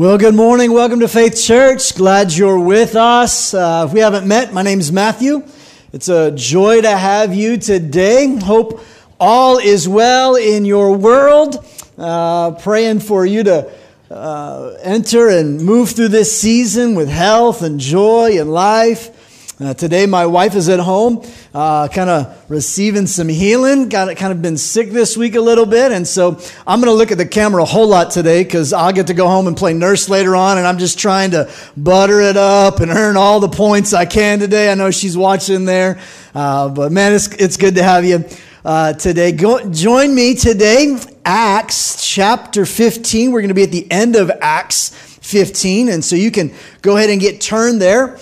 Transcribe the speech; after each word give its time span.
Well, 0.00 0.16
good 0.16 0.34
morning. 0.34 0.72
Welcome 0.72 1.00
to 1.00 1.08
Faith 1.08 1.38
Church. 1.38 1.94
Glad 1.94 2.32
you're 2.32 2.58
with 2.58 2.96
us. 2.96 3.52
Uh, 3.52 3.84
if 3.86 3.92
we 3.92 4.00
haven't 4.00 4.26
met, 4.26 4.50
my 4.50 4.62
name 4.62 4.80
is 4.80 4.90
Matthew. 4.90 5.42
It's 5.92 6.08
a 6.08 6.30
joy 6.30 6.80
to 6.80 6.96
have 6.96 7.34
you 7.34 7.58
today. 7.58 8.34
Hope 8.36 8.80
all 9.20 9.58
is 9.58 9.86
well 9.86 10.36
in 10.36 10.64
your 10.64 10.96
world. 10.96 11.62
Uh, 11.98 12.52
praying 12.52 13.00
for 13.00 13.26
you 13.26 13.42
to 13.42 13.70
uh, 14.10 14.74
enter 14.80 15.28
and 15.28 15.60
move 15.60 15.90
through 15.90 16.08
this 16.08 16.34
season 16.40 16.94
with 16.94 17.10
health 17.10 17.60
and 17.60 17.78
joy 17.78 18.40
and 18.40 18.50
life. 18.50 19.19
Uh, 19.62 19.74
today, 19.74 20.06
my 20.06 20.24
wife 20.24 20.54
is 20.54 20.70
at 20.70 20.80
home, 20.80 21.22
uh, 21.52 21.86
kind 21.88 22.08
of 22.08 22.50
receiving 22.50 23.06
some 23.06 23.28
healing. 23.28 23.90
Got 23.90 24.16
kind 24.16 24.32
of 24.32 24.40
been 24.40 24.56
sick 24.56 24.90
this 24.90 25.18
week 25.18 25.34
a 25.34 25.40
little 25.42 25.66
bit, 25.66 25.92
and 25.92 26.08
so 26.08 26.40
I'm 26.66 26.80
going 26.80 26.90
to 26.90 26.94
look 26.94 27.12
at 27.12 27.18
the 27.18 27.26
camera 27.26 27.62
a 27.62 27.66
whole 27.66 27.86
lot 27.86 28.10
today 28.10 28.42
because 28.42 28.72
I'll 28.72 28.94
get 28.94 29.08
to 29.08 29.14
go 29.14 29.28
home 29.28 29.46
and 29.48 29.54
play 29.54 29.74
nurse 29.74 30.08
later 30.08 30.34
on, 30.34 30.56
and 30.56 30.66
I'm 30.66 30.78
just 30.78 30.98
trying 30.98 31.32
to 31.32 31.52
butter 31.76 32.22
it 32.22 32.38
up 32.38 32.80
and 32.80 32.90
earn 32.90 33.18
all 33.18 33.38
the 33.38 33.50
points 33.50 33.92
I 33.92 34.06
can 34.06 34.38
today. 34.38 34.72
I 34.72 34.74
know 34.76 34.90
she's 34.90 35.14
watching 35.14 35.66
there, 35.66 36.00
uh, 36.34 36.70
but 36.70 36.90
man, 36.90 37.12
it's 37.12 37.28
it's 37.34 37.58
good 37.58 37.74
to 37.74 37.82
have 37.82 38.06
you. 38.06 38.24
Uh, 38.64 38.92
today. 38.92 39.32
Go, 39.32 39.70
join 39.70 40.14
me 40.14 40.34
today, 40.34 40.94
Acts 41.24 42.06
chapter 42.06 42.66
15. 42.66 43.32
We're 43.32 43.40
going 43.40 43.48
to 43.48 43.54
be 43.54 43.62
at 43.62 43.72
the 43.72 43.90
end 43.90 44.16
of 44.16 44.30
Acts 44.42 44.90
15, 45.22 45.88
and 45.88 46.04
so 46.04 46.14
you 46.14 46.30
can 46.30 46.52
go 46.82 46.98
ahead 46.98 47.08
and 47.08 47.20
get 47.20 47.40
turned 47.40 47.80
there. 47.80 48.18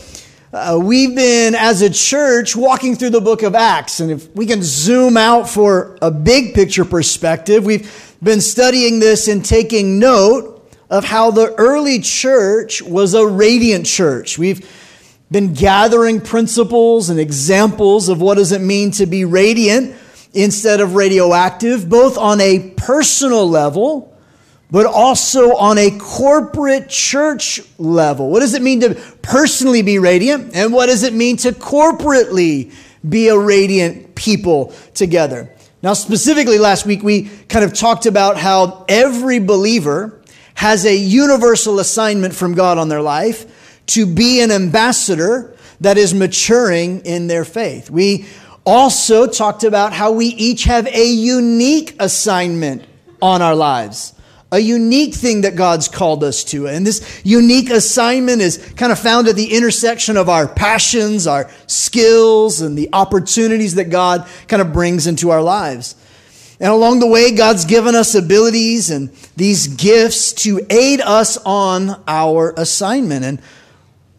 Uh, 0.50 0.80
we've 0.82 1.14
been, 1.14 1.54
as 1.54 1.82
a 1.82 1.90
church, 1.90 2.56
walking 2.56 2.96
through 2.96 3.10
the 3.10 3.20
book 3.20 3.42
of 3.42 3.54
Acts. 3.54 4.00
And 4.00 4.10
if 4.10 4.34
we 4.34 4.46
can 4.46 4.62
zoom 4.62 5.18
out 5.18 5.46
for 5.46 5.98
a 6.00 6.10
big 6.10 6.54
picture 6.54 6.86
perspective, 6.86 7.66
we've 7.66 8.16
been 8.22 8.40
studying 8.40 8.98
this 8.98 9.28
and 9.28 9.44
taking 9.44 9.98
note 9.98 10.54
of 10.88 11.04
how 11.04 11.30
the 11.30 11.54
early 11.56 12.00
church 12.00 12.80
was 12.80 13.12
a 13.12 13.26
radiant 13.26 13.84
church. 13.84 14.38
We've 14.38 14.66
been 15.30 15.52
gathering 15.52 16.22
principles 16.22 17.10
and 17.10 17.20
examples 17.20 18.08
of 18.08 18.22
what 18.22 18.38
does 18.38 18.52
it 18.52 18.62
mean 18.62 18.90
to 18.92 19.04
be 19.04 19.26
radiant 19.26 19.96
instead 20.32 20.80
of 20.80 20.94
radioactive, 20.94 21.90
both 21.90 22.16
on 22.16 22.40
a 22.40 22.70
personal 22.70 23.46
level 23.46 24.17
but 24.70 24.86
also 24.86 25.56
on 25.56 25.78
a 25.78 25.96
corporate 25.98 26.88
church 26.88 27.60
level. 27.78 28.30
What 28.30 28.40
does 28.40 28.54
it 28.54 28.62
mean 28.62 28.80
to 28.80 28.94
personally 29.22 29.82
be 29.82 29.98
radiant? 29.98 30.54
And 30.54 30.72
what 30.72 30.86
does 30.86 31.02
it 31.02 31.14
mean 31.14 31.36
to 31.38 31.52
corporately 31.52 32.72
be 33.08 33.28
a 33.28 33.38
radiant 33.38 34.14
people 34.14 34.74
together? 34.94 35.50
Now, 35.82 35.94
specifically 35.94 36.58
last 36.58 36.84
week, 36.86 37.02
we 37.02 37.30
kind 37.48 37.64
of 37.64 37.72
talked 37.72 38.04
about 38.06 38.36
how 38.36 38.84
every 38.88 39.38
believer 39.38 40.20
has 40.54 40.84
a 40.84 40.94
universal 40.94 41.78
assignment 41.78 42.34
from 42.34 42.54
God 42.54 42.78
on 42.78 42.88
their 42.88 43.00
life 43.00 43.80
to 43.86 44.04
be 44.04 44.40
an 44.42 44.50
ambassador 44.50 45.56
that 45.80 45.96
is 45.96 46.12
maturing 46.12 47.00
in 47.06 47.28
their 47.28 47.44
faith. 47.44 47.90
We 47.90 48.26
also 48.66 49.26
talked 49.28 49.62
about 49.62 49.92
how 49.92 50.12
we 50.12 50.26
each 50.26 50.64
have 50.64 50.86
a 50.88 51.06
unique 51.06 51.94
assignment 52.00 52.84
on 53.22 53.40
our 53.40 53.54
lives 53.54 54.12
a 54.50 54.58
unique 54.58 55.14
thing 55.14 55.42
that 55.42 55.56
God's 55.56 55.88
called 55.88 56.24
us 56.24 56.42
to. 56.44 56.66
And 56.66 56.86
this 56.86 57.20
unique 57.22 57.68
assignment 57.70 58.40
is 58.40 58.56
kind 58.76 58.90
of 58.90 58.98
found 58.98 59.28
at 59.28 59.36
the 59.36 59.54
intersection 59.54 60.16
of 60.16 60.28
our 60.28 60.48
passions, 60.48 61.26
our 61.26 61.50
skills, 61.66 62.60
and 62.60 62.76
the 62.76 62.88
opportunities 62.92 63.74
that 63.74 63.90
God 63.90 64.26
kind 64.46 64.62
of 64.62 64.72
brings 64.72 65.06
into 65.06 65.30
our 65.30 65.42
lives. 65.42 65.96
And 66.60 66.72
along 66.72 67.00
the 67.00 67.06
way, 67.06 67.30
God's 67.32 67.66
given 67.66 67.94
us 67.94 68.14
abilities 68.14 68.90
and 68.90 69.10
these 69.36 69.68
gifts 69.68 70.32
to 70.44 70.66
aid 70.70 71.00
us 71.00 71.36
on 71.44 72.02
our 72.08 72.52
assignment. 72.56 73.24
And 73.24 73.40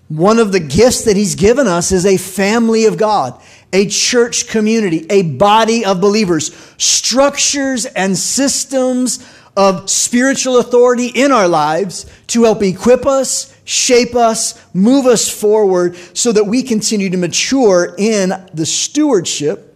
one 0.09 0.39
of 0.39 0.51
the 0.51 0.59
gifts 0.59 1.05
that 1.05 1.17
He's 1.17 1.35
given 1.35 1.67
us 1.67 1.91
is 1.91 2.05
a 2.05 2.17
family 2.17 2.85
of 2.85 2.97
God, 2.97 3.39
a 3.73 3.87
church 3.87 4.47
community, 4.47 5.05
a 5.09 5.23
body 5.23 5.83
of 5.83 5.99
believers, 5.99 6.55
structures 6.77 7.85
and 7.85 8.17
systems 8.17 9.25
of 9.59 9.89
spiritual 9.89 10.57
authority 10.57 11.07
in 11.07 11.33
our 11.33 11.49
lives 11.49 12.05
to 12.27 12.43
help 12.43 12.63
equip 12.63 13.05
us, 13.05 13.53
shape 13.65 14.15
us, 14.15 14.57
move 14.73 15.05
us 15.05 15.29
forward 15.29 15.97
so 16.13 16.31
that 16.31 16.45
we 16.45 16.63
continue 16.63 17.09
to 17.09 17.17
mature 17.17 17.93
in 17.97 18.31
the 18.53 18.65
stewardship 18.65 19.75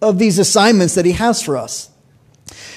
of 0.00 0.20
these 0.20 0.38
assignments 0.38 0.94
that 0.94 1.04
He 1.04 1.10
has 1.10 1.42
for 1.42 1.56
us. 1.56 1.90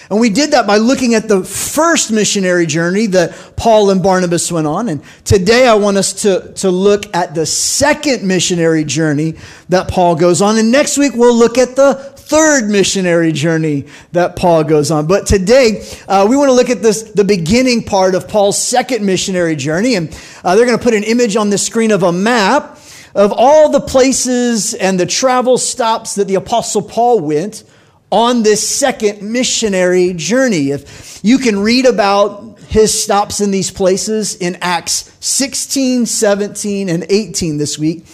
And 0.10 0.20
we 0.20 0.30
did 0.32 0.52
that 0.52 0.66
by 0.66 0.78
looking 0.78 1.14
at 1.14 1.30
the 1.30 1.44
first 1.44 2.12
missionary 2.12 2.66
journey 2.66 3.06
that 3.06 3.54
Paul 3.56 3.92
and 3.92 4.04
Barnabas 4.04 4.52
went 4.52 4.68
on. 4.68 4.90
And 4.90 5.02
today 5.24 5.68
I 5.68 5.76
want 5.76 5.96
us 5.96 6.12
to, 6.24 6.52
to 6.56 6.70
look 6.70 7.16
at 7.16 7.34
the 7.34 7.46
second 7.46 8.28
missionary 8.28 8.84
journey 8.84 9.36
that 9.70 9.88
Paul 9.88 10.16
goes 10.16 10.42
on. 10.42 10.58
And 10.58 10.70
next 10.70 10.98
week 10.98 11.14
we'll 11.14 11.38
look 11.38 11.58
at 11.58 11.78
the 11.78 12.11
third 12.32 12.70
missionary 12.70 13.34
journey 13.34 13.86
that 14.14 14.38
Paul 14.38 14.64
goes 14.64 14.90
on. 14.90 15.06
But 15.06 15.28
today, 15.28 15.86
uh, 16.08 16.26
we 16.30 16.38
want 16.38 16.48
to 16.48 16.54
look 16.54 16.70
at 16.70 16.82
this, 16.82 17.04
the 17.04 17.26
beginning 17.26 17.84
part 17.84 18.16
of 18.16 18.30
Paul's 18.30 18.58
second 18.58 19.06
missionary 19.06 19.58
journey. 19.58 19.96
And 19.96 20.18
uh, 20.42 20.56
they're 20.56 20.66
going 20.66 20.78
to 20.78 20.84
put 20.84 20.94
an 20.94 21.04
image 21.04 21.36
on 21.36 21.50
the 21.50 21.58
screen 21.58 21.92
of 21.92 22.04
a 22.04 22.12
map 22.14 22.80
of 23.14 23.34
all 23.36 23.70
the 23.70 23.82
places 23.82 24.74
and 24.74 24.98
the 24.98 25.06
travel 25.06 25.58
stops 25.58 26.16
that 26.16 26.30
the 26.30 26.36
Apostle 26.36 26.82
Paul 26.82 27.20
went 27.20 27.66
on 28.14 28.44
this 28.44 28.66
second 28.66 29.22
missionary 29.30 30.14
journey. 30.14 30.72
If 30.72 31.20
you 31.24 31.38
can 31.38 31.60
read 31.60 31.86
about 31.86 32.60
his 32.70 33.04
stops 33.04 33.42
in 33.42 33.52
these 33.52 33.72
places 33.72 34.36
in 34.36 34.58
Acts 34.62 35.14
16, 35.20 36.06
17, 36.06 36.88
and 36.88 37.06
18 37.10 37.58
this 37.58 37.78
week, 37.78 38.06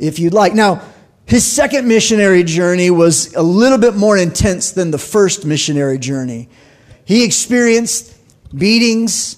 if 0.00 0.18
you'd 0.18 0.34
like. 0.34 0.54
Now, 0.54 0.82
his 1.30 1.46
second 1.46 1.86
missionary 1.86 2.42
journey 2.42 2.90
was 2.90 3.32
a 3.34 3.42
little 3.42 3.78
bit 3.78 3.94
more 3.94 4.16
intense 4.16 4.72
than 4.72 4.90
the 4.90 4.98
first 4.98 5.46
missionary 5.46 5.96
journey. 5.96 6.48
He 7.04 7.22
experienced 7.22 8.18
beatings, 8.52 9.36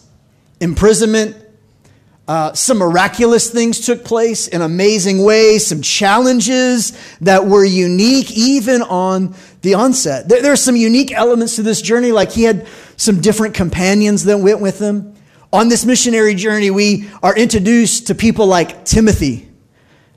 imprisonment, 0.58 1.36
uh, 2.26 2.54
some 2.54 2.78
miraculous 2.78 3.50
things 3.50 3.84
took 3.84 4.06
place 4.06 4.48
in 4.48 4.62
amazing 4.62 5.22
ways, 5.22 5.66
some 5.66 5.82
challenges 5.82 6.98
that 7.20 7.44
were 7.44 7.62
unique 7.62 8.30
even 8.30 8.80
on 8.80 9.34
the 9.60 9.74
onset. 9.74 10.30
There, 10.30 10.40
there, 10.40 10.52
are 10.52 10.56
some 10.56 10.76
unique 10.76 11.12
elements 11.12 11.56
to 11.56 11.62
this 11.62 11.82
journey, 11.82 12.10
like 12.10 12.32
he 12.32 12.44
had 12.44 12.66
some 12.96 13.20
different 13.20 13.52
companions 13.52 14.24
that 14.24 14.38
went 14.38 14.60
with 14.60 14.78
him. 14.78 15.14
On 15.52 15.68
this 15.68 15.84
missionary 15.84 16.36
journey, 16.36 16.70
we 16.70 17.10
are 17.22 17.36
introduced 17.36 18.06
to 18.06 18.14
people 18.14 18.46
like 18.46 18.86
Timothy 18.86 19.50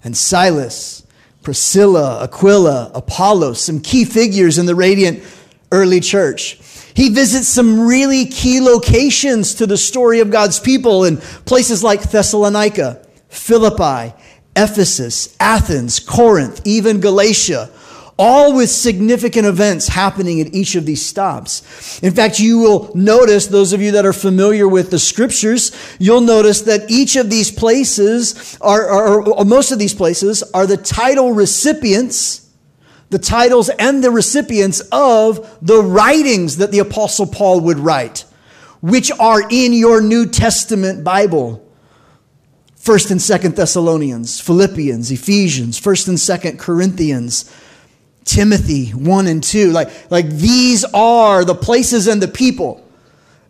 and 0.06 0.16
Silas 0.16 1.05
Priscilla, 1.46 2.24
Aquila, 2.24 2.92
Apollos, 2.96 3.62
some 3.62 3.80
key 3.80 4.04
figures 4.04 4.58
in 4.58 4.66
the 4.66 4.74
radiant 4.74 5.24
early 5.72 6.00
church. 6.00 6.60
He 6.96 7.10
visits 7.10 7.48
some 7.48 7.88
really 7.88 8.26
key 8.26 8.60
locations 8.60 9.54
to 9.56 9.68
the 9.68 9.78
story 9.78 10.22
of 10.22 10.32
God's 10.32 10.60
people 10.60 11.06
in 11.06 11.18
places 11.18 11.84
like 11.84 12.10
Thessalonica, 12.10 13.06
Philippi, 13.30 14.16
Ephesus, 14.56 15.36
Athens, 15.40 16.00
Corinth, 16.00 16.62
even 16.66 17.00
Galatia 17.00 17.70
all 18.18 18.56
with 18.56 18.70
significant 18.70 19.46
events 19.46 19.90
happening 19.90 20.40
at 20.40 20.54
each 20.54 20.76
of 20.76 20.86
these 20.86 21.06
stops. 21.06 22.00
In 22.02 22.14
fact, 22.14 22.40
you 22.40 22.60
will 22.60 22.92
notice, 22.96 23.48
those 23.48 23.74
of 23.74 23.82
you 23.82 23.92
that 23.92 24.06
are 24.06 24.14
familiar 24.14 24.68
with 24.68 24.90
the 24.90 25.00
scriptures, 25.00 25.72
you'll 26.00 26.22
notice 26.22 26.62
that 26.62 26.90
each 26.90 27.18
of 27.18 27.30
these 27.30 27.52
places 27.52 28.58
are, 28.62 28.88
are 28.88 29.22
or 29.22 29.44
most 29.44 29.72
of 29.72 29.80
these 29.80 29.94
places 29.94 30.44
are 30.54 30.66
the 30.66 30.78
title 30.78 31.34
recipients, 31.34 32.50
the 33.10 33.20
titles 33.20 33.70
and 33.70 34.02
the 34.02 34.12
recipients 34.12 34.80
of 34.92 35.58
the 35.62 35.82
writings 35.82 36.58
that 36.58 36.72
the 36.72 36.80
apostle 36.80 37.28
Paul 37.28 37.60
would 37.62 37.80
write, 37.80 38.24
which 38.82 39.12
are 39.20 39.42
in 39.50 39.74
your 39.74 40.00
New 40.00 40.26
Testament 40.26 41.04
Bible. 41.04 41.62
First 42.78 43.10
and 43.10 43.22
Second 43.22 43.56
Thessalonians, 43.56 44.40
Philippians, 44.40 45.12
Ephesians, 45.12 45.78
First 45.80 46.08
and 46.08 46.20
Second 46.20 46.60
Corinthians, 46.60 47.52
Timothy 48.26 48.90
1 48.90 49.28
and 49.28 49.44
2. 49.44 49.72
Like, 49.72 50.12
like 50.12 50.28
these 50.30 50.84
are 50.84 51.46
the 51.46 51.56
places 51.56 52.08
and 52.08 52.22
the 52.22 52.28
people 52.28 52.82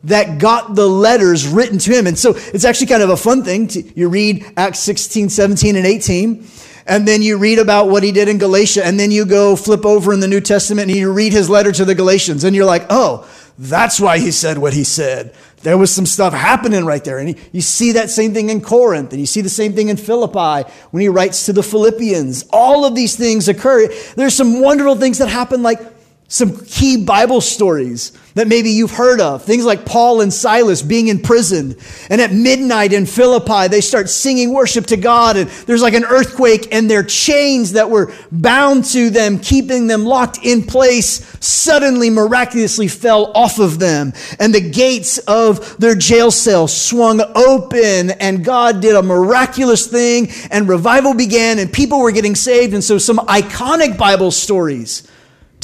that 0.04 0.38
got 0.38 0.76
the 0.76 0.88
letters 0.88 1.48
written 1.48 1.80
to 1.80 1.92
him. 1.92 2.06
And 2.06 2.18
so 2.18 2.34
it's 2.36 2.64
actually 2.64 2.88
kind 2.88 3.02
of 3.02 3.10
a 3.10 3.18
fun 3.18 3.44
thing. 3.44 3.68
To, 3.70 4.00
you 4.00 4.08
read 4.08 4.46
Acts 4.56 4.80
16, 4.80 5.30
17, 5.30 5.76
and 5.76 5.86
18, 5.86 6.46
and 6.86 7.08
then 7.08 7.24
you 7.24 7.38
read 7.38 7.58
about 7.58 7.90
what 7.90 8.04
he 8.04 8.12
did 8.12 8.28
in 8.28 8.38
Galatia, 8.38 8.86
and 8.86 9.00
then 9.00 9.10
you 9.10 9.26
go 9.26 9.56
flip 9.56 9.86
over 9.86 10.14
in 10.14 10.20
the 10.20 10.28
New 10.28 10.42
Testament 10.42 10.90
and 10.90 10.98
you 10.98 11.12
read 11.12 11.34
his 11.34 11.50
letter 11.50 11.72
to 11.72 11.86
the 11.86 11.96
Galatians, 11.96 12.44
and 12.44 12.56
you're 12.56 12.66
like, 12.66 12.86
oh, 12.92 13.28
that's 13.58 14.00
why 14.00 14.20
he 14.20 14.30
said 14.30 14.60
what 14.60 14.74
he 14.74 14.84
said. 14.84 15.34
There 15.66 15.80
was 15.80 15.92
some 15.92 16.06
stuff 16.06 16.32
happening 16.32 16.86
right 16.86 17.04
there. 17.04 17.18
And 17.18 17.36
you 17.52 17.62
see 17.62 17.94
that 17.94 18.12
same 18.12 18.36
thing 18.36 18.52
in 18.52 18.62
Corinth, 18.62 19.12
and 19.14 19.20
you 19.20 19.26
see 19.26 19.42
the 19.42 19.50
same 19.50 19.74
thing 19.74 19.90
in 19.90 19.98
Philippi 19.98 20.70
when 20.92 21.02
he 21.02 21.10
writes 21.10 21.48
to 21.48 21.54
the 21.54 21.64
Philippians. 21.64 22.46
All 22.52 22.86
of 22.86 22.94
these 22.94 23.16
things 23.16 23.48
occur. 23.48 23.88
There's 24.16 24.36
some 24.36 24.62
wonderful 24.62 24.96
things 24.96 25.18
that 25.18 25.28
happen, 25.28 25.64
like 25.64 25.80
some 26.28 26.58
key 26.66 27.06
Bible 27.06 27.40
stories 27.40 28.12
that 28.34 28.48
maybe 28.48 28.72
you've 28.72 28.92
heard 28.92 29.22
of. 29.22 29.44
Things 29.44 29.64
like 29.64 29.86
Paul 29.86 30.22
and 30.22 30.34
Silas 30.34 30.82
being 30.82 31.08
in 31.08 31.22
prison. 31.22 31.76
And 32.10 32.20
at 32.20 32.34
midnight 32.34 32.94
in 32.94 33.06
Philippi, 33.06 33.68
they 33.68 33.80
start 33.80 34.10
singing 34.10 34.52
worship 34.52 34.88
to 34.88 34.98
God. 34.98 35.38
And 35.38 35.50
there's 35.68 35.84
like 35.84 35.94
an 35.94 36.04
earthquake, 36.04 36.74
and 36.74 36.90
their 36.90 37.04
chains 37.04 37.74
that 37.74 37.92
were 37.92 38.12
bound 38.32 38.86
to 38.86 39.12
them, 39.12 39.40
keeping 39.40 39.86
them 39.86 40.04
locked 40.04 40.40
in 40.44 40.64
place, 40.64 41.24
suddenly 41.40 42.10
miraculously 42.10 42.88
fell 42.88 43.32
off 43.36 43.60
of 43.60 43.78
them. 43.78 44.12
And 44.40 44.54
the 44.54 44.68
gates 44.70 45.20
of 45.20 45.78
their 45.78 45.96
jail 45.96 46.32
cell 46.32 46.68
swung 46.68 47.22
open, 47.36 48.12
and 48.12 48.44
God 48.44 48.82
did 48.82 48.96
a 48.96 49.04
miraculous 49.04 49.86
thing, 49.86 50.30
and 50.50 50.68
revival 50.68 51.14
began, 51.14 51.60
and 51.60 51.72
people 51.72 52.00
were 52.00 52.12
getting 52.12 52.36
saved. 52.36 52.74
And 52.74 52.84
so, 52.84 52.98
some 52.98 53.20
iconic 53.20 53.96
Bible 53.98 54.32
stories 54.32 55.08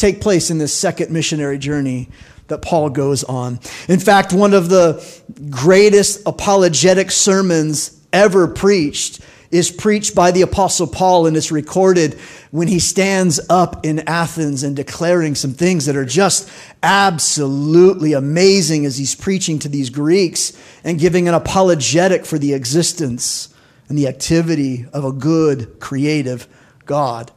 take 0.01 0.19
place 0.19 0.49
in 0.49 0.57
this 0.57 0.73
second 0.73 1.11
missionary 1.11 1.57
journey 1.57 2.09
that 2.47 2.61
Paul 2.61 2.89
goes 2.89 3.23
on. 3.23 3.59
In 3.87 3.99
fact, 3.99 4.33
one 4.33 4.53
of 4.53 4.69
the 4.69 5.05
greatest 5.49 6.21
apologetic 6.25 7.11
sermons 7.11 7.97
ever 8.11 8.47
preached 8.47 9.21
is 9.51 9.69
preached 9.69 10.15
by 10.15 10.31
the 10.31 10.41
Apostle 10.41 10.87
Paul, 10.87 11.27
and 11.27 11.35
it's 11.35 11.51
recorded 11.51 12.13
when 12.51 12.67
he 12.67 12.79
stands 12.79 13.39
up 13.49 13.85
in 13.85 13.99
Athens 14.07 14.63
and 14.63 14.75
declaring 14.75 15.35
some 15.35 15.53
things 15.53 15.85
that 15.85 15.95
are 15.95 16.05
just 16.05 16.49
absolutely 16.81 18.13
amazing 18.13 18.85
as 18.85 18.97
he's 18.97 19.13
preaching 19.13 19.59
to 19.59 19.69
these 19.69 19.89
Greeks 19.89 20.53
and 20.83 20.99
giving 20.99 21.27
an 21.27 21.33
apologetic 21.33 22.25
for 22.25 22.39
the 22.39 22.53
existence 22.53 23.53
and 23.89 23.97
the 23.97 24.07
activity 24.07 24.85
of 24.93 25.03
a 25.03 25.11
good, 25.11 25.79
creative 25.79 26.47
God. 26.85 27.31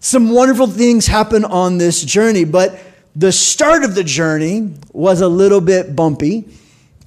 Some 0.00 0.30
wonderful 0.30 0.66
things 0.66 1.06
happen 1.06 1.44
on 1.44 1.76
this 1.76 2.02
journey, 2.02 2.44
but 2.44 2.80
the 3.14 3.32
start 3.32 3.84
of 3.84 3.94
the 3.94 4.02
journey 4.02 4.72
was 4.92 5.20
a 5.20 5.28
little 5.28 5.60
bit 5.60 5.94
bumpy, 5.94 6.48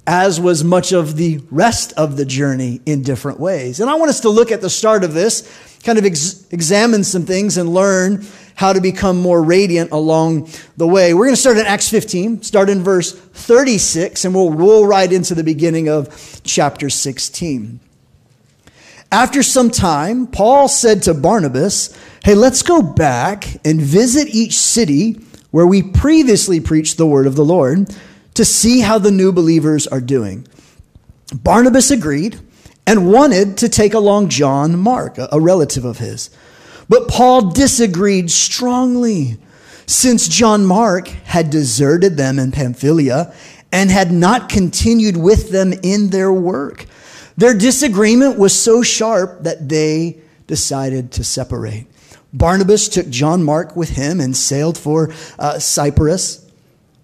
as 0.06 0.40
was 0.40 0.62
much 0.62 0.92
of 0.92 1.16
the 1.16 1.40
rest 1.50 1.92
of 1.96 2.16
the 2.16 2.24
journey 2.24 2.80
in 2.86 3.02
different 3.02 3.40
ways. 3.40 3.80
And 3.80 3.90
I 3.90 3.94
want 3.94 4.10
us 4.10 4.20
to 4.20 4.28
look 4.28 4.52
at 4.52 4.60
the 4.60 4.70
start 4.70 5.02
of 5.02 5.12
this, 5.12 5.42
kind 5.82 5.98
of 5.98 6.04
ex- 6.04 6.46
examine 6.52 7.02
some 7.02 7.26
things 7.26 7.56
and 7.56 7.74
learn 7.74 8.24
how 8.54 8.72
to 8.72 8.80
become 8.80 9.20
more 9.20 9.42
radiant 9.42 9.90
along 9.90 10.48
the 10.76 10.86
way. 10.86 11.14
We're 11.14 11.24
going 11.24 11.34
to 11.34 11.40
start 11.40 11.58
in 11.58 11.66
Acts 11.66 11.88
15, 11.88 12.42
start 12.42 12.70
in 12.70 12.84
verse 12.84 13.12
36, 13.12 14.24
and 14.24 14.32
we'll 14.32 14.52
roll 14.52 14.86
right 14.86 15.12
into 15.12 15.34
the 15.34 15.42
beginning 15.42 15.88
of 15.88 16.40
chapter 16.44 16.88
16. 16.88 17.80
After 19.10 19.42
some 19.42 19.70
time, 19.70 20.26
Paul 20.26 20.68
said 20.68 21.02
to 21.04 21.14
Barnabas, 21.14 21.96
Hey, 22.24 22.34
let's 22.34 22.62
go 22.62 22.80
back 22.80 23.58
and 23.66 23.78
visit 23.78 24.28
each 24.28 24.56
city 24.56 25.20
where 25.50 25.66
we 25.66 25.82
previously 25.82 26.58
preached 26.58 26.96
the 26.96 27.06
word 27.06 27.26
of 27.26 27.36
the 27.36 27.44
Lord 27.44 27.94
to 28.32 28.46
see 28.46 28.80
how 28.80 28.98
the 28.98 29.10
new 29.10 29.30
believers 29.30 29.86
are 29.86 30.00
doing. 30.00 30.48
Barnabas 31.34 31.90
agreed 31.90 32.40
and 32.86 33.12
wanted 33.12 33.58
to 33.58 33.68
take 33.68 33.92
along 33.92 34.30
John 34.30 34.78
Mark, 34.78 35.18
a 35.18 35.38
relative 35.38 35.84
of 35.84 35.98
his. 35.98 36.30
But 36.88 37.08
Paul 37.08 37.50
disagreed 37.50 38.30
strongly, 38.30 39.36
since 39.84 40.26
John 40.26 40.64
Mark 40.64 41.08
had 41.08 41.50
deserted 41.50 42.16
them 42.16 42.38
in 42.38 42.52
Pamphylia 42.52 43.34
and 43.70 43.90
had 43.90 44.10
not 44.10 44.48
continued 44.48 45.18
with 45.18 45.50
them 45.50 45.74
in 45.82 46.08
their 46.08 46.32
work. 46.32 46.86
Their 47.36 47.52
disagreement 47.52 48.38
was 48.38 48.58
so 48.58 48.80
sharp 48.80 49.42
that 49.42 49.68
they 49.68 50.20
decided 50.46 51.12
to 51.12 51.22
separate. 51.22 51.86
Barnabas 52.34 52.88
took 52.88 53.08
John 53.08 53.42
Mark 53.42 53.74
with 53.74 53.90
him 53.90 54.20
and 54.20 54.36
sailed 54.36 54.76
for 54.76 55.14
uh, 55.38 55.58
Cyprus. 55.58 56.46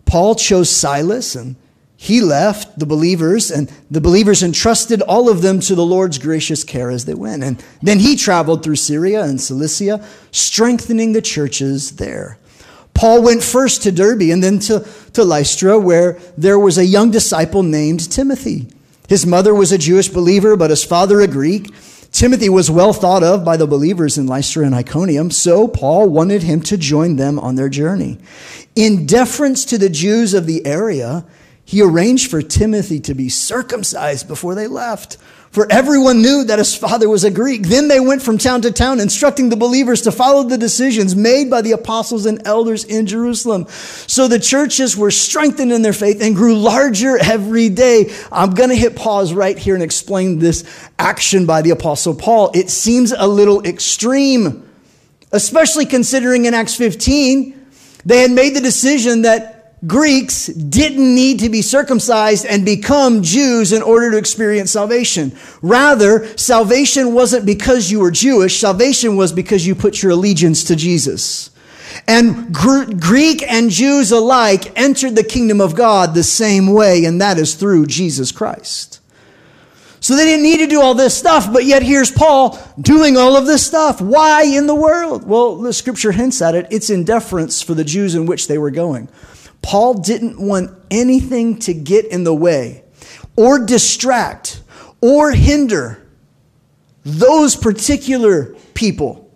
Paul 0.04 0.34
chose 0.34 0.68
Silas 0.68 1.34
and 1.34 1.56
he 2.02 2.22
left 2.22 2.78
the 2.78 2.86
believers, 2.86 3.50
and 3.50 3.70
the 3.90 4.00
believers 4.00 4.42
entrusted 4.42 5.02
all 5.02 5.28
of 5.28 5.42
them 5.42 5.60
to 5.60 5.74
the 5.74 5.84
Lord's 5.84 6.16
gracious 6.16 6.64
care 6.64 6.90
as 6.90 7.04
they 7.04 7.12
went. 7.12 7.44
And 7.44 7.62
then 7.82 7.98
he 7.98 8.16
traveled 8.16 8.62
through 8.62 8.76
Syria 8.76 9.22
and 9.22 9.38
Cilicia, 9.38 10.02
strengthening 10.30 11.12
the 11.12 11.20
churches 11.20 11.96
there. 11.96 12.38
Paul 12.94 13.22
went 13.22 13.42
first 13.42 13.82
to 13.82 13.92
Derbe 13.92 14.30
and 14.30 14.42
then 14.42 14.60
to, 14.60 14.88
to 15.12 15.24
Lystra, 15.24 15.78
where 15.78 16.18
there 16.38 16.58
was 16.58 16.78
a 16.78 16.86
young 16.86 17.10
disciple 17.10 17.62
named 17.62 18.10
Timothy. 18.10 18.68
His 19.06 19.26
mother 19.26 19.54
was 19.54 19.70
a 19.70 19.76
Jewish 19.76 20.08
believer, 20.08 20.56
but 20.56 20.70
his 20.70 20.82
father 20.82 21.20
a 21.20 21.26
Greek. 21.28 21.70
Timothy 22.12 22.48
was 22.48 22.70
well 22.70 22.92
thought 22.92 23.22
of 23.22 23.44
by 23.44 23.56
the 23.56 23.66
believers 23.66 24.18
in 24.18 24.26
Lystra 24.26 24.66
and 24.66 24.74
Iconium, 24.74 25.30
so 25.30 25.68
Paul 25.68 26.08
wanted 26.08 26.42
him 26.42 26.60
to 26.62 26.76
join 26.76 27.16
them 27.16 27.38
on 27.38 27.54
their 27.54 27.68
journey. 27.68 28.18
In 28.74 29.06
deference 29.06 29.64
to 29.66 29.78
the 29.78 29.88
Jews 29.88 30.34
of 30.34 30.46
the 30.46 30.66
area, 30.66 31.24
he 31.64 31.80
arranged 31.80 32.30
for 32.30 32.42
Timothy 32.42 32.98
to 33.00 33.14
be 33.14 33.28
circumcised 33.28 34.26
before 34.26 34.56
they 34.56 34.66
left. 34.66 35.18
For 35.50 35.66
everyone 35.68 36.22
knew 36.22 36.44
that 36.44 36.60
his 36.60 36.76
father 36.76 37.08
was 37.08 37.24
a 37.24 37.30
Greek. 37.30 37.62
Then 37.62 37.88
they 37.88 37.98
went 37.98 38.22
from 38.22 38.38
town 38.38 38.62
to 38.62 38.70
town, 38.70 39.00
instructing 39.00 39.48
the 39.48 39.56
believers 39.56 40.02
to 40.02 40.12
follow 40.12 40.44
the 40.44 40.56
decisions 40.56 41.16
made 41.16 41.50
by 41.50 41.60
the 41.60 41.72
apostles 41.72 42.24
and 42.24 42.40
elders 42.46 42.84
in 42.84 43.06
Jerusalem. 43.06 43.66
So 43.68 44.28
the 44.28 44.38
churches 44.38 44.96
were 44.96 45.10
strengthened 45.10 45.72
in 45.72 45.82
their 45.82 45.92
faith 45.92 46.22
and 46.22 46.36
grew 46.36 46.54
larger 46.54 47.18
every 47.18 47.68
day. 47.68 48.14
I'm 48.30 48.52
going 48.52 48.68
to 48.68 48.76
hit 48.76 48.94
pause 48.94 49.34
right 49.34 49.58
here 49.58 49.74
and 49.74 49.82
explain 49.82 50.38
this 50.38 50.62
action 51.00 51.46
by 51.46 51.62
the 51.62 51.70
apostle 51.70 52.14
Paul. 52.14 52.52
It 52.54 52.70
seems 52.70 53.10
a 53.10 53.26
little 53.26 53.66
extreme, 53.66 54.68
especially 55.32 55.84
considering 55.84 56.44
in 56.44 56.54
Acts 56.54 56.76
15, 56.76 57.56
they 58.04 58.22
had 58.22 58.30
made 58.30 58.54
the 58.54 58.60
decision 58.60 59.22
that 59.22 59.59
Greeks 59.86 60.46
didn't 60.46 61.14
need 61.14 61.40
to 61.40 61.48
be 61.48 61.62
circumcised 61.62 62.44
and 62.44 62.64
become 62.64 63.22
Jews 63.22 63.72
in 63.72 63.80
order 63.80 64.10
to 64.10 64.18
experience 64.18 64.72
salvation. 64.72 65.32
Rather, 65.62 66.26
salvation 66.36 67.14
wasn't 67.14 67.46
because 67.46 67.90
you 67.90 68.00
were 68.00 68.10
Jewish, 68.10 68.60
salvation 68.60 69.16
was 69.16 69.32
because 69.32 69.66
you 69.66 69.74
put 69.74 70.02
your 70.02 70.12
allegiance 70.12 70.64
to 70.64 70.76
Jesus. 70.76 71.50
And 72.06 72.54
Greek 72.54 73.42
and 73.42 73.70
Jews 73.70 74.12
alike 74.12 74.78
entered 74.78 75.16
the 75.16 75.24
kingdom 75.24 75.60
of 75.60 75.74
God 75.74 76.14
the 76.14 76.22
same 76.22 76.72
way, 76.72 77.04
and 77.04 77.20
that 77.20 77.38
is 77.38 77.54
through 77.54 77.86
Jesus 77.86 78.32
Christ. 78.32 79.00
So 80.00 80.16
they 80.16 80.24
didn't 80.24 80.42
need 80.42 80.58
to 80.58 80.66
do 80.66 80.80
all 80.80 80.94
this 80.94 81.16
stuff, 81.16 81.52
but 81.52 81.64
yet 81.64 81.82
here's 81.82 82.10
Paul 82.10 82.58
doing 82.80 83.16
all 83.16 83.36
of 83.36 83.46
this 83.46 83.66
stuff. 83.66 84.00
Why 84.00 84.44
in 84.44 84.66
the 84.66 84.74
world? 84.74 85.26
Well, 85.26 85.56
the 85.56 85.74
scripture 85.74 86.12
hints 86.12 86.40
at 86.40 86.54
it. 86.54 86.66
It's 86.70 86.88
in 86.88 87.04
deference 87.04 87.60
for 87.60 87.74
the 87.74 87.84
Jews 87.84 88.14
in 88.14 88.24
which 88.24 88.48
they 88.48 88.56
were 88.56 88.70
going. 88.70 89.08
Paul 89.62 89.94
didn't 89.94 90.40
want 90.40 90.70
anything 90.90 91.58
to 91.60 91.74
get 91.74 92.06
in 92.06 92.24
the 92.24 92.34
way 92.34 92.84
or 93.36 93.64
distract 93.64 94.62
or 95.00 95.32
hinder 95.32 96.06
those 97.04 97.56
particular 97.56 98.54
people 98.74 99.30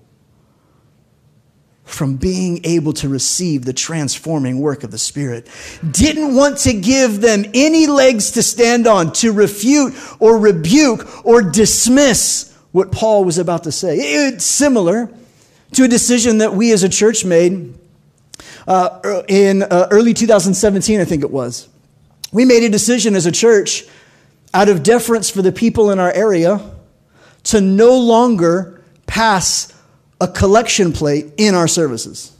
from 1.84 2.16
being 2.16 2.60
able 2.64 2.92
to 2.92 3.08
receive 3.08 3.64
the 3.64 3.72
transforming 3.72 4.58
work 4.58 4.82
of 4.82 4.90
the 4.90 4.98
Spirit. 4.98 5.48
Didn't 5.88 6.34
want 6.34 6.58
to 6.58 6.72
give 6.72 7.20
them 7.20 7.44
any 7.54 7.86
legs 7.86 8.32
to 8.32 8.42
stand 8.42 8.86
on 8.86 9.12
to 9.14 9.32
refute 9.32 9.94
or 10.18 10.38
rebuke 10.38 11.24
or 11.24 11.42
dismiss 11.42 12.52
what 12.72 12.90
Paul 12.90 13.24
was 13.24 13.38
about 13.38 13.64
to 13.64 13.72
say. 13.72 13.96
It's 13.96 14.44
similar 14.44 15.08
to 15.72 15.84
a 15.84 15.88
decision 15.88 16.38
that 16.38 16.54
we 16.54 16.72
as 16.72 16.82
a 16.82 16.88
church 16.88 17.24
made 17.24 17.74
uh, 18.66 19.22
in 19.28 19.62
uh, 19.62 19.88
early 19.90 20.14
2017, 20.14 21.00
I 21.00 21.04
think 21.04 21.22
it 21.22 21.30
was. 21.30 21.68
We 22.32 22.44
made 22.44 22.62
a 22.62 22.68
decision 22.68 23.14
as 23.14 23.26
a 23.26 23.32
church, 23.32 23.84
out 24.52 24.68
of 24.68 24.82
deference 24.82 25.30
for 25.30 25.42
the 25.42 25.52
people 25.52 25.90
in 25.90 25.98
our 25.98 26.12
area, 26.12 26.60
to 27.44 27.60
no 27.60 27.98
longer 27.98 28.82
pass 29.06 29.72
a 30.20 30.28
collection 30.28 30.92
plate 30.92 31.32
in 31.36 31.54
our 31.54 31.68
services. 31.68 32.34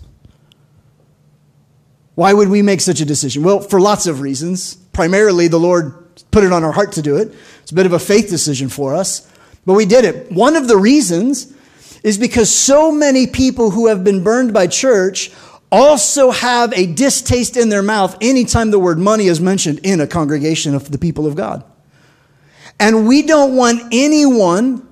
Why 2.14 2.33
would 2.33 2.49
we 2.49 2.62
make 2.62 2.81
such 2.81 3.00
a 3.00 3.04
decision? 3.04 3.43
Well, 3.43 3.61
for 3.61 3.81
lots 3.81 4.07
of 4.07 4.21
reasons. 4.21 4.76
Primarily, 4.93 5.49
the 5.49 5.59
Lord 5.59 6.04
put 6.31 6.45
it 6.45 6.52
on 6.52 6.64
our 6.64 6.73
heart 6.73 6.93
to 6.93 7.02
do 7.02 7.16
it. 7.16 7.35
It's 7.62 7.73
a 7.73 7.75
bit 7.75 7.87
of 7.87 7.93
a 7.93 7.99
faith 7.99 8.28
decision 8.28 8.69
for 8.69 8.95
us, 8.95 9.28
but 9.66 9.75
we 9.75 9.85
did 9.85 10.04
it. 10.04 10.31
One 10.31 10.57
of 10.57 10.69
the 10.69 10.76
reasons 10.76 11.52
is 12.04 12.19
because 12.19 12.54
so 12.54 12.93
many 12.93 13.26
people 13.26 13.71
who 13.71 13.88
have 13.88 14.04
been 14.04 14.23
burned 14.23 14.52
by 14.52 14.66
church 14.66 15.33
also 15.71 16.30
have 16.30 16.73
a 16.73 16.87
distaste 16.87 17.56
in 17.56 17.68
their 17.68 17.83
mouth 17.83 18.16
anytime 18.21 18.71
the 18.71 18.78
word 18.78 18.99
money 18.99 19.26
is 19.26 19.40
mentioned 19.40 19.80
in 19.83 20.00
a 20.00 20.06
congregation 20.06 20.75
of 20.75 20.90
the 20.90 20.99
people 20.99 21.26
of 21.26 21.35
God. 21.35 21.64
And 22.78 23.06
we 23.06 23.23
don't 23.23 23.56
want 23.56 23.83
anyone 23.92 24.87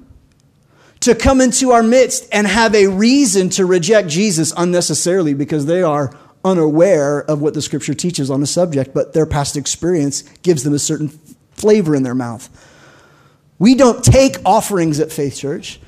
to 1.00 1.14
come 1.14 1.40
into 1.40 1.72
our 1.72 1.82
midst 1.82 2.28
and 2.32 2.46
have 2.46 2.74
a 2.74 2.86
reason 2.86 3.48
to 3.50 3.66
reject 3.66 4.08
Jesus 4.08 4.52
unnecessarily 4.56 5.34
because 5.34 5.66
they 5.66 5.82
are 5.82 6.16
unaware 6.44 7.22
of 7.22 7.40
what 7.40 7.54
the 7.54 7.62
scripture 7.62 7.94
teaches 7.94 8.30
on 8.30 8.40
the 8.40 8.46
subject, 8.46 8.94
but 8.94 9.12
their 9.12 9.26
past 9.26 9.56
experience 9.56 10.22
gives 10.42 10.62
them 10.62 10.74
a 10.74 10.78
certain 10.78 11.08
flavor 11.52 11.94
in 11.94 12.02
their 12.02 12.14
mouth. 12.14 12.48
We 13.58 13.74
don't 13.74 14.04
take 14.04 14.36
offerings 14.44 14.98
at 15.00 15.12
Faith 15.12 15.36
Church, 15.36 15.80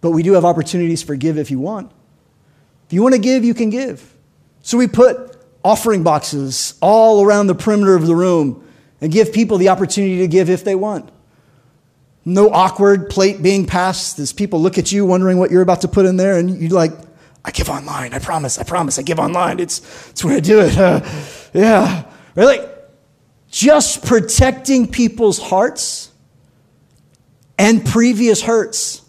but 0.00 0.10
we 0.10 0.22
do 0.22 0.32
have 0.32 0.44
opportunities 0.44 1.02
for 1.02 1.14
give 1.16 1.38
if 1.38 1.50
you 1.50 1.58
want. 1.58 1.92
If 2.88 2.94
you 2.94 3.02
want 3.02 3.14
to 3.14 3.20
give, 3.20 3.44
you 3.44 3.52
can 3.52 3.68
give. 3.68 4.14
So 4.62 4.78
we 4.78 4.86
put 4.86 5.36
offering 5.62 6.02
boxes 6.02 6.72
all 6.80 7.22
around 7.22 7.46
the 7.46 7.54
perimeter 7.54 7.94
of 7.94 8.06
the 8.06 8.16
room 8.16 8.66
and 9.02 9.12
give 9.12 9.30
people 9.30 9.58
the 9.58 9.68
opportunity 9.68 10.18
to 10.20 10.26
give 10.26 10.48
if 10.48 10.64
they 10.64 10.74
want. 10.74 11.10
No 12.24 12.50
awkward 12.50 13.10
plate 13.10 13.42
being 13.42 13.66
passed 13.66 14.18
as 14.18 14.32
people 14.32 14.62
look 14.62 14.78
at 14.78 14.90
you 14.90 15.04
wondering 15.04 15.36
what 15.38 15.50
you're 15.50 15.60
about 15.60 15.82
to 15.82 15.88
put 15.88 16.06
in 16.06 16.16
there, 16.16 16.38
and 16.38 16.58
you're 16.58 16.70
like, 16.70 16.92
I 17.44 17.50
give 17.50 17.68
online. 17.68 18.14
I 18.14 18.20
promise. 18.20 18.58
I 18.58 18.62
promise. 18.62 18.98
I 18.98 19.02
give 19.02 19.18
online. 19.18 19.60
It's, 19.60 19.80
it's 20.08 20.24
where 20.24 20.36
I 20.36 20.40
do 20.40 20.60
it. 20.60 20.76
Uh, 20.78 21.00
yeah. 21.52 22.04
Really? 22.34 22.60
Just 23.50 24.06
protecting 24.06 24.90
people's 24.90 25.38
hearts 25.38 26.10
and 27.58 27.84
previous 27.84 28.40
hurts 28.40 29.02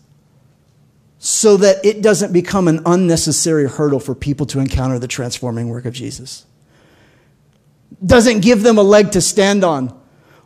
so 1.19 1.57
that 1.57 1.85
it 1.85 2.01
doesn't 2.01 2.31
become 2.31 2.69
an 2.69 2.81
unnecessary 2.85 3.67
hurdle 3.67 3.99
for 3.99 4.15
people 4.15 4.45
to 4.47 4.59
encounter 4.59 4.97
the 4.97 5.07
transforming 5.07 5.67
work 5.67 5.83
of 5.85 5.93
Jesus. 5.93 6.45
Doesn't 8.03 8.39
give 8.39 8.63
them 8.63 8.77
a 8.77 8.83
leg 8.83 9.11
to 9.11 9.21
stand 9.21 9.65
on 9.65 9.89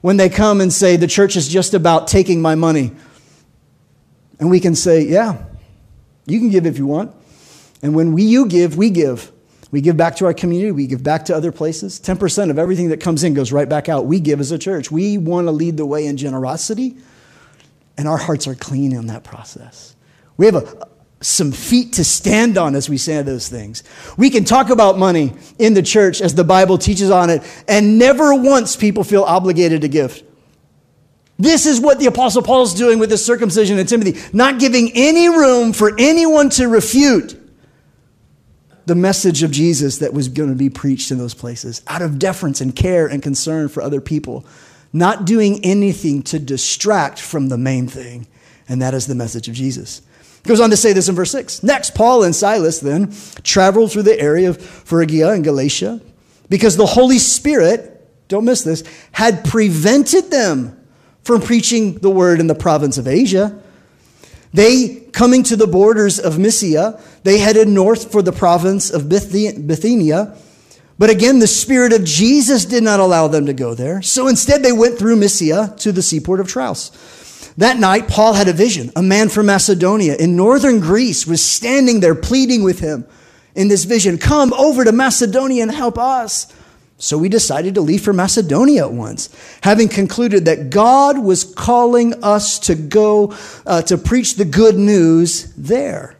when 0.01 0.17
they 0.17 0.29
come 0.29 0.59
and 0.59 0.73
say, 0.73 0.97
the 0.97 1.07
church 1.07 1.35
is 1.35 1.47
just 1.47 1.75
about 1.75 2.07
taking 2.07 2.41
my 2.41 2.55
money. 2.55 2.91
And 4.39 4.49
we 4.49 4.59
can 4.59 4.73
say, 4.73 5.01
yeah, 5.03 5.45
you 6.25 6.39
can 6.39 6.49
give 6.49 6.65
if 6.65 6.79
you 6.79 6.87
want. 6.87 7.15
And 7.83 7.93
when 7.93 8.13
we, 8.13 8.23
you 8.23 8.47
give, 8.47 8.75
we 8.75 8.89
give. 8.89 9.31
We 9.69 9.79
give 9.81 9.95
back 9.95 10.15
to 10.17 10.25
our 10.25 10.33
community. 10.33 10.71
We 10.71 10.87
give 10.87 11.03
back 11.03 11.25
to 11.25 11.35
other 11.35 11.51
places. 11.51 11.99
10% 11.99 12.49
of 12.49 12.57
everything 12.57 12.89
that 12.89 12.99
comes 12.99 13.23
in 13.23 13.33
goes 13.33 13.51
right 13.51 13.69
back 13.69 13.89
out. 13.89 14.05
We 14.05 14.19
give 14.19 14.39
as 14.39 14.51
a 14.51 14.57
church. 14.57 14.89
We 14.89 15.17
want 15.17 15.47
to 15.47 15.51
lead 15.51 15.77
the 15.77 15.85
way 15.85 16.05
in 16.07 16.17
generosity, 16.17 16.97
and 17.97 18.07
our 18.07 18.17
hearts 18.17 18.47
are 18.47 18.55
clean 18.55 18.91
in 18.91 19.07
that 19.07 19.23
process. 19.23 19.95
We 20.37 20.45
have 20.47 20.55
a, 20.55 20.87
some 21.21 21.51
feet 21.51 21.93
to 21.93 22.03
stand 22.03 22.57
on 22.57 22.75
as 22.75 22.89
we 22.89 22.97
say 22.97 23.21
those 23.21 23.47
things. 23.47 23.83
We 24.17 24.29
can 24.29 24.43
talk 24.43 24.69
about 24.69 24.97
money 24.97 25.33
in 25.57 25.73
the 25.73 25.81
church 25.81 26.21
as 26.21 26.35
the 26.35 26.43
Bible 26.43 26.77
teaches 26.77 27.09
on 27.09 27.29
it, 27.29 27.43
and 27.67 27.97
never 27.97 28.33
once 28.33 28.75
people 28.75 29.03
feel 29.03 29.23
obligated 29.23 29.81
to 29.81 29.87
give. 29.87 30.21
This 31.39 31.65
is 31.65 31.79
what 31.79 31.99
the 31.99 32.05
Apostle 32.05 32.41
Paul 32.41 32.63
is 32.63 32.73
doing 32.73 32.99
with 32.99 33.09
this 33.09 33.25
circumcision 33.25 33.79
in 33.79 33.87
Timothy, 33.87 34.21
not 34.33 34.59
giving 34.59 34.91
any 34.93 35.29
room 35.29 35.73
for 35.73 35.93
anyone 35.97 36.49
to 36.51 36.67
refute 36.67 37.39
the 38.85 38.95
message 38.95 39.43
of 39.43 39.51
Jesus 39.51 39.99
that 39.99 40.13
was 40.13 40.27
going 40.27 40.49
to 40.49 40.55
be 40.55 40.69
preached 40.69 41.09
in 41.09 41.17
those 41.17 41.33
places 41.33 41.81
out 41.87 42.01
of 42.01 42.19
deference 42.19 42.59
and 42.61 42.75
care 42.75 43.07
and 43.07 43.23
concern 43.23 43.69
for 43.69 43.81
other 43.81 44.01
people, 44.01 44.45
not 44.91 45.25
doing 45.25 45.63
anything 45.63 46.21
to 46.23 46.37
distract 46.37 47.19
from 47.19 47.49
the 47.49 47.57
main 47.57 47.87
thing, 47.87 48.27
and 48.67 48.81
that 48.81 48.93
is 48.93 49.07
the 49.07 49.15
message 49.15 49.47
of 49.47 49.55
Jesus. 49.55 50.01
He 50.43 50.49
goes 50.49 50.59
on 50.59 50.71
to 50.71 50.77
say 50.77 50.91
this 50.91 51.07
in 51.07 51.15
verse 51.15 51.31
6. 51.31 51.63
Next, 51.63 51.95
Paul 51.95 52.23
and 52.23 52.35
Silas 52.35 52.79
then 52.79 53.13
traveled 53.43 53.91
through 53.91 54.03
the 54.03 54.19
area 54.19 54.49
of 54.49 54.61
Phrygia 54.61 55.31
and 55.31 55.43
Galatia 55.43 56.01
because 56.49 56.75
the 56.75 56.85
Holy 56.85 57.17
Spirit, 57.17 58.05
don't 58.27 58.43
miss 58.43 58.61
this, 58.63 58.83
had 59.13 59.45
prevented 59.45 60.29
them 60.31 60.85
from 61.23 61.41
preaching 61.41 61.95
the 61.99 62.09
word 62.09 62.41
in 62.41 62.47
the 62.47 62.55
province 62.55 62.97
of 62.97 63.07
Asia. 63.07 63.57
They, 64.53 64.95
coming 65.13 65.43
to 65.43 65.55
the 65.55 65.65
borders 65.65 66.19
of 66.19 66.37
Mysia, 66.37 67.01
they 67.23 67.39
headed 67.39 67.69
north 67.69 68.11
for 68.11 68.21
the 68.21 68.33
province 68.33 68.91
of 68.91 69.07
Bithynia. 69.07 70.37
But 70.99 71.09
again, 71.09 71.39
the 71.39 71.47
Spirit 71.47 71.93
of 71.93 72.03
Jesus 72.03 72.65
did 72.65 72.83
not 72.83 72.99
allow 72.99 73.27
them 73.27 73.45
to 73.47 73.53
go 73.53 73.73
there. 73.73 74.01
So 74.01 74.27
instead, 74.27 74.61
they 74.61 74.73
went 74.73 74.99
through 74.99 75.15
Mysia 75.15 75.73
to 75.79 75.91
the 75.91 76.03
seaport 76.03 76.39
of 76.39 76.47
Troas. 76.47 76.91
That 77.57 77.77
night, 77.77 78.07
Paul 78.07 78.33
had 78.33 78.47
a 78.47 78.53
vision. 78.53 78.91
A 78.95 79.03
man 79.03 79.29
from 79.29 79.47
Macedonia 79.47 80.15
in 80.15 80.35
northern 80.35 80.79
Greece 80.79 81.27
was 81.27 81.43
standing 81.43 81.99
there 81.99 82.15
pleading 82.15 82.63
with 82.63 82.79
him 82.79 83.05
in 83.55 83.67
this 83.67 83.83
vision 83.83 84.17
Come 84.17 84.53
over 84.53 84.83
to 84.83 84.91
Macedonia 84.91 85.63
and 85.63 85.71
help 85.71 85.97
us. 85.97 86.47
So 86.97 87.17
we 87.17 87.27
decided 87.27 87.75
to 87.75 87.81
leave 87.81 88.01
for 88.01 88.13
Macedonia 88.13 88.85
at 88.85 88.93
once, 88.93 89.29
having 89.61 89.89
concluded 89.89 90.45
that 90.45 90.69
God 90.69 91.19
was 91.19 91.43
calling 91.43 92.23
us 92.23 92.59
to 92.59 92.75
go 92.75 93.35
uh, 93.65 93.81
to 93.83 93.97
preach 93.97 94.35
the 94.35 94.45
good 94.45 94.75
news 94.75 95.53
there. 95.55 96.17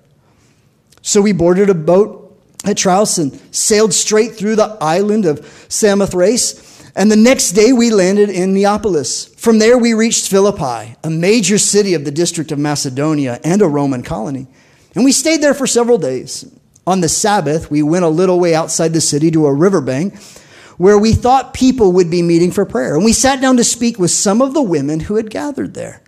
So 1.01 1.21
we 1.21 1.31
boarded 1.31 1.69
a 1.69 1.73
boat 1.73 2.37
at 2.65 2.77
Troas 2.77 3.17
and 3.17 3.39
sailed 3.55 3.93
straight 3.93 4.35
through 4.35 4.55
the 4.55 4.77
island 4.81 5.25
of 5.25 5.39
Samothrace. 5.69 6.72
And 6.95 7.11
the 7.11 7.15
next 7.15 7.51
day 7.51 7.73
we 7.73 7.89
landed 7.89 8.29
in 8.29 8.53
Neapolis. 8.53 9.25
From 9.35 9.57
there 9.57 9.77
we 9.77 9.93
reached 9.93 10.29
Philippi, 10.29 10.95
a 11.03 11.09
major 11.09 11.57
city 11.57 11.95
of 11.95 12.05
the 12.05 12.11
district 12.11 12.51
of 12.51 12.59
Macedonia 12.59 13.39
and 13.43 13.61
a 13.61 13.67
Roman 13.67 14.03
colony. 14.03 14.47
And 14.93 15.03
we 15.03 15.11
stayed 15.11 15.41
there 15.41 15.55
for 15.55 15.65
several 15.65 15.97
days. 15.97 16.45
On 16.85 17.01
the 17.01 17.09
Sabbath, 17.09 17.71
we 17.71 17.81
went 17.81 18.05
a 18.05 18.09
little 18.09 18.39
way 18.39 18.53
outside 18.53 18.93
the 18.93 19.01
city 19.01 19.31
to 19.31 19.47
a 19.47 19.53
riverbank 19.53 20.15
where 20.77 20.97
we 20.97 21.13
thought 21.13 21.53
people 21.53 21.93
would 21.93 22.11
be 22.11 22.21
meeting 22.21 22.51
for 22.51 22.65
prayer. 22.65 22.95
And 22.95 23.05
we 23.05 23.13
sat 23.13 23.41
down 23.41 23.57
to 23.57 23.63
speak 23.63 23.97
with 23.97 24.11
some 24.11 24.41
of 24.41 24.53
the 24.53 24.61
women 24.61 24.99
who 25.01 25.15
had 25.15 25.29
gathered 25.29 25.73
there. 25.73 26.01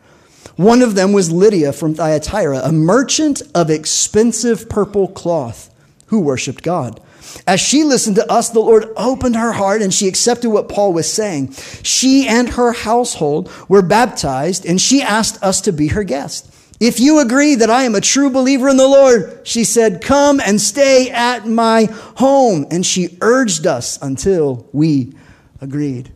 One 0.55 0.81
of 0.81 0.95
them 0.95 1.13
was 1.13 1.31
Lydia 1.31 1.73
from 1.73 1.95
Thyatira, 1.95 2.59
a 2.63 2.71
merchant 2.71 3.41
of 3.53 3.69
expensive 3.69 4.69
purple 4.69 5.07
cloth 5.07 5.73
who 6.07 6.19
worshiped 6.19 6.63
God. 6.63 7.01
As 7.47 7.59
she 7.59 7.83
listened 7.83 8.15
to 8.15 8.31
us, 8.31 8.49
the 8.49 8.59
Lord 8.59 8.85
opened 8.95 9.35
her 9.35 9.51
heart 9.51 9.81
and 9.81 9.93
she 9.93 10.07
accepted 10.07 10.49
what 10.49 10.69
Paul 10.69 10.93
was 10.93 11.11
saying. 11.11 11.51
She 11.83 12.27
and 12.27 12.49
her 12.49 12.71
household 12.71 13.51
were 13.67 13.81
baptized 13.81 14.65
and 14.65 14.79
she 14.79 15.01
asked 15.01 15.41
us 15.43 15.61
to 15.61 15.71
be 15.71 15.89
her 15.89 16.03
guest. 16.03 16.51
If 16.79 16.99
you 16.99 17.19
agree 17.19 17.55
that 17.55 17.69
I 17.69 17.83
am 17.83 17.95
a 17.95 18.01
true 18.01 18.29
believer 18.29 18.67
in 18.67 18.77
the 18.77 18.87
Lord, 18.87 19.47
she 19.47 19.63
said, 19.63 20.01
come 20.01 20.41
and 20.41 20.59
stay 20.59 21.09
at 21.09 21.47
my 21.47 21.85
home. 22.17 22.65
And 22.69 22.85
she 22.85 23.17
urged 23.21 23.65
us 23.65 23.97
until 24.01 24.67
we 24.73 25.13
agreed. 25.61 26.11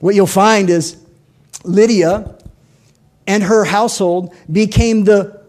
What 0.00 0.14
you'll 0.14 0.26
find 0.26 0.68
is 0.68 0.96
Lydia 1.64 2.36
and 3.26 3.42
her 3.42 3.64
household 3.64 4.34
became 4.50 5.04
the 5.04 5.42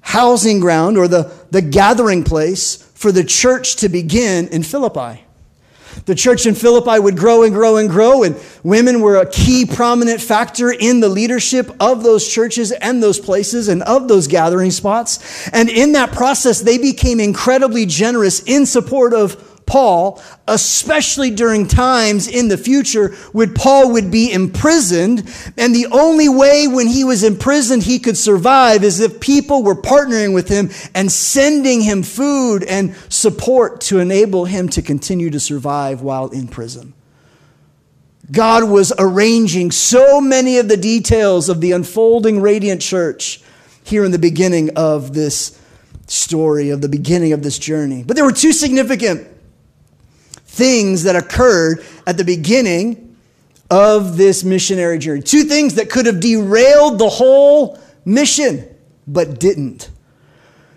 housing 0.00 0.60
ground 0.60 0.98
or 0.98 1.08
the, 1.08 1.32
the 1.50 1.62
gathering 1.62 2.22
place 2.22 2.85
for 2.96 3.12
the 3.12 3.22
church 3.22 3.76
to 3.76 3.88
begin 3.90 4.48
in 4.48 4.62
Philippi. 4.62 5.22
The 6.06 6.14
church 6.14 6.46
in 6.46 6.54
Philippi 6.54 6.98
would 6.98 7.16
grow 7.16 7.42
and 7.42 7.54
grow 7.54 7.76
and 7.76 7.88
grow, 7.88 8.22
and 8.22 8.36
women 8.62 9.00
were 9.00 9.16
a 9.16 9.28
key 9.28 9.66
prominent 9.66 10.20
factor 10.20 10.70
in 10.70 11.00
the 11.00 11.08
leadership 11.08 11.70
of 11.78 12.02
those 12.02 12.26
churches 12.26 12.72
and 12.72 13.02
those 13.02 13.20
places 13.20 13.68
and 13.68 13.82
of 13.82 14.08
those 14.08 14.26
gathering 14.26 14.70
spots. 14.70 15.48
And 15.50 15.68
in 15.68 15.92
that 15.92 16.12
process, 16.12 16.60
they 16.60 16.78
became 16.78 17.20
incredibly 17.20 17.86
generous 17.86 18.40
in 18.40 18.66
support 18.66 19.14
of 19.14 19.55
Paul, 19.66 20.22
especially 20.46 21.30
during 21.30 21.66
times 21.66 22.28
in 22.28 22.46
the 22.48 22.56
future 22.56 23.08
when 23.32 23.52
Paul 23.52 23.92
would 23.92 24.10
be 24.10 24.32
imprisoned. 24.32 25.28
And 25.58 25.74
the 25.74 25.86
only 25.90 26.28
way 26.28 26.68
when 26.68 26.86
he 26.86 27.02
was 27.02 27.24
imprisoned 27.24 27.82
he 27.82 27.98
could 27.98 28.16
survive 28.16 28.84
is 28.84 29.00
if 29.00 29.20
people 29.20 29.64
were 29.64 29.74
partnering 29.74 30.32
with 30.32 30.48
him 30.48 30.70
and 30.94 31.10
sending 31.10 31.80
him 31.80 32.04
food 32.04 32.62
and 32.62 32.94
support 33.08 33.80
to 33.82 33.98
enable 33.98 34.44
him 34.44 34.68
to 34.70 34.82
continue 34.82 35.30
to 35.30 35.40
survive 35.40 36.00
while 36.00 36.28
in 36.28 36.46
prison. 36.46 36.94
God 38.30 38.64
was 38.64 38.92
arranging 38.98 39.70
so 39.70 40.20
many 40.20 40.58
of 40.58 40.68
the 40.68 40.76
details 40.76 41.48
of 41.48 41.60
the 41.60 41.72
unfolding 41.72 42.40
radiant 42.40 42.80
church 42.80 43.40
here 43.84 44.04
in 44.04 44.10
the 44.10 44.18
beginning 44.18 44.70
of 44.76 45.12
this 45.12 45.60
story, 46.08 46.70
of 46.70 46.80
the 46.80 46.88
beginning 46.88 47.32
of 47.32 47.42
this 47.42 47.58
journey. 47.58 48.02
But 48.04 48.16
there 48.16 48.24
were 48.24 48.32
two 48.32 48.52
significant 48.52 49.28
things 50.56 51.04
that 51.04 51.14
occurred 51.16 51.84
at 52.06 52.16
the 52.16 52.24
beginning 52.24 53.16
of 53.70 54.16
this 54.16 54.42
missionary 54.42 54.98
journey. 54.98 55.22
Two 55.22 55.44
things 55.44 55.74
that 55.74 55.90
could 55.90 56.06
have 56.06 56.20
derailed 56.20 56.98
the 56.98 57.08
whole 57.08 57.78
mission, 58.04 58.66
but 59.06 59.38
didn't. 59.38 59.90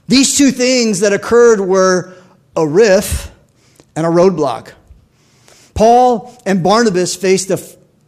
These 0.08 0.38
two 0.38 0.52
things 0.52 1.00
that 1.02 1.14
occurred 1.14 1.62
were 1.62 2.14
a 2.56 2.68
riff 2.68 3.32
and 3.96 4.06
a 4.06 4.10
roadblock. 4.10 4.74
Paul 5.74 6.36
and 6.46 6.64
Barnabas 6.64 7.16
faced 7.16 7.52
a 7.52 7.60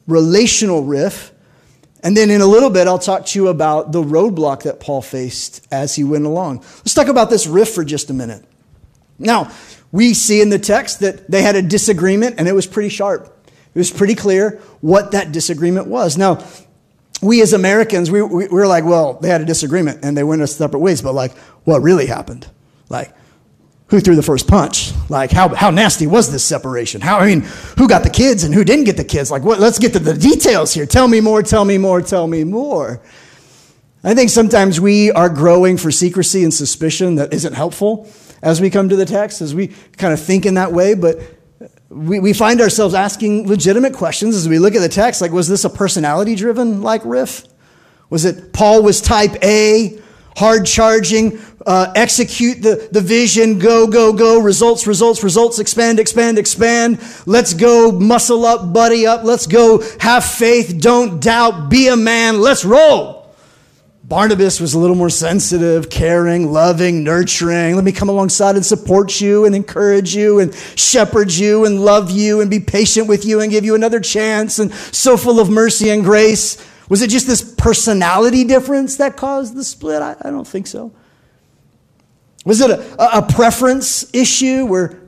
relational 0.07 0.83
riff. 0.83 1.31
And 2.03 2.17
then 2.17 2.31
in 2.31 2.41
a 2.41 2.47
little 2.47 2.71
bit, 2.71 2.87
I'll 2.87 2.99
talk 2.99 3.27
to 3.27 3.39
you 3.39 3.47
about 3.47 3.91
the 3.91 4.01
roadblock 4.01 4.63
that 4.63 4.79
Paul 4.79 5.03
faced 5.03 5.67
as 5.71 5.95
he 5.95 6.03
went 6.03 6.25
along. 6.25 6.57
Let's 6.79 6.95
talk 6.95 7.07
about 7.07 7.29
this 7.29 7.45
riff 7.45 7.69
for 7.69 7.85
just 7.85 8.09
a 8.09 8.13
minute. 8.13 8.43
Now, 9.19 9.51
we 9.91 10.13
see 10.13 10.41
in 10.41 10.49
the 10.49 10.59
text 10.59 11.01
that 11.01 11.29
they 11.29 11.41
had 11.41 11.55
a 11.55 11.61
disagreement 11.61 12.35
and 12.37 12.47
it 12.47 12.53
was 12.53 12.67
pretty 12.67 12.89
sharp. 12.89 13.25
It 13.73 13.79
was 13.79 13.91
pretty 13.91 14.15
clear 14.15 14.59
what 14.81 15.11
that 15.11 15.31
disagreement 15.31 15.87
was. 15.87 16.17
Now, 16.17 16.45
we 17.21 17.41
as 17.41 17.53
Americans, 17.53 18.09
we, 18.09 18.21
we, 18.21 18.47
we 18.47 18.47
were 18.47 18.67
like, 18.67 18.83
well, 18.83 19.13
they 19.13 19.29
had 19.29 19.41
a 19.41 19.45
disagreement 19.45 19.99
and 20.03 20.17
they 20.17 20.23
went 20.23 20.41
a 20.41 20.47
separate 20.47 20.79
ways, 20.79 21.01
but 21.01 21.13
like, 21.13 21.37
what 21.63 21.81
really 21.81 22.07
happened? 22.07 22.47
Like, 22.89 23.13
who 23.87 23.99
threw 23.99 24.15
the 24.15 24.23
first 24.23 24.47
punch? 24.47 24.93
Like, 25.09 25.31
how, 25.31 25.49
how 25.49 25.69
nasty 25.69 26.07
was 26.07 26.31
this 26.31 26.43
separation? 26.45 27.01
How, 27.01 27.19
I 27.19 27.27
mean, 27.27 27.41
who 27.77 27.89
got 27.89 28.03
the 28.03 28.09
kids 28.09 28.45
and 28.45 28.53
who 28.53 28.63
didn't 28.63 28.85
get 28.85 28.95
the 28.95 29.03
kids? 29.03 29.29
Like, 29.29 29.43
what, 29.43 29.59
let's 29.59 29.79
get 29.79 29.93
to 29.93 29.99
the 29.99 30.13
details 30.13 30.73
here. 30.73 30.85
Tell 30.85 31.07
me 31.07 31.19
more, 31.19 31.43
tell 31.43 31.65
me 31.65 31.77
more, 31.77 32.01
tell 32.01 32.25
me 32.25 32.45
more. 32.45 33.01
I 34.03 34.15
think 34.15 34.29
sometimes 34.29 34.79
we 34.79 35.11
are 35.11 35.29
growing 35.29 35.77
for 35.77 35.91
secrecy 35.91 36.43
and 36.43 36.53
suspicion 36.53 37.15
that 37.15 37.33
isn't 37.33 37.53
helpful. 37.53 38.09
As 38.41 38.61
we 38.61 38.69
come 38.69 38.89
to 38.89 38.95
the 38.95 39.05
text, 39.05 39.41
as 39.41 39.53
we 39.53 39.67
kind 39.97 40.13
of 40.13 40.19
think 40.19 40.45
in 40.45 40.55
that 40.55 40.71
way, 40.71 40.93
but 40.93 41.19
we, 41.89 42.19
we 42.19 42.33
find 42.33 42.61
ourselves 42.61 42.93
asking 42.93 43.47
legitimate 43.47 43.93
questions 43.93 44.35
as 44.35 44.47
we 44.47 44.59
look 44.59 44.75
at 44.75 44.81
the 44.81 44.89
text. 44.89 45.21
Like, 45.21 45.31
was 45.31 45.47
this 45.47 45.65
a 45.65 45.69
personality 45.69 46.35
driven 46.35 46.81
like 46.81 47.01
riff? 47.05 47.43
Was 48.09 48.25
it 48.25 48.53
Paul 48.53 48.83
was 48.83 49.01
type 49.01 49.35
A, 49.43 49.99
hard 50.35 50.65
charging, 50.65 51.39
uh, 51.65 51.91
execute 51.95 52.61
the, 52.61 52.89
the 52.91 53.01
vision, 53.01 53.59
go, 53.59 53.87
go, 53.87 54.13
go, 54.13 54.39
results, 54.39 54.87
results, 54.87 55.23
results, 55.23 55.59
expand, 55.59 55.99
expand, 55.99 56.37
expand. 56.37 56.99
Let's 57.25 57.53
go, 57.53 57.91
muscle 57.91 58.45
up, 58.45 58.73
buddy 58.73 59.05
up. 59.05 59.23
Let's 59.23 59.47
go, 59.47 59.83
have 59.99 60.25
faith, 60.25 60.79
don't 60.79 61.21
doubt, 61.21 61.69
be 61.69 61.87
a 61.89 61.97
man, 61.97 62.41
let's 62.41 62.65
roll. 62.65 63.20
Barnabas 64.11 64.59
was 64.59 64.73
a 64.73 64.77
little 64.77 64.97
more 64.97 65.09
sensitive, 65.09 65.89
caring, 65.89 66.51
loving, 66.51 67.01
nurturing. 67.01 67.75
Let 67.75 67.85
me 67.85 67.93
come 67.93 68.09
alongside 68.09 68.57
and 68.57 68.65
support 68.65 69.21
you 69.21 69.45
and 69.45 69.55
encourage 69.55 70.13
you 70.13 70.41
and 70.41 70.53
shepherd 70.75 71.31
you 71.31 71.63
and 71.63 71.79
love 71.79 72.11
you 72.11 72.41
and 72.41 72.51
be 72.51 72.59
patient 72.59 73.07
with 73.07 73.23
you 73.23 73.39
and 73.39 73.49
give 73.49 73.63
you 73.63 73.73
another 73.73 74.01
chance 74.01 74.59
and 74.59 74.73
so 74.73 75.15
full 75.15 75.39
of 75.39 75.49
mercy 75.49 75.91
and 75.91 76.03
grace. 76.03 76.61
Was 76.89 77.01
it 77.01 77.09
just 77.09 77.25
this 77.25 77.55
personality 77.55 78.43
difference 78.43 78.97
that 78.97 79.15
caused 79.15 79.55
the 79.55 79.63
split? 79.63 80.01
I, 80.01 80.17
I 80.21 80.29
don't 80.29 80.45
think 80.45 80.67
so. 80.67 80.91
Was 82.43 82.59
it 82.59 82.69
a, 82.69 83.19
a 83.19 83.21
preference 83.21 84.13
issue 84.13 84.65
where 84.65 84.99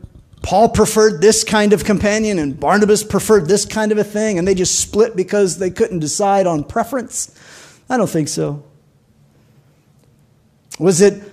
Paul 0.44 0.70
preferred 0.70 1.22
this 1.22 1.44
kind 1.44 1.74
of 1.74 1.84
companion 1.84 2.40
and 2.40 2.58
Barnabas 2.58 3.04
preferred 3.04 3.50
this 3.50 3.66
kind 3.66 3.92
of 3.92 3.98
a 3.98 4.06
thing 4.06 4.40
and 4.40 4.48
they 4.48 4.56
just 4.56 4.80
split 4.80 5.18
because 5.18 5.58
they 5.58 5.72
couldn't 5.72 6.00
decide 6.00 6.48
on 6.48 6.64
preference? 6.64 7.38
I 7.90 7.98
don't 7.98 8.10
think 8.10 8.30
so. 8.30 8.64
Was 10.80 11.02
it 11.02 11.24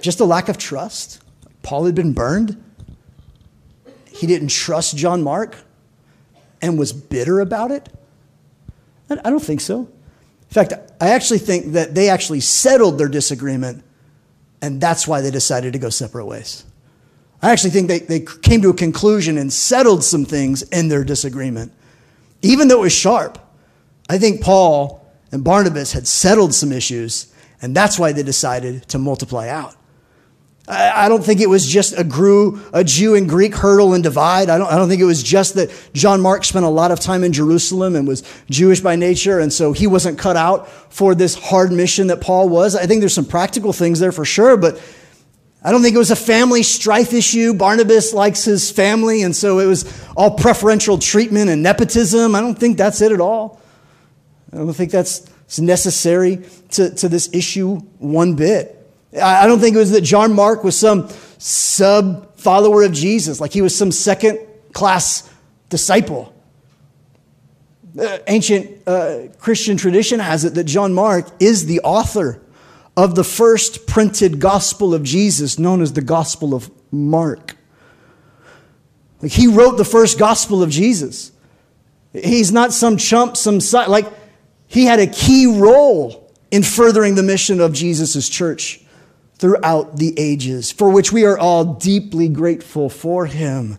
just 0.00 0.20
a 0.20 0.24
lack 0.24 0.48
of 0.48 0.58
trust? 0.58 1.22
Paul 1.62 1.86
had 1.86 1.94
been 1.94 2.12
burned. 2.12 2.62
He 4.10 4.26
didn't 4.26 4.48
trust 4.48 4.96
John 4.96 5.22
Mark 5.22 5.56
and 6.60 6.78
was 6.78 6.92
bitter 6.92 7.40
about 7.40 7.70
it? 7.70 7.88
I 9.10 9.30
don't 9.30 9.42
think 9.42 9.60
so. 9.60 9.80
In 9.80 10.54
fact, 10.54 10.72
I 11.00 11.10
actually 11.10 11.38
think 11.38 11.72
that 11.72 11.94
they 11.94 12.08
actually 12.08 12.40
settled 12.40 12.98
their 12.98 13.08
disagreement, 13.08 13.84
and 14.60 14.80
that's 14.80 15.06
why 15.06 15.20
they 15.20 15.30
decided 15.30 15.72
to 15.74 15.78
go 15.78 15.88
separate 15.88 16.26
ways. 16.26 16.64
I 17.40 17.52
actually 17.52 17.70
think 17.70 17.88
they, 17.88 18.00
they 18.00 18.20
came 18.20 18.62
to 18.62 18.70
a 18.70 18.74
conclusion 18.74 19.38
and 19.38 19.52
settled 19.52 20.02
some 20.02 20.24
things 20.24 20.62
in 20.62 20.88
their 20.88 21.04
disagreement, 21.04 21.72
even 22.42 22.68
though 22.68 22.80
it 22.80 22.82
was 22.82 22.92
sharp. 22.92 23.38
I 24.10 24.18
think 24.18 24.40
Paul 24.40 25.06
and 25.30 25.44
Barnabas 25.44 25.92
had 25.92 26.08
settled 26.08 26.54
some 26.54 26.72
issues 26.72 27.32
and 27.60 27.74
that's 27.74 27.98
why 27.98 28.12
they 28.12 28.22
decided 28.22 28.88
to 28.88 28.98
multiply 28.98 29.48
out. 29.48 29.74
I 30.70 31.08
don't 31.08 31.24
think 31.24 31.40
it 31.40 31.48
was 31.48 31.66
just 31.66 31.98
a, 31.98 32.04
Grew, 32.04 32.60
a 32.74 32.84
Jew 32.84 33.14
and 33.14 33.26
Greek 33.26 33.54
hurdle 33.54 33.94
and 33.94 34.04
divide. 34.04 34.50
I 34.50 34.58
don't, 34.58 34.70
I 34.70 34.76
don't 34.76 34.90
think 34.90 35.00
it 35.00 35.06
was 35.06 35.22
just 35.22 35.54
that 35.54 35.70
John 35.94 36.20
Mark 36.20 36.44
spent 36.44 36.66
a 36.66 36.68
lot 36.68 36.90
of 36.90 37.00
time 37.00 37.24
in 37.24 37.32
Jerusalem 37.32 37.96
and 37.96 38.06
was 38.06 38.22
Jewish 38.50 38.80
by 38.80 38.94
nature, 38.94 39.38
and 39.38 39.50
so 39.50 39.72
he 39.72 39.86
wasn't 39.86 40.18
cut 40.18 40.36
out 40.36 40.68
for 40.92 41.14
this 41.14 41.34
hard 41.34 41.72
mission 41.72 42.08
that 42.08 42.20
Paul 42.20 42.50
was. 42.50 42.76
I 42.76 42.84
think 42.84 43.00
there's 43.00 43.14
some 43.14 43.24
practical 43.24 43.72
things 43.72 43.98
there 43.98 44.12
for 44.12 44.26
sure, 44.26 44.58
but 44.58 44.78
I 45.64 45.72
don't 45.72 45.80
think 45.80 45.94
it 45.94 45.98
was 45.98 46.10
a 46.10 46.16
family 46.16 46.62
strife 46.62 47.14
issue. 47.14 47.54
Barnabas 47.54 48.12
likes 48.12 48.44
his 48.44 48.70
family, 48.70 49.22
and 49.22 49.34
so 49.34 49.60
it 49.60 49.66
was 49.66 50.06
all 50.18 50.32
preferential 50.32 50.98
treatment 50.98 51.48
and 51.48 51.62
nepotism. 51.62 52.34
I 52.34 52.42
don't 52.42 52.58
think 52.58 52.76
that's 52.76 53.00
it 53.00 53.10
at 53.10 53.22
all. 53.22 53.58
I 54.52 54.58
don't 54.58 54.74
think 54.74 54.90
that's 54.90 55.26
it's 55.48 55.58
necessary 55.58 56.44
to, 56.72 56.94
to 56.96 57.08
this 57.08 57.30
issue 57.32 57.76
one 57.98 58.34
bit. 58.34 58.86
I, 59.14 59.44
I 59.44 59.46
don't 59.46 59.60
think 59.60 59.74
it 59.74 59.78
was 59.78 59.92
that 59.92 60.02
John 60.02 60.34
Mark 60.34 60.62
was 60.62 60.78
some 60.78 61.08
sub 61.38 62.36
follower 62.36 62.82
of 62.82 62.92
Jesus, 62.92 63.40
like 63.40 63.54
he 63.54 63.62
was 63.62 63.74
some 63.74 63.90
second 63.90 64.40
class 64.74 65.32
disciple. 65.70 66.34
Uh, 67.98 68.18
ancient 68.26 68.86
uh, 68.86 69.28
Christian 69.38 69.78
tradition 69.78 70.20
has 70.20 70.44
it 70.44 70.52
that 70.52 70.64
John 70.64 70.92
Mark 70.92 71.26
is 71.40 71.64
the 71.64 71.80
author 71.80 72.42
of 72.94 73.14
the 73.14 73.24
first 73.24 73.86
printed 73.86 74.40
gospel 74.40 74.92
of 74.92 75.02
Jesus, 75.02 75.58
known 75.58 75.80
as 75.80 75.94
the 75.94 76.02
Gospel 76.02 76.52
of 76.52 76.70
Mark. 76.92 77.56
Like 79.22 79.32
he 79.32 79.46
wrote 79.46 79.78
the 79.78 79.84
first 79.86 80.18
gospel 80.18 80.62
of 80.62 80.68
Jesus. 80.68 81.32
He's 82.12 82.52
not 82.52 82.74
some 82.74 82.98
chump, 82.98 83.38
some 83.38 83.60
like 83.88 84.06
he 84.68 84.84
had 84.84 85.00
a 85.00 85.06
key 85.06 85.46
role 85.46 86.32
in 86.50 86.62
furthering 86.62 87.14
the 87.14 87.22
mission 87.22 87.60
of 87.60 87.72
Jesus' 87.72 88.28
church 88.28 88.80
throughout 89.38 89.96
the 89.96 90.14
ages, 90.18 90.70
for 90.70 90.90
which 90.90 91.12
we 91.12 91.24
are 91.24 91.38
all 91.38 91.64
deeply 91.64 92.28
grateful 92.28 92.88
for 92.88 93.26
him. 93.26 93.78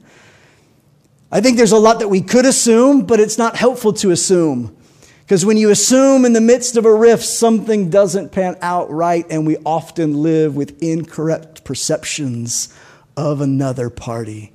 I 1.31 1.41
think 1.41 1.57
there's 1.57 1.71
a 1.71 1.77
lot 1.77 1.99
that 1.99 2.07
we 2.07 2.21
could 2.21 2.45
assume, 2.45 3.05
but 3.05 3.19
it's 3.19 3.37
not 3.37 3.55
helpful 3.55 3.93
to 3.93 4.11
assume. 4.11 4.75
Because 5.21 5.45
when 5.45 5.57
you 5.57 5.69
assume 5.69 6.25
in 6.25 6.33
the 6.33 6.41
midst 6.41 6.75
of 6.75 6.85
a 6.85 6.93
rift, 6.93 7.23
something 7.23 7.91
doesn't 7.91 8.31
pan 8.31 8.57
out 8.61 8.89
right, 8.89 9.27
and 9.29 9.45
we 9.45 9.57
often 9.57 10.23
live 10.23 10.55
with 10.55 10.81
incorrect 10.81 11.63
perceptions 11.63 12.73
of 13.15 13.41
another 13.41 13.91
party. 13.91 14.53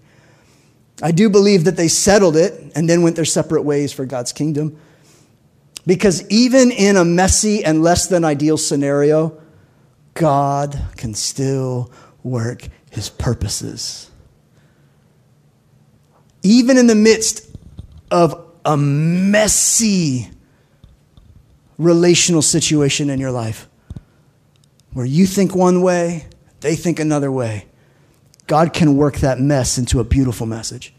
I 1.01 1.13
do 1.13 1.31
believe 1.31 1.65
that 1.65 1.77
they 1.77 1.87
settled 1.87 2.35
it 2.35 2.73
and 2.75 2.89
then 2.89 3.03
went 3.03 3.15
their 3.15 3.25
separate 3.25 3.63
ways 3.63 3.93
for 3.93 4.05
God's 4.05 4.33
kingdom. 4.33 4.77
Because 5.87 6.27
even 6.29 6.71
in 6.71 6.97
a 6.97 7.05
messy 7.05 7.65
and 7.65 7.83
less 7.83 8.07
than 8.07 8.25
ideal 8.25 8.57
scenario, 8.57 9.41
God 10.15 10.79
can 10.97 11.15
still 11.15 11.91
work 12.23 12.69
his 12.91 13.11
purposes. 13.11 14.11
Even 16.43 16.79
in 16.79 16.87
the 16.87 16.95
midst 16.95 17.49
of 18.11 18.47
a 18.65 18.77
messy 18.77 20.31
relational 21.77 22.43
situation 22.43 23.11
in 23.11 23.19
your 23.19 23.33
life 23.33 23.69
where 24.93 25.05
you 25.05 25.27
think 25.27 25.55
one 25.55 25.83
way, 25.83 26.27
they 26.61 26.77
think 26.77 27.01
another 27.01 27.31
way, 27.31 27.67
God 28.47 28.73
can 28.73 28.97
work 28.97 29.17
that 29.17 29.41
mess 29.41 29.77
into 29.77 30.01
a 30.01 30.05
beautiful 30.05 30.47
message. 30.47 30.95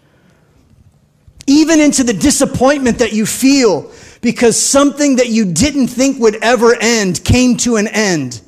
Even 1.48 1.80
into 1.80 2.04
the 2.04 2.14
disappointment 2.14 3.00
that 3.00 3.14
you 3.14 3.26
feel 3.26 3.92
because 4.26 4.60
something 4.60 5.18
that 5.18 5.30
you 5.30 5.46
didn't 5.46 5.86
think 5.86 6.20
would 6.20 6.38
ever 6.38 6.76
end 6.82 7.24
came 7.24 7.56
to 7.58 7.76
an 7.76 7.88
end. 7.88 8.42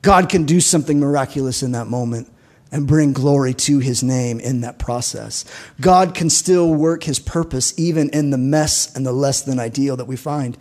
God 0.00 0.28
can 0.28 0.44
do 0.44 0.60
something 0.60 1.00
miraculous 1.00 1.64
in 1.64 1.72
that 1.72 1.88
moment 1.88 2.30
and 2.70 2.86
bring 2.86 3.12
glory 3.12 3.52
to 3.52 3.80
his 3.80 4.04
name 4.04 4.38
in 4.38 4.60
that 4.60 4.78
process. 4.78 5.44
God 5.80 6.14
can 6.14 6.30
still 6.30 6.72
work 6.72 7.02
his 7.02 7.18
purpose 7.18 7.76
even 7.76 8.10
in 8.10 8.30
the 8.30 8.38
mess 8.38 8.94
and 8.94 9.04
the 9.04 9.10
less 9.10 9.42
than 9.42 9.58
ideal 9.58 9.96
that 9.96 10.04
we 10.04 10.14
find. 10.14 10.56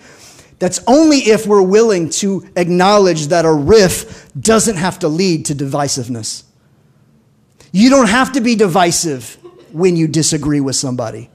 That's 0.57 0.79
only 0.87 1.17
if 1.17 1.45
we're 1.45 1.61
willing 1.61 2.09
to 2.21 2.49
acknowledge 2.55 3.27
that 3.27 3.45
a 3.45 3.53
riff 3.53 4.33
doesn't 4.33 4.77
have 4.77 4.97
to 4.99 5.07
lead 5.07 5.45
to 5.45 5.53
divisiveness. 5.53 6.41
You 7.71 7.91
don't 7.91 8.09
have 8.09 8.31
to 8.31 8.41
be 8.41 8.55
divisive 8.55 9.37
when 9.71 9.95
you 9.95 10.07
disagree 10.07 10.61
with 10.61 10.77
somebody. 10.77 11.29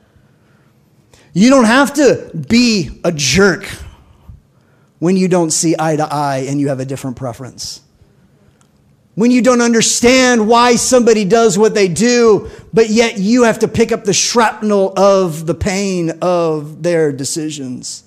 You 1.32 1.50
don't 1.50 1.64
have 1.64 1.94
to 1.94 2.30
be 2.48 3.00
a 3.04 3.12
jerk 3.12 3.68
when 4.98 5.16
you 5.16 5.28
don't 5.28 5.50
see 5.50 5.74
eye 5.78 5.96
to 5.96 6.04
eye 6.04 6.44
and 6.48 6.60
you 6.60 6.68
have 6.68 6.80
a 6.80 6.84
different 6.84 7.16
preference. 7.16 7.80
When 9.14 9.30
you 9.30 9.42
don't 9.42 9.60
understand 9.60 10.48
why 10.48 10.76
somebody 10.76 11.24
does 11.24 11.58
what 11.58 11.74
they 11.74 11.88
do, 11.88 12.50
but 12.72 12.90
yet 12.90 13.18
you 13.18 13.42
have 13.42 13.60
to 13.60 13.68
pick 13.68 13.92
up 13.92 14.04
the 14.04 14.12
shrapnel 14.12 14.92
of 14.96 15.46
the 15.46 15.54
pain 15.54 16.12
of 16.22 16.82
their 16.82 17.12
decisions. 17.12 18.04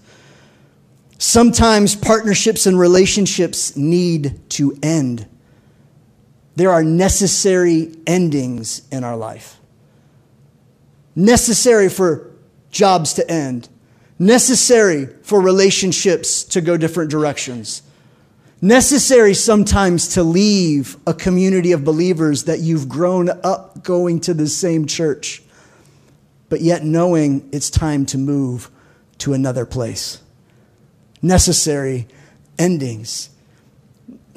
Sometimes 1.18 1.96
partnerships 1.96 2.66
and 2.66 2.80
relationships 2.80 3.76
need 3.76 4.42
to 4.52 4.78
end. 4.82 5.28
There 6.56 6.72
are 6.72 6.84
necessary 6.84 7.96
endings 8.06 8.88
in 8.92 9.04
our 9.04 9.16
life. 9.16 9.58
Necessary 11.16 11.90
for 11.90 12.33
jobs 12.74 13.14
to 13.14 13.32
end, 13.32 13.70
necessary 14.20 15.06
for 15.22 15.40
relationships 15.40 16.44
to 16.44 16.60
go 16.60 16.76
different 16.76 17.10
directions, 17.10 17.84
necessary 18.62 19.34
sometimes 19.34 20.10
to 20.10 20.24
leave 20.24 20.98
a 21.08 21.14
community 21.14 21.72
of 21.72 21.86
believers 21.86 22.44
that 22.44 22.60
you've 22.60 22.90
grown 22.90 23.30
up 23.44 23.84
going 23.84 24.20
to 24.20 24.34
the 24.34 24.48
same 24.48 24.86
church, 24.86 25.42
but 26.50 26.60
yet 26.60 26.84
knowing 26.84 27.48
it's 27.54 27.70
time 27.70 28.06
to 28.06 28.18
move 28.18 28.70
to 29.20 29.34
another 29.34 29.66
place. 29.66 30.22
Necessary 31.22 32.08
endings. 32.60 33.30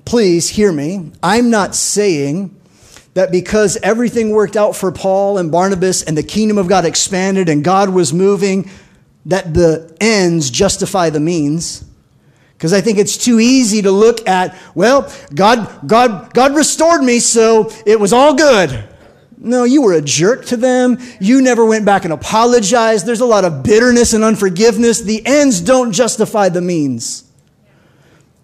Please 0.05 0.51
hear 0.51 0.73
me. 0.73 1.11
I'm 1.23 1.51
not 1.51 1.75
saying 1.75 2.56
that 3.17 3.33
because 3.33 3.79
everything 3.83 4.29
worked 4.29 4.57
out 4.57 4.77
for 4.77 4.93
Paul 4.93 5.39
and 5.39 5.51
Barnabas 5.51 6.03
and 6.03 6.15
the 6.15 6.23
kingdom 6.23 6.59
of 6.59 6.69
God 6.69 6.85
expanded 6.85 7.49
and 7.49 7.65
God 7.65 7.89
was 7.89 8.13
moving, 8.13 8.71
that 9.25 9.55
the 9.55 9.97
ends 10.03 10.51
justify 10.51 11.09
the 11.09 11.19
means. 11.19 11.83
Because 12.53 12.75
I 12.75 12.83
think 12.83 12.99
it's 12.99 13.17
too 13.17 13.41
easy 13.41 13.81
to 13.81 13.91
look 13.91 14.29
at, 14.29 14.55
well, 14.75 15.11
God, 15.35 15.89
God, 15.89 16.35
God 16.35 16.55
restored 16.55 17.03
me, 17.03 17.19
so 17.19 17.73
it 17.87 17.99
was 17.99 18.13
all 18.13 18.35
good. 18.35 18.87
No, 19.39 19.65
you 19.65 19.81
were 19.81 19.95
a 19.95 20.03
jerk 20.03 20.45
to 20.47 20.59
them. 20.59 20.99
You 21.19 21.41
never 21.41 21.65
went 21.65 21.87
back 21.87 22.05
and 22.05 22.13
apologized. 22.13 23.07
There's 23.07 23.21
a 23.21 23.27
lot 23.27 23.47
of 23.47 23.63
bitterness 23.63 24.13
and 24.13 24.25
unforgiveness. 24.25 25.01
The 25.01 25.25
ends 25.25 25.63
don't 25.63 25.93
justify 25.93 26.51
the 26.51 26.61
means. 26.61 27.26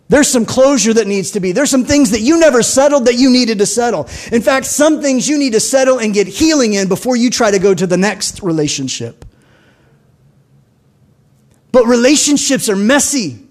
There's 0.08 0.28
some 0.28 0.44
closure 0.44 0.92
that 0.92 1.06
needs 1.06 1.30
to 1.32 1.40
be. 1.40 1.52
There's 1.52 1.70
some 1.70 1.84
things 1.84 2.10
that 2.10 2.20
you 2.20 2.38
never 2.38 2.62
settled 2.62 3.06
that 3.06 3.14
you 3.14 3.30
needed 3.30 3.58
to 3.58 3.66
settle. 3.66 4.08
In 4.30 4.42
fact, 4.42 4.66
some 4.66 5.00
things 5.00 5.26
you 5.28 5.38
need 5.38 5.54
to 5.54 5.60
settle 5.60 5.98
and 5.98 6.12
get 6.12 6.26
healing 6.26 6.74
in 6.74 6.88
before 6.88 7.16
you 7.16 7.30
try 7.30 7.50
to 7.50 7.58
go 7.58 7.72
to 7.74 7.86
the 7.86 7.96
next 7.96 8.42
relationship. 8.42 9.24
But 11.72 11.86
relationships 11.86 12.68
are 12.68 12.76
messy. 12.76 13.46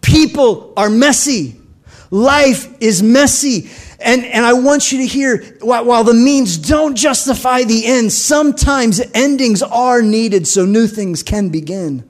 People 0.00 0.72
are 0.76 0.88
messy. 0.88 1.60
Life 2.10 2.74
is 2.80 3.02
messy. 3.02 3.70
And, 4.00 4.24
and 4.24 4.46
I 4.46 4.54
want 4.54 4.92
you 4.92 4.98
to 4.98 5.06
hear 5.06 5.44
while, 5.60 6.02
the 6.02 6.14
means 6.14 6.56
don't 6.56 6.96
justify 6.96 7.64
the 7.64 7.84
ends, 7.84 8.16
sometimes 8.16 9.00
endings 9.12 9.62
are 9.62 10.00
needed 10.00 10.48
so 10.48 10.64
new 10.64 10.86
things 10.86 11.22
can 11.22 11.50
begin. 11.50 12.09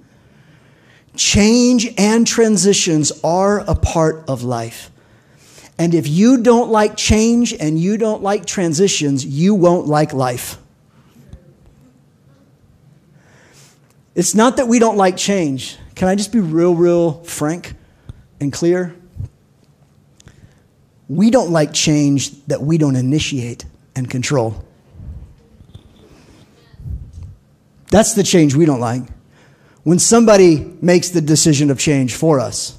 Change 1.17 1.93
and 1.99 2.27
transitions 2.27 3.13
are 3.25 3.61
a 3.61 3.75
part 3.75 4.25
of 4.29 4.43
life. 4.43 4.91
And 5.79 5.95
if 5.95 6.07
you 6.07 6.43
don't 6.43 6.71
like 6.71 6.97
change 6.97 7.55
and 7.55 7.79
you 7.79 7.97
don't 7.97 8.23
like 8.23 8.45
transitions, 8.45 9.25
you 9.25 9.55
won't 9.55 9.87
like 9.87 10.13
life. 10.13 10.59
It's 14.15 14.35
not 14.35 14.59
that 14.59 14.69
we 14.69 14.79
don't 14.79 14.97
like 14.97 15.17
change. 15.17 15.79
Can 15.95 16.09
I 16.09 16.15
just 16.15 16.33
be 16.33 16.41
real, 16.41 16.75
real 16.75 17.23
frank 17.25 17.75
and 18.41 18.53
clear? 18.53 18.95
We 21.09 21.31
don't 21.31 21.51
like 21.51 21.73
change 21.73 22.45
that 22.47 22.61
we 22.61 22.77
don't 22.79 22.97
initiate 22.97 23.65
and 23.97 24.09
control. 24.09 24.65
That's 27.91 28.15
the 28.15 28.23
change 28.23 28.55
we 28.55 28.67
don't 28.67 28.81
like. 28.81 29.03
When 29.83 29.99
somebody 29.99 30.77
makes 30.83 31.09
the 31.09 31.21
decision 31.21 31.71
of 31.71 31.79
change 31.79 32.15
for 32.15 32.39
us, 32.39 32.77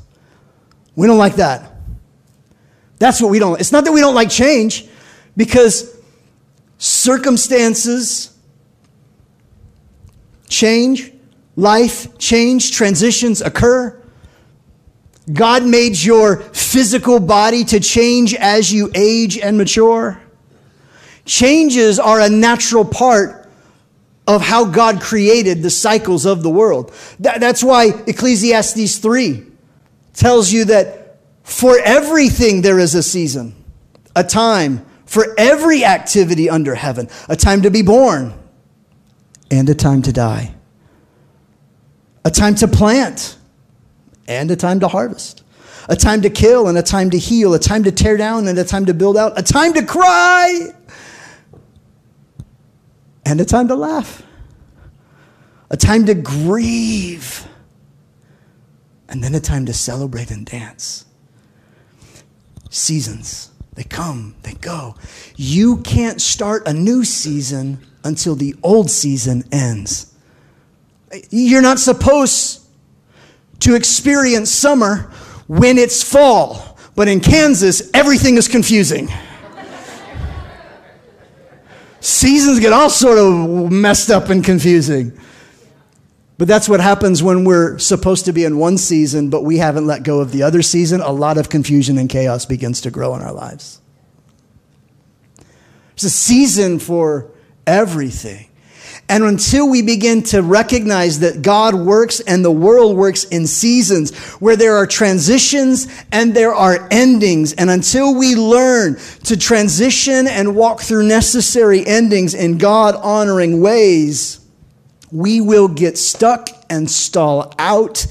we 0.96 1.08
don't 1.08 1.18
like 1.18 1.36
that. 1.36 1.72
That's 3.00 3.22
what 3.22 3.32
we 3.32 3.40
don't. 3.40 3.60
It's 3.60 3.72
not 3.72 3.86
that 3.86 3.92
we 3.92 4.02
don't 4.02 4.14
like 4.14 4.30
change, 4.30 4.88
because 5.36 5.98
circumstances 6.78 8.38
change, 10.48 11.12
life 11.56 12.18
change, 12.18 12.72
transitions 12.72 13.42
occur. 13.42 13.98
God 15.32 15.66
made 15.66 15.98
your 15.98 16.42
physical 16.42 17.20
body 17.20 17.64
to 17.66 17.80
change 17.80 18.34
as 18.36 18.72
you 18.72 18.92
age 18.94 19.38
and 19.38 19.58
mature. 19.58 20.22
Changes 21.26 22.00
are 22.00 22.20
a 22.20 22.30
natural 22.30 22.84
part 22.84 23.41
of 24.28 24.42
how 24.42 24.66
God 24.66 25.02
created 25.02 25.64
the 25.64 25.70
cycles 25.70 26.26
of 26.26 26.44
the 26.44 26.50
world. 26.50 26.94
That, 27.20 27.40
that's 27.40 27.64
why 27.64 27.88
Ecclesiastes 28.08 28.98
3 28.98 29.46
tells 30.14 30.52
you 30.52 30.66
that 30.66 31.18
for 31.44 31.78
everything 31.80 32.62
there 32.62 32.80
is 32.80 32.96
a 32.96 33.04
season, 33.04 33.56
a 34.16 34.24
time 34.24 34.86
for 35.06 35.26
every 35.38 35.84
activity 35.84 36.50
under 36.50 36.76
heaven, 36.76 37.10
a 37.28 37.36
time 37.36 37.64
to 37.64 37.72
be 37.72 37.82
born 37.82 38.34
and 39.50 39.70
a 39.70 39.76
time 39.76 40.02
to 40.04 40.14
die, 40.14 40.54
a 42.24 42.32
time 42.32 42.56
to 42.56 42.68
plant 42.68 43.38
and 44.28 44.50
a 44.52 44.56
time 44.56 44.80
to 44.80 44.88
harvest, 44.88 45.44
a 45.90 45.96
time 45.96 46.22
to 46.22 46.30
kill 46.30 46.68
and 46.68 46.78
a 46.78 46.84
time 46.84 47.10
to 47.10 47.18
heal, 47.18 47.54
a 47.54 47.60
time 47.60 47.84
to 47.84 47.92
tear 47.92 48.16
down 48.16 48.48
and 48.48 48.58
a 48.58 48.64
time 48.64 48.86
to 48.86 48.94
build 48.94 49.18
out, 49.18 49.38
a 49.38 49.44
time 49.44 49.74
to 49.74 49.84
cry 49.84 50.74
and 53.26 53.40
a 53.40 53.46
time 53.46 53.68
to 53.68 53.76
laugh, 53.76 54.24
a 55.70 55.78
time 55.78 56.06
to 56.06 56.14
grieve, 56.14 57.48
and 59.08 59.24
then 59.24 59.36
a 59.36 59.40
time 59.40 59.66
to 59.66 59.74
celebrate 59.74 60.32
and 60.32 60.46
dance. 60.46 61.06
Seasons, 62.70 63.52
they 63.74 63.84
come, 63.84 64.36
they 64.44 64.54
go. 64.54 64.96
You 65.36 65.78
can't 65.78 66.22
start 66.22 66.68
a 66.68 66.74
new 66.74 67.04
season 67.04 67.80
until 68.04 68.36
the 68.36 68.56
old 68.64 68.90
season 68.90 69.44
ends. 69.52 70.14
You're 71.30 71.62
not 71.62 71.80
supposed 71.80 72.62
to 73.60 73.76
experience 73.76 74.50
summer 74.50 75.12
when 75.48 75.78
it's 75.78 76.04
fall. 76.04 76.78
But 76.96 77.08
in 77.08 77.20
Kansas, 77.20 77.90
everything 77.94 78.38
is 78.38 78.48
confusing. 78.48 79.10
Seasons 82.02 82.60
get 82.60 82.74
all 82.74 82.90
sort 82.90 83.18
of 83.18 83.72
messed 83.72 84.10
up 84.10 84.30
and 84.30 84.44
confusing. 84.44 85.18
But 86.38 86.48
that's 86.48 86.68
what 86.68 86.80
happens 86.80 87.22
when 87.22 87.46
we're 87.46 87.78
supposed 87.78 88.26
to 88.26 88.34
be 88.34 88.44
in 88.44 88.58
one 88.58 88.80
season, 88.80 89.30
but 89.30 89.44
we 89.44 89.58
haven't 89.58 89.86
let 89.86 90.02
go 90.02 90.20
of 90.20 90.32
the 90.32 90.42
other 90.42 90.64
season. 90.64 91.00
A 91.00 91.12
lot 91.12 91.38
of 91.38 91.50
confusion 91.50 92.00
and 92.00 92.10
chaos 92.10 92.48
begins 92.48 92.82
to 92.82 92.92
grow 92.92 93.16
in 93.16 93.22
our 93.22 93.32
lives. 93.32 93.80
There's 95.92 96.06
a 96.06 96.10
season 96.10 96.80
for 96.80 97.30
everything. 97.68 98.51
And 99.12 99.26
until 99.26 99.70
we 99.70 99.82
begin 99.82 100.24
to 100.24 100.42
recognize 100.42 101.20
that 101.20 101.42
God 101.42 101.76
works 101.76 102.22
and 102.22 102.46
the 102.46 102.50
world 102.50 102.96
works 102.96 103.26
in 103.26 103.46
seasons 103.46 104.16
where 104.40 104.56
there 104.56 104.78
are 104.78 104.88
transitions 104.88 105.90
and 106.14 106.34
there 106.34 106.54
are 106.56 106.88
endings, 106.90 107.52
and 107.52 107.70
until 107.70 108.16
we 108.16 108.36
learn 108.36 108.96
to 109.26 109.36
transition 109.36 110.28
and 110.28 110.56
walk 110.56 110.80
through 110.80 111.10
necessary 111.10 111.86
endings 111.86 112.34
in 112.34 112.58
God 112.58 112.96
honoring 112.96 113.60
ways, 113.60 114.40
we 115.12 115.42
will 115.42 115.68
get 115.68 115.98
stuck 115.98 116.48
and 116.70 116.90
stall 116.90 117.54
out 117.60 118.06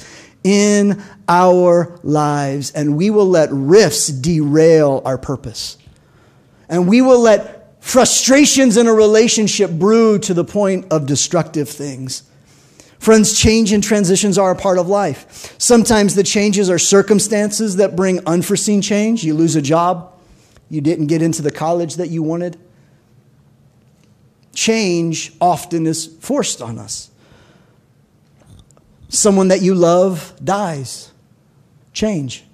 in 0.44 1.02
our 1.26 1.98
lives, 2.02 2.72
and 2.72 2.98
we 2.98 3.08
will 3.08 3.28
let 3.28 3.48
rifts 3.50 4.08
derail 4.08 5.00
our 5.06 5.16
purpose. 5.16 5.78
And 6.68 6.86
we 6.86 7.00
will 7.00 7.20
let 7.20 7.59
frustrations 7.80 8.76
in 8.76 8.86
a 8.86 8.92
relationship 8.92 9.70
brew 9.70 10.18
to 10.20 10.34
the 10.34 10.44
point 10.44 10.86
of 10.92 11.06
destructive 11.06 11.68
things. 11.68 12.22
Friends, 12.98 13.38
change 13.38 13.72
and 13.72 13.82
transitions 13.82 14.36
are 14.36 14.50
a 14.50 14.56
part 14.56 14.78
of 14.78 14.86
life. 14.86 15.54
Sometimes 15.58 16.14
the 16.14 16.22
changes 16.22 16.68
are 16.68 16.78
circumstances 16.78 17.76
that 17.76 17.96
bring 17.96 18.24
unforeseen 18.26 18.82
change. 18.82 19.24
You 19.24 19.32
lose 19.34 19.56
a 19.56 19.62
job, 19.62 20.12
you 20.68 20.80
didn't 20.80 21.06
get 21.06 21.22
into 21.22 21.40
the 21.40 21.50
college 21.50 21.96
that 21.96 22.10
you 22.10 22.22
wanted. 22.22 22.58
Change 24.54 25.32
often 25.40 25.86
is 25.86 26.06
forced 26.06 26.60
on 26.60 26.78
us. 26.78 27.10
Someone 29.08 29.48
that 29.48 29.62
you 29.62 29.74
love 29.74 30.34
dies. 30.44 31.10
Change. 31.92 32.44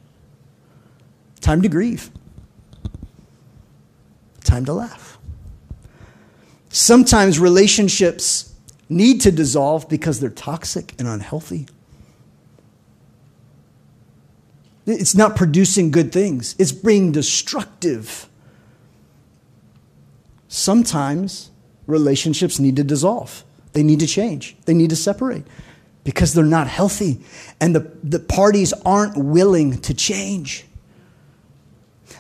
Time 1.41 1.61
to 1.63 1.69
grieve. 1.69 2.11
Time 4.45 4.65
to 4.65 4.73
laugh. 4.73 5.06
Sometimes 6.77 7.39
relationships 7.39 8.53
need 8.91 9.23
to 9.23 9.33
dissolve 9.33 9.89
because 9.89 10.21
they're 10.21 10.29
toxic 10.29 10.93
and 10.99 11.09
unhealthy. 11.09 11.67
It's 14.85 15.15
not 15.15 15.37
producing 15.37 15.91
good 15.91 16.13
things, 16.13 16.55
it's 16.59 16.73
being 16.73 17.13
destructive. 17.13 18.29
Sometimes 20.49 21.51
relationships 21.87 22.59
need 22.59 22.77
to 22.77 22.85
dissolve, 22.85 23.43
they 23.73 23.83
need 23.83 24.01
to 24.01 24.07
change, 24.07 24.55
they 24.67 24.75
need 24.75 24.91
to 24.91 24.97
separate 24.97 25.47
because 26.05 26.35
they're 26.35 26.45
not 26.45 26.67
healthy 26.67 27.21
and 27.59 27.75
the, 27.75 27.91
the 28.05 28.19
parties 28.19 28.75
aren't 28.85 29.17
willing 29.17 29.81
to 29.81 29.95
change. 29.95 30.67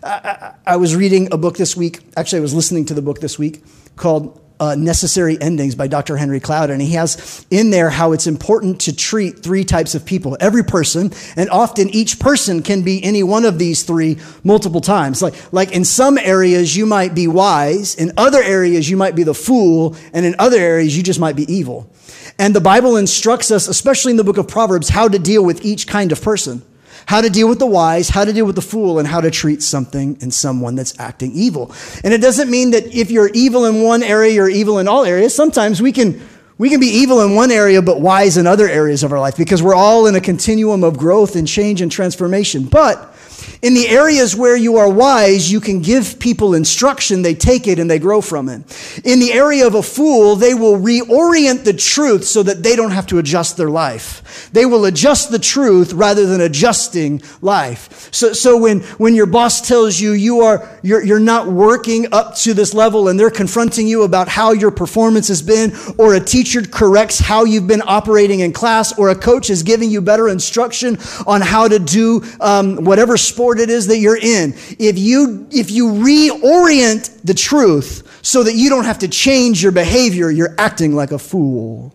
I, 0.02 0.08
I, 0.08 0.54
I 0.72 0.76
was 0.76 0.96
reading 0.96 1.30
a 1.30 1.36
book 1.36 1.58
this 1.58 1.76
week, 1.76 2.00
actually, 2.16 2.38
I 2.38 2.42
was 2.42 2.54
listening 2.54 2.86
to 2.86 2.94
the 2.94 3.02
book 3.02 3.20
this 3.20 3.38
week 3.38 3.62
called 3.96 4.40
uh, 4.58 4.74
Necessary 4.74 5.40
Endings 5.40 5.74
by 5.74 5.86
Dr. 5.86 6.16
Henry 6.16 6.40
Cloud. 6.40 6.70
And 6.70 6.80
he 6.80 6.92
has 6.92 7.46
in 7.50 7.70
there 7.70 7.90
how 7.90 8.12
it's 8.12 8.26
important 8.26 8.80
to 8.82 8.94
treat 8.94 9.40
three 9.40 9.64
types 9.64 9.94
of 9.94 10.04
people 10.04 10.36
every 10.40 10.64
person, 10.64 11.12
and 11.36 11.50
often 11.50 11.88
each 11.90 12.18
person 12.18 12.62
can 12.62 12.82
be 12.82 13.02
any 13.02 13.22
one 13.22 13.44
of 13.44 13.58
these 13.58 13.82
three 13.82 14.18
multiple 14.44 14.80
times. 14.80 15.22
Like, 15.22 15.34
like 15.52 15.72
in 15.72 15.84
some 15.84 16.18
areas, 16.18 16.76
you 16.76 16.86
might 16.86 17.14
be 17.14 17.28
wise, 17.28 17.94
in 17.94 18.12
other 18.16 18.42
areas, 18.42 18.88
you 18.88 18.96
might 18.96 19.14
be 19.14 19.22
the 19.22 19.34
fool, 19.34 19.96
and 20.12 20.24
in 20.26 20.34
other 20.38 20.58
areas, 20.58 20.96
you 20.96 21.02
just 21.02 21.20
might 21.20 21.36
be 21.36 21.50
evil. 21.52 21.90
And 22.38 22.54
the 22.54 22.60
Bible 22.60 22.96
instructs 22.96 23.50
us, 23.50 23.68
especially 23.68 24.10
in 24.10 24.16
the 24.16 24.24
book 24.24 24.38
of 24.38 24.48
Proverbs, 24.48 24.88
how 24.88 25.08
to 25.08 25.18
deal 25.18 25.44
with 25.44 25.64
each 25.64 25.86
kind 25.86 26.12
of 26.12 26.20
person 26.20 26.62
how 27.04 27.20
to 27.20 27.28
deal 27.28 27.48
with 27.48 27.58
the 27.58 27.66
wise, 27.66 28.08
how 28.08 28.24
to 28.24 28.32
deal 28.32 28.46
with 28.46 28.56
the 28.56 28.62
fool, 28.62 28.98
and 28.98 29.06
how 29.06 29.20
to 29.20 29.30
treat 29.30 29.62
something 29.62 30.16
and 30.22 30.32
someone 30.32 30.74
that's 30.74 30.98
acting 30.98 31.32
evil. 31.34 31.70
And 32.02 32.14
it 32.14 32.22
doesn't 32.22 32.50
mean 32.50 32.70
that 32.70 32.86
if 32.94 33.10
you're 33.10 33.30
evil 33.34 33.66
in 33.66 33.82
one 33.82 34.02
area, 34.02 34.32
you're 34.32 34.48
evil 34.48 34.78
in 34.78 34.88
all 34.88 35.04
areas. 35.04 35.34
Sometimes 35.34 35.82
we 35.82 35.92
can 35.92 36.20
We 36.58 36.70
can 36.70 36.80
be 36.80 36.86
evil 36.86 37.20
in 37.20 37.34
one 37.34 37.50
area, 37.50 37.82
but 37.82 38.00
wise 38.00 38.38
in 38.38 38.46
other 38.46 38.66
areas 38.66 39.04
of 39.04 39.12
our 39.12 39.20
life 39.20 39.36
because 39.36 39.62
we're 39.62 39.74
all 39.74 40.06
in 40.06 40.14
a 40.14 40.22
continuum 40.22 40.84
of 40.84 40.96
growth 40.96 41.36
and 41.36 41.46
change 41.46 41.82
and 41.82 41.92
transformation. 41.92 42.64
But 42.64 43.14
in 43.62 43.74
the 43.74 43.88
areas 43.88 44.36
where 44.36 44.56
you 44.56 44.76
are 44.76 44.88
wise, 44.88 45.50
you 45.50 45.60
can 45.60 45.80
give 45.80 46.18
people 46.18 46.54
instruction, 46.54 47.22
they 47.22 47.34
take 47.34 47.66
it 47.66 47.78
and 47.78 47.90
they 47.90 47.98
grow 47.98 48.20
from 48.20 48.48
it. 48.48 48.62
In 49.04 49.18
the 49.18 49.32
area 49.32 49.66
of 49.66 49.74
a 49.74 49.82
fool, 49.82 50.36
they 50.36 50.54
will 50.54 50.76
reorient 50.76 51.64
the 51.64 51.72
truth 51.72 52.24
so 52.24 52.42
that 52.42 52.62
they 52.62 52.76
don't 52.76 52.90
have 52.90 53.06
to 53.08 53.18
adjust 53.18 53.56
their 53.56 53.70
life. 53.70 54.50
They 54.52 54.66
will 54.66 54.84
adjust 54.84 55.30
the 55.30 55.38
truth 55.38 55.92
rather 55.92 56.26
than 56.26 56.40
adjusting 56.40 57.22
life. 57.40 58.08
So, 58.12 58.32
so 58.32 58.56
when, 58.56 58.80
when 58.98 59.14
your 59.14 59.26
boss 59.26 59.66
tells 59.66 59.98
you 59.98 60.12
you 60.12 60.40
are, 60.40 60.68
you're, 60.82 61.02
you're 61.02 61.20
not 61.20 61.48
working 61.48 62.12
up 62.12 62.36
to 62.36 62.54
this 62.54 62.74
level 62.74 63.08
and 63.08 63.18
they're 63.18 63.30
confronting 63.30 63.88
you 63.88 64.02
about 64.02 64.28
how 64.28 64.52
your 64.52 64.70
performance 64.70 65.28
has 65.28 65.42
been, 65.42 65.72
or 65.98 66.14
a 66.14 66.20
teacher 66.20 66.62
corrects 66.62 67.18
how 67.18 67.44
you've 67.44 67.66
been 67.66 67.82
operating 67.86 68.40
in 68.40 68.52
class, 68.52 68.96
or 68.98 69.10
a 69.10 69.14
coach 69.14 69.50
is 69.50 69.62
giving 69.62 69.90
you 69.90 70.00
better 70.00 70.28
instruction 70.28 70.98
on 71.26 71.40
how 71.40 71.68
to 71.68 71.78
do 71.78 72.22
um, 72.40 72.84
whatever 72.84 73.16
sport 73.36 73.60
it 73.60 73.68
is 73.68 73.88
that 73.88 73.98
you're 73.98 74.16
in, 74.16 74.54
if 74.78 74.98
you, 74.98 75.46
if 75.50 75.70
you 75.70 75.88
reorient 75.88 77.20
the 77.22 77.34
truth 77.34 78.18
so 78.22 78.42
that 78.42 78.54
you 78.54 78.70
don't 78.70 78.86
have 78.86 79.00
to 79.00 79.08
change 79.08 79.62
your 79.62 79.72
behavior, 79.72 80.30
you're 80.30 80.54
acting 80.56 80.94
like 80.94 81.12
a 81.12 81.18
fool. 81.18 81.94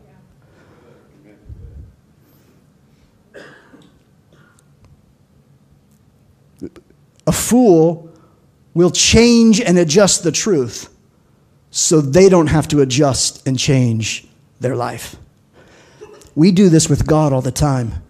A 7.26 7.32
fool 7.32 8.14
will 8.76 8.92
change 8.92 9.60
and 9.60 9.80
adjust 9.80 10.22
the 10.22 10.32
truth 10.32 10.96
so 11.72 12.02
they 12.02 12.30
don't 12.30 12.48
have 12.48 12.68
to 12.68 12.82
adjust 12.82 13.48
and 13.48 13.58
change 13.58 14.28
their 14.60 14.76
life. 14.76 15.16
We 16.36 16.52
do 16.52 16.70
this 16.70 16.88
with 16.88 17.08
God 17.08 17.34
all 17.34 17.42
the 17.42 17.52
time. 17.52 18.04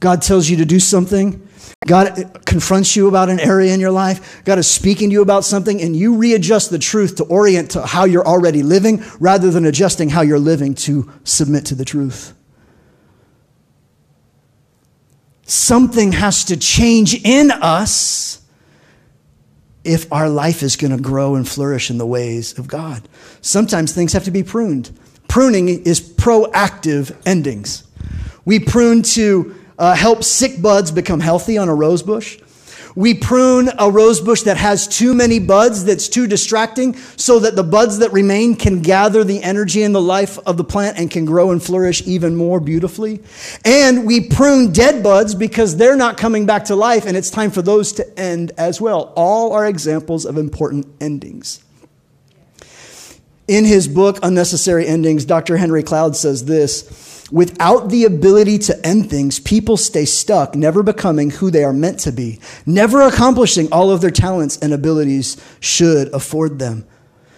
God 0.00 0.22
tells 0.22 0.50
you 0.50 0.56
to 0.56 0.64
do 0.64 0.80
something, 0.80 1.46
God 1.92 2.40
confronts 2.46 2.96
you 2.96 3.06
about 3.06 3.28
an 3.28 3.38
area 3.38 3.74
in 3.74 3.78
your 3.78 3.90
life. 3.90 4.42
God 4.46 4.58
is 4.58 4.66
speaking 4.66 5.10
to 5.10 5.12
you 5.12 5.20
about 5.20 5.44
something, 5.44 5.82
and 5.82 5.94
you 5.94 6.16
readjust 6.16 6.70
the 6.70 6.78
truth 6.78 7.16
to 7.16 7.24
orient 7.24 7.72
to 7.72 7.82
how 7.82 8.06
you're 8.06 8.26
already 8.26 8.62
living 8.62 9.04
rather 9.20 9.50
than 9.50 9.66
adjusting 9.66 10.08
how 10.08 10.22
you're 10.22 10.38
living 10.38 10.74
to 10.74 11.12
submit 11.24 11.66
to 11.66 11.74
the 11.74 11.84
truth. 11.84 12.32
Something 15.42 16.12
has 16.12 16.44
to 16.44 16.56
change 16.56 17.22
in 17.26 17.50
us 17.50 18.40
if 19.84 20.10
our 20.10 20.30
life 20.30 20.62
is 20.62 20.76
going 20.76 20.96
to 20.96 21.02
grow 21.02 21.34
and 21.34 21.46
flourish 21.46 21.90
in 21.90 21.98
the 21.98 22.06
ways 22.06 22.58
of 22.58 22.68
God. 22.68 23.06
Sometimes 23.42 23.92
things 23.92 24.14
have 24.14 24.24
to 24.24 24.30
be 24.30 24.42
pruned. 24.42 24.98
Pruning 25.28 25.68
is 25.68 26.00
proactive 26.00 27.14
endings. 27.26 27.84
We 28.46 28.60
prune 28.60 29.02
to 29.02 29.61
uh, 29.82 29.96
help 29.96 30.22
sick 30.22 30.62
buds 30.62 30.92
become 30.92 31.18
healthy 31.18 31.58
on 31.58 31.68
a 31.68 31.74
rose 31.74 32.04
bush. 32.04 32.38
We 32.94 33.14
prune 33.14 33.68
a 33.80 33.90
rose 33.90 34.20
bush 34.20 34.42
that 34.42 34.56
has 34.56 34.86
too 34.86 35.12
many 35.12 35.40
buds, 35.40 35.84
that's 35.84 36.08
too 36.08 36.28
distracting, 36.28 36.94
so 37.16 37.40
that 37.40 37.56
the 37.56 37.64
buds 37.64 37.98
that 37.98 38.12
remain 38.12 38.54
can 38.54 38.80
gather 38.80 39.24
the 39.24 39.42
energy 39.42 39.82
and 39.82 39.92
the 39.92 40.00
life 40.00 40.38
of 40.46 40.56
the 40.56 40.62
plant 40.62 40.98
and 40.98 41.10
can 41.10 41.24
grow 41.24 41.50
and 41.50 41.60
flourish 41.60 42.06
even 42.06 42.36
more 42.36 42.60
beautifully. 42.60 43.24
And 43.64 44.06
we 44.06 44.28
prune 44.28 44.72
dead 44.72 45.02
buds 45.02 45.34
because 45.34 45.76
they're 45.76 45.96
not 45.96 46.16
coming 46.16 46.46
back 46.46 46.66
to 46.66 46.76
life, 46.76 47.04
and 47.04 47.16
it's 47.16 47.30
time 47.30 47.50
for 47.50 47.62
those 47.62 47.92
to 47.94 48.18
end 48.20 48.52
as 48.56 48.80
well. 48.80 49.12
All 49.16 49.52
are 49.52 49.66
examples 49.66 50.24
of 50.24 50.38
important 50.38 50.86
endings. 51.00 51.60
In 53.48 53.64
his 53.64 53.88
book, 53.88 54.20
Unnecessary 54.22 54.86
Endings, 54.86 55.24
Dr. 55.24 55.56
Henry 55.56 55.82
Cloud 55.82 56.14
says 56.14 56.44
this. 56.44 57.11
Without 57.30 57.88
the 57.88 58.04
ability 58.04 58.58
to 58.58 58.86
end 58.86 59.08
things, 59.08 59.40
people 59.40 59.76
stay 59.76 60.04
stuck, 60.04 60.54
never 60.54 60.82
becoming 60.82 61.30
who 61.30 61.50
they 61.50 61.64
are 61.64 61.72
meant 61.72 62.00
to 62.00 62.12
be, 62.12 62.40
never 62.66 63.00
accomplishing 63.02 63.72
all 63.72 63.90
of 63.90 64.00
their 64.00 64.10
talents 64.10 64.58
and 64.58 64.72
abilities 64.72 65.42
should 65.60 66.12
afford 66.12 66.58
them. 66.58 66.86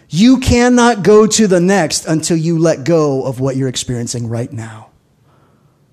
You 0.09 0.38
cannot 0.38 1.03
go 1.03 1.27
to 1.27 1.47
the 1.47 1.61
next 1.61 2.07
until 2.07 2.37
you 2.37 2.59
let 2.59 2.85
go 2.85 3.25
of 3.25 3.40
what 3.40 3.57
you're 3.57 3.68
experiencing 3.68 4.29
right 4.29 4.53
now. 4.53 4.90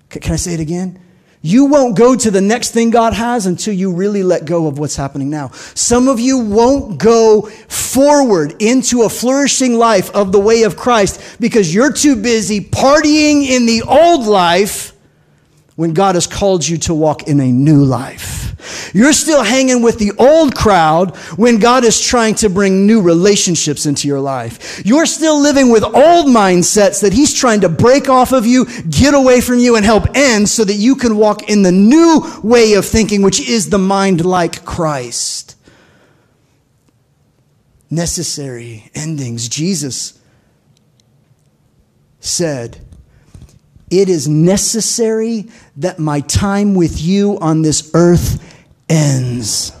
Can 0.08 0.32
I 0.32 0.36
say 0.36 0.54
it 0.54 0.60
again? 0.60 1.00
You 1.44 1.64
won't 1.64 1.96
go 1.96 2.14
to 2.14 2.30
the 2.30 2.40
next 2.40 2.70
thing 2.70 2.90
God 2.90 3.14
has 3.14 3.46
until 3.46 3.74
you 3.74 3.92
really 3.92 4.22
let 4.22 4.44
go 4.44 4.68
of 4.68 4.78
what's 4.78 4.94
happening 4.94 5.28
now. 5.28 5.48
Some 5.74 6.06
of 6.06 6.20
you 6.20 6.38
won't 6.38 6.98
go 6.98 7.42
forward 7.42 8.62
into 8.62 9.02
a 9.02 9.08
flourishing 9.08 9.76
life 9.76 10.08
of 10.14 10.30
the 10.30 10.38
way 10.38 10.62
of 10.62 10.76
Christ 10.76 11.20
because 11.40 11.74
you're 11.74 11.92
too 11.92 12.14
busy 12.14 12.60
partying 12.60 13.44
in 13.44 13.66
the 13.66 13.82
old 13.82 14.24
life 14.24 14.92
when 15.74 15.94
God 15.94 16.14
has 16.14 16.28
called 16.28 16.66
you 16.66 16.78
to 16.78 16.94
walk 16.94 17.24
in 17.24 17.40
a 17.40 17.50
new 17.50 17.82
life. 17.84 18.51
You're 18.92 19.12
still 19.12 19.42
hanging 19.42 19.82
with 19.82 19.98
the 19.98 20.12
old 20.18 20.54
crowd 20.54 21.16
when 21.36 21.58
God 21.58 21.84
is 21.84 22.00
trying 22.00 22.34
to 22.36 22.48
bring 22.48 22.86
new 22.86 23.00
relationships 23.00 23.86
into 23.86 24.08
your 24.08 24.20
life. 24.20 24.82
You're 24.84 25.06
still 25.06 25.40
living 25.40 25.70
with 25.70 25.84
old 25.84 26.26
mindsets 26.26 27.00
that 27.02 27.12
He's 27.12 27.34
trying 27.34 27.60
to 27.62 27.68
break 27.68 28.08
off 28.08 28.32
of 28.32 28.46
you, 28.46 28.66
get 28.88 29.14
away 29.14 29.40
from 29.40 29.58
you, 29.58 29.76
and 29.76 29.84
help 29.84 30.04
end 30.14 30.48
so 30.48 30.64
that 30.64 30.74
you 30.74 30.96
can 30.96 31.16
walk 31.16 31.48
in 31.48 31.62
the 31.62 31.72
new 31.72 32.22
way 32.42 32.74
of 32.74 32.84
thinking, 32.84 33.22
which 33.22 33.40
is 33.40 33.70
the 33.70 33.78
mind 33.78 34.24
like 34.24 34.64
Christ. 34.64 35.56
Necessary 37.90 38.90
endings. 38.94 39.48
Jesus 39.48 40.18
said, 42.20 42.78
It 43.90 44.08
is 44.08 44.26
necessary 44.28 45.48
that 45.76 45.98
my 45.98 46.20
time 46.20 46.74
with 46.74 47.00
you 47.00 47.38
on 47.40 47.62
this 47.62 47.90
earth 47.94 48.51
ends 48.88 49.72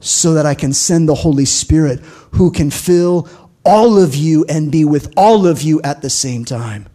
so 0.00 0.34
that 0.34 0.46
I 0.46 0.54
can 0.54 0.72
send 0.72 1.08
the 1.08 1.14
Holy 1.14 1.44
Spirit 1.44 2.00
who 2.32 2.50
can 2.50 2.70
fill 2.70 3.28
all 3.64 4.02
of 4.02 4.14
you 4.14 4.44
and 4.48 4.72
be 4.72 4.84
with 4.84 5.12
all 5.16 5.46
of 5.46 5.62
you 5.62 5.80
at 5.82 6.02
the 6.02 6.10
same 6.10 6.44
time. 6.44 6.88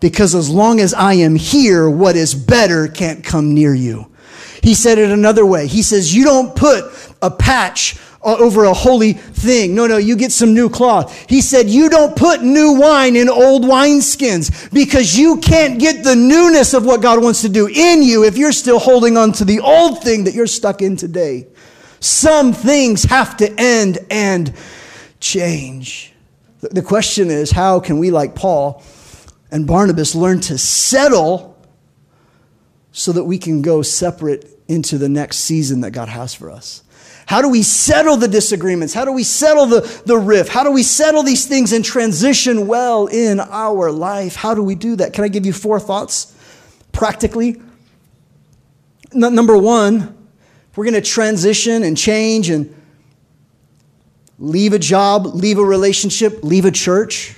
Because 0.00 0.34
as 0.34 0.48
long 0.48 0.80
as 0.80 0.94
I 0.94 1.14
am 1.14 1.34
here, 1.34 1.88
what 1.88 2.16
is 2.16 2.34
better 2.34 2.88
can't 2.88 3.24
come 3.24 3.54
near 3.54 3.74
you. 3.74 4.12
He 4.62 4.74
said 4.74 4.98
it 4.98 5.10
another 5.10 5.46
way. 5.46 5.66
He 5.66 5.82
says, 5.82 6.14
You 6.14 6.24
don't 6.24 6.54
put 6.54 6.84
a 7.22 7.30
patch 7.30 7.98
Uh, 8.20 8.34
over 8.40 8.64
a 8.64 8.74
holy 8.74 9.12
thing. 9.12 9.76
No, 9.76 9.86
no, 9.86 9.96
you 9.96 10.16
get 10.16 10.32
some 10.32 10.52
new 10.52 10.68
cloth. 10.68 11.26
He 11.28 11.40
said, 11.40 11.68
You 11.70 11.88
don't 11.88 12.16
put 12.16 12.42
new 12.42 12.72
wine 12.72 13.14
in 13.14 13.28
old 13.28 13.62
wineskins 13.62 14.72
because 14.72 15.16
you 15.16 15.36
can't 15.38 15.78
get 15.78 16.02
the 16.02 16.16
newness 16.16 16.74
of 16.74 16.84
what 16.84 17.00
God 17.00 17.22
wants 17.22 17.42
to 17.42 17.48
do 17.48 17.68
in 17.68 18.02
you 18.02 18.24
if 18.24 18.36
you're 18.36 18.50
still 18.50 18.80
holding 18.80 19.16
on 19.16 19.30
to 19.34 19.44
the 19.44 19.60
old 19.60 20.02
thing 20.02 20.24
that 20.24 20.34
you're 20.34 20.48
stuck 20.48 20.82
in 20.82 20.96
today. 20.96 21.46
Some 22.00 22.52
things 22.52 23.04
have 23.04 23.36
to 23.38 23.52
end 23.58 23.98
and 24.10 24.52
change. 25.20 26.12
The 26.60 26.82
question 26.82 27.30
is, 27.30 27.50
how 27.50 27.78
can 27.80 27.98
we, 27.98 28.10
like 28.10 28.34
Paul 28.34 28.82
and 29.50 29.66
Barnabas, 29.66 30.14
learn 30.14 30.40
to 30.40 30.58
settle 30.58 31.56
so 32.90 33.12
that 33.12 33.24
we 33.24 33.38
can 33.38 33.62
go 33.62 33.82
separate 33.82 34.46
into 34.66 34.98
the 34.98 35.08
next 35.08 35.38
season 35.38 35.82
that 35.82 35.92
God 35.92 36.08
has 36.08 36.34
for 36.34 36.50
us? 36.50 36.82
How 37.28 37.42
do 37.42 37.50
we 37.50 37.62
settle 37.62 38.16
the 38.16 38.26
disagreements? 38.26 38.94
How 38.94 39.04
do 39.04 39.12
we 39.12 39.22
settle 39.22 39.66
the, 39.66 40.02
the 40.06 40.16
rift? 40.16 40.48
How 40.48 40.64
do 40.64 40.72
we 40.72 40.82
settle 40.82 41.22
these 41.22 41.44
things 41.44 41.74
and 41.74 41.84
transition 41.84 42.66
well 42.66 43.06
in 43.06 43.38
our 43.38 43.92
life? 43.92 44.34
How 44.34 44.54
do 44.54 44.62
we 44.62 44.74
do 44.74 44.96
that? 44.96 45.12
Can 45.12 45.24
I 45.24 45.28
give 45.28 45.44
you 45.44 45.52
four 45.52 45.78
thoughts 45.78 46.34
practically? 46.90 47.60
N- 49.14 49.34
number 49.34 49.58
one, 49.58 50.16
we're 50.74 50.86
going 50.86 50.94
to 50.94 51.02
transition 51.02 51.82
and 51.82 51.98
change 51.98 52.48
and 52.48 52.74
leave 54.38 54.72
a 54.72 54.78
job, 54.78 55.26
leave 55.26 55.58
a 55.58 55.64
relationship, 55.64 56.42
leave 56.42 56.64
a 56.64 56.70
church. 56.70 57.36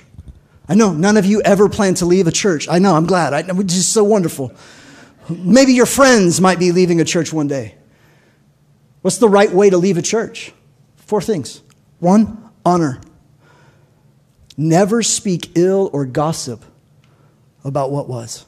I 0.69 0.75
know 0.75 0.93
none 0.93 1.17
of 1.17 1.25
you 1.25 1.41
ever 1.41 1.67
plan 1.67 1.95
to 1.95 2.05
leave 2.05 2.27
a 2.27 2.31
church. 2.31 2.69
I 2.69 2.79
know, 2.79 2.95
I'm 2.95 3.07
glad. 3.07 3.33
I, 3.33 3.39
it's 3.39 3.73
just 3.73 3.91
so 3.91 4.05
wonderful. 4.05 4.53
Maybe 5.27 5.73
your 5.73 5.85
friends 5.85 6.39
might 6.39 6.59
be 6.59 6.71
leaving 6.71 7.01
a 7.01 7.05
church 7.05 7.33
one 7.33 7.49
day. 7.49 7.75
What's 9.01 9.17
the 9.17 9.29
right 9.29 9.51
way 9.51 9.69
to 9.69 9.77
leave 9.77 9.97
a 9.97 10.01
church? 10.01 10.53
Four 10.97 11.21
things. 11.21 11.61
One, 11.99 12.49
honor. 12.65 13.01
Never 14.57 15.01
speak 15.01 15.57
ill 15.57 15.89
or 15.93 16.05
gossip 16.05 16.63
about 17.63 17.91
what 17.91 18.07
was. 18.07 18.45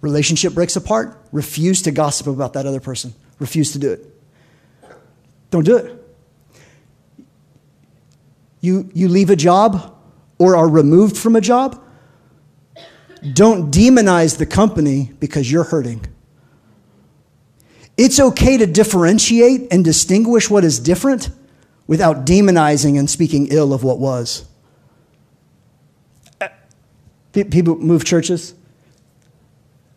Relationship 0.00 0.54
breaks 0.54 0.76
apart, 0.76 1.18
refuse 1.32 1.82
to 1.82 1.90
gossip 1.90 2.26
about 2.26 2.52
that 2.52 2.66
other 2.66 2.80
person. 2.80 3.14
Refuse 3.38 3.72
to 3.72 3.78
do 3.78 3.92
it. 3.92 4.06
Don't 5.50 5.64
do 5.64 5.76
it. 5.76 6.02
You, 8.60 8.90
you 8.94 9.08
leave 9.08 9.30
a 9.30 9.36
job 9.36 9.96
or 10.38 10.56
are 10.56 10.68
removed 10.68 11.16
from 11.16 11.36
a 11.36 11.40
job, 11.40 11.82
don't 13.32 13.72
demonize 13.72 14.38
the 14.38 14.46
company 14.46 15.12
because 15.18 15.50
you're 15.50 15.64
hurting. 15.64 16.06
It's 17.96 18.20
okay 18.20 18.58
to 18.58 18.66
differentiate 18.66 19.72
and 19.72 19.84
distinguish 19.84 20.50
what 20.50 20.64
is 20.64 20.78
different 20.78 21.30
without 21.86 22.26
demonizing 22.26 22.98
and 22.98 23.08
speaking 23.08 23.48
ill 23.50 23.72
of 23.72 23.82
what 23.84 23.98
was. 23.98 24.44
Uh, 26.40 26.48
people 27.32 27.76
move 27.76 28.04
churches, 28.04 28.54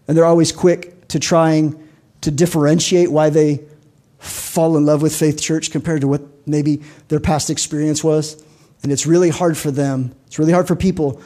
and 0.08 0.16
they're 0.16 0.26
always 0.26 0.52
quick 0.52 1.08
to 1.10 1.20
trying 1.20 1.88
to 2.22 2.32
differentiate 2.32 3.12
why 3.12 3.30
they 3.30 3.60
fall 4.20 4.78
in 4.78 4.86
love 4.86 5.02
with 5.02 5.16
Faith 5.16 5.42
Church 5.42 5.72
compared 5.72 6.02
to 6.02 6.08
what 6.08 6.22
maybe 6.48 6.82
their 7.08 7.20
past 7.20 7.50
experience 7.50 8.04
was. 8.04 8.42
And 8.84 8.92
it's 8.92 9.06
really 9.06 9.30
hard 9.30 9.58
for 9.58 9.72
them, 9.72 10.16
it's 10.28 10.40
really 10.40 10.54
hard 10.54 10.68
for 10.68 10.76
people 10.76 11.22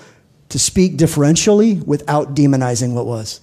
to 0.49 0.59
speak 0.59 0.97
differentially 0.97 1.83
without 1.85 2.35
demonizing 2.35 2.93
what 2.93 3.05
was. 3.05 3.41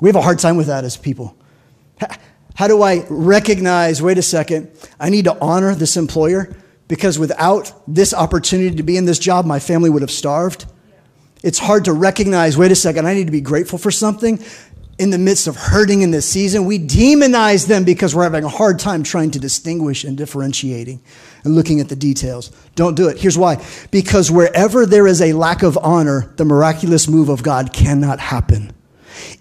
We 0.00 0.08
have 0.08 0.16
a 0.16 0.22
hard 0.22 0.38
time 0.38 0.56
with 0.56 0.66
that 0.66 0.84
as 0.84 0.96
people. 0.96 1.36
How 2.54 2.68
do 2.68 2.82
I 2.82 3.04
recognize, 3.08 4.00
wait 4.00 4.18
a 4.18 4.22
second, 4.22 4.70
I 5.00 5.10
need 5.10 5.24
to 5.24 5.38
honor 5.40 5.74
this 5.74 5.96
employer 5.96 6.54
because 6.86 7.18
without 7.18 7.72
this 7.88 8.14
opportunity 8.14 8.76
to 8.76 8.82
be 8.82 8.96
in 8.96 9.06
this 9.06 9.18
job, 9.18 9.44
my 9.44 9.58
family 9.58 9.90
would 9.90 10.02
have 10.02 10.10
starved? 10.10 10.66
It's 11.42 11.58
hard 11.58 11.86
to 11.86 11.92
recognize, 11.92 12.56
wait 12.56 12.72
a 12.72 12.76
second, 12.76 13.06
I 13.06 13.14
need 13.14 13.26
to 13.26 13.32
be 13.32 13.40
grateful 13.40 13.78
for 13.78 13.90
something 13.90 14.42
in 14.98 15.10
the 15.10 15.18
midst 15.18 15.48
of 15.48 15.56
hurting 15.56 16.02
in 16.02 16.12
this 16.12 16.28
season. 16.28 16.64
We 16.64 16.78
demonize 16.78 17.66
them 17.66 17.84
because 17.84 18.14
we're 18.14 18.22
having 18.22 18.44
a 18.44 18.48
hard 18.48 18.78
time 18.78 19.02
trying 19.02 19.32
to 19.32 19.40
distinguish 19.40 20.04
and 20.04 20.16
differentiating 20.16 21.02
and 21.42 21.54
looking 21.54 21.80
at 21.80 21.88
the 21.88 21.96
details. 21.96 22.52
Don't 22.76 22.94
do 22.94 23.08
it. 23.08 23.18
Here's 23.18 23.36
why. 23.36 23.64
Because 23.90 24.30
wherever 24.30 24.86
there 24.86 25.06
is 25.06 25.20
a 25.20 25.32
lack 25.32 25.62
of 25.62 25.76
honor, 25.78 26.32
the 26.36 26.44
miraculous 26.44 27.08
move 27.08 27.28
of 27.28 27.42
God 27.42 27.72
cannot 27.72 28.20
happen. 28.20 28.72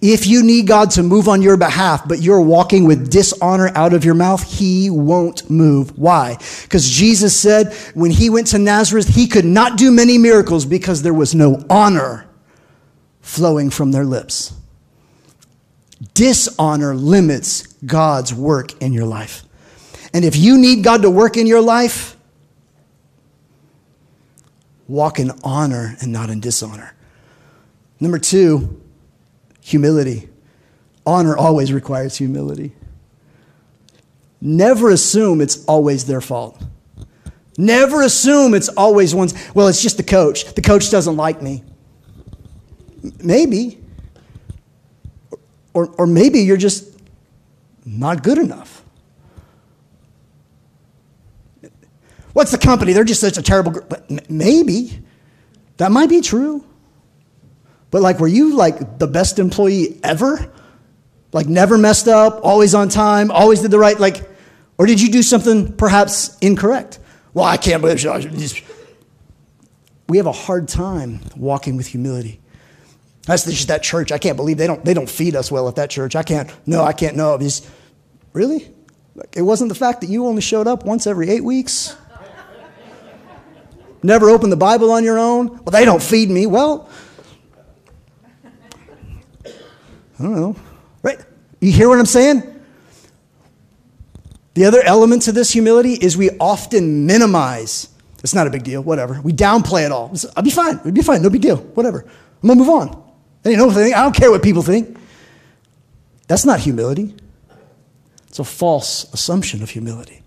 If 0.05 0.27
you 0.27 0.43
need 0.43 0.67
God 0.67 0.91
to 0.91 1.01
move 1.01 1.29
on 1.29 1.41
your 1.41 1.55
behalf, 1.55 2.05
but 2.05 2.21
you're 2.21 2.41
walking 2.41 2.83
with 2.83 3.09
dishonor 3.09 3.71
out 3.73 3.93
of 3.93 4.03
your 4.03 4.15
mouth, 4.15 4.43
he 4.43 4.89
won't 4.89 5.49
move. 5.49 5.97
Why? 5.97 6.37
Because 6.63 6.89
Jesus 6.89 7.33
said 7.33 7.73
when 7.93 8.11
he 8.11 8.29
went 8.29 8.47
to 8.47 8.59
Nazareth, 8.59 9.07
he 9.07 9.27
could 9.27 9.45
not 9.45 9.77
do 9.77 9.91
many 9.91 10.17
miracles 10.17 10.65
because 10.65 11.03
there 11.03 11.13
was 11.13 11.33
no 11.33 11.63
honor 11.69 12.27
flowing 13.21 13.69
from 13.69 13.93
their 13.93 14.03
lips. 14.03 14.53
Dishonor 16.13 16.93
limits 16.95 17.67
God's 17.85 18.33
work 18.33 18.81
in 18.81 18.91
your 18.91 19.05
life. 19.05 19.45
And 20.13 20.25
if 20.25 20.35
you 20.35 20.57
need 20.57 20.83
God 20.83 21.03
to 21.03 21.09
work 21.09 21.37
in 21.37 21.47
your 21.47 21.61
life, 21.61 22.17
walk 24.89 25.17
in 25.17 25.31
honor 25.45 25.95
and 26.01 26.11
not 26.11 26.29
in 26.29 26.41
dishonor. 26.41 26.93
Number 28.01 28.19
two, 28.19 28.82
humility. 29.63 30.29
Honor 31.05 31.35
always 31.35 31.73
requires 31.73 32.17
humility. 32.17 32.73
Never 34.39 34.89
assume 34.89 35.41
it's 35.41 35.63
always 35.65 36.05
their 36.05 36.21
fault. 36.21 36.61
Never 37.57 38.01
assume 38.01 38.53
it's 38.53 38.69
always 38.69 39.15
one's, 39.15 39.33
well, 39.53 39.67
it's 39.67 39.81
just 39.81 39.97
the 39.97 40.03
coach. 40.03 40.53
The 40.53 40.61
coach 40.61 40.91
doesn't 40.91 41.15
like 41.15 41.41
me. 41.41 41.63
Maybe. 43.23 43.79
Or, 45.73 45.87
or 45.97 46.07
maybe 46.07 46.39
you're 46.39 46.57
just 46.57 46.99
not 47.85 48.23
good 48.23 48.37
enough. 48.37 48.83
What's 52.33 52.51
the 52.51 52.57
company? 52.57 52.93
They're 52.93 53.03
just 53.03 53.21
such 53.21 53.37
a 53.37 53.41
terrible 53.41 53.71
group. 53.71 54.29
Maybe. 54.29 54.99
That 55.77 55.91
might 55.91 56.09
be 56.09 56.21
true. 56.21 56.65
But 57.93 58.01
like, 58.01 58.19
were 58.19 58.27
you 58.27 58.55
like 58.55 58.97
the 58.97 59.05
best 59.05 59.37
employee 59.37 59.99
ever? 60.03 60.51
Like, 61.31 61.45
never 61.45 61.77
messed 61.77 62.07
up, 62.07 62.39
always 62.43 62.73
on 62.73 62.89
time, 62.89 63.29
always 63.29 63.61
did 63.61 63.69
the 63.69 63.77
right, 63.77 63.99
like, 63.99 64.27
or 64.79 64.87
did 64.87 64.99
you 64.99 65.11
do 65.11 65.21
something 65.21 65.73
perhaps 65.73 66.35
incorrect? 66.39 66.97
Well, 67.35 67.45
I 67.45 67.57
can't 67.57 67.83
believe 67.83 67.99
she. 67.99 68.63
We 70.09 70.17
have 70.17 70.25
a 70.25 70.31
hard 70.31 70.67
time 70.67 71.19
walking 71.35 71.77
with 71.77 71.85
humility. 71.85 72.41
That's 73.27 73.45
just 73.45 73.67
that 73.67 73.83
church. 73.83 74.11
I 74.11 74.17
can't 74.17 74.37
believe 74.37 74.57
they 74.57 74.65
don't, 74.65 74.83
they 74.83 74.95
don't 74.95 75.09
feed 75.09 75.35
us 75.35 75.51
well 75.51 75.67
at 75.67 75.75
that 75.75 75.91
church. 75.91 76.15
I 76.15 76.23
can't, 76.23 76.51
no, 76.65 76.83
I 76.83 76.93
can't, 76.93 77.15
no. 77.15 77.37
Just, 77.37 77.69
really? 78.33 78.71
It 79.33 79.43
wasn't 79.43 79.69
the 79.69 79.75
fact 79.75 80.01
that 80.01 80.09
you 80.09 80.25
only 80.25 80.41
showed 80.41 80.65
up 80.65 80.83
once 80.83 81.05
every 81.05 81.29
eight 81.29 81.43
weeks? 81.43 81.95
Never 84.01 84.31
opened 84.31 84.51
the 84.51 84.57
Bible 84.57 84.89
on 84.89 85.03
your 85.03 85.19
own? 85.19 85.49
Well, 85.49 85.71
they 85.71 85.85
don't 85.85 86.01
feed 86.01 86.31
me. 86.31 86.47
Well, 86.47 86.89
I 90.23 90.27
don't 90.27 90.35
know. 90.39 90.55
Right? 91.01 91.19
You 91.59 91.71
hear 91.71 91.89
what 91.89 91.99
I'm 91.99 92.05
saying? 92.05 92.49
The 94.53 94.65
other 94.65 94.81
element 94.81 95.23
to 95.23 95.31
this 95.31 95.51
humility 95.51 95.93
is 95.93 96.15
we 96.15 96.29
often 96.39 97.05
minimize. 97.05 97.89
It's 98.19 98.33
not 98.33 98.47
a 98.47 98.49
big 98.49 98.63
deal, 98.63 98.81
whatever. 98.81 99.19
We 99.21 99.33
downplay 99.33 99.85
it 99.85 99.91
all. 99.91 100.13
I'll 100.37 100.43
be 100.43 100.49
fine. 100.49 100.77
It'll 100.77 100.91
be 100.91 101.01
fine. 101.01 101.21
No 101.21 101.29
big 101.29 101.41
deal. 101.41 101.57
Whatever. 101.57 102.05
I'm 102.41 102.47
going 102.47 102.57
to 102.57 102.63
move 102.63 102.69
on. 102.69 103.13
They. 103.41 103.55
I 103.55 104.03
don't 104.03 104.15
care 104.15 104.31
what 104.31 104.41
people 104.41 104.61
think. 104.61 104.97
That's 106.27 106.45
not 106.45 106.61
humility. 106.61 107.15
It's 108.29 108.39
a 108.39 108.45
false 108.45 109.11
assumption 109.13 109.61
of 109.61 109.71
humility. 109.71 110.21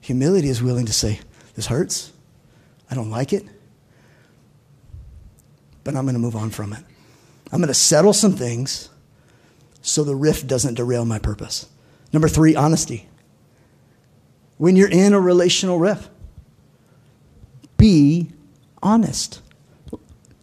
Humility 0.00 0.48
is 0.48 0.62
willing 0.62 0.86
to 0.86 0.92
say, 0.92 1.20
This 1.54 1.66
hurts. 1.66 2.12
I 2.90 2.94
don't 2.94 3.10
like 3.10 3.34
it. 3.34 3.44
But 5.84 5.94
I'm 5.94 6.04
going 6.04 6.14
to 6.14 6.20
move 6.20 6.36
on 6.36 6.50
from 6.50 6.72
it. 6.72 6.82
I'm 7.52 7.60
going 7.60 7.68
to 7.68 7.74
settle 7.74 8.12
some 8.12 8.32
things 8.32 8.88
so 9.82 10.04
the 10.04 10.14
rift 10.14 10.46
doesn't 10.46 10.74
derail 10.74 11.04
my 11.04 11.18
purpose. 11.18 11.68
Number 12.12 12.28
three, 12.28 12.54
honesty. 12.56 13.08
When 14.58 14.76
you're 14.76 14.90
in 14.90 15.12
a 15.14 15.20
relational 15.20 15.78
rift, 15.78 16.10
be 17.76 18.30
honest. 18.82 19.40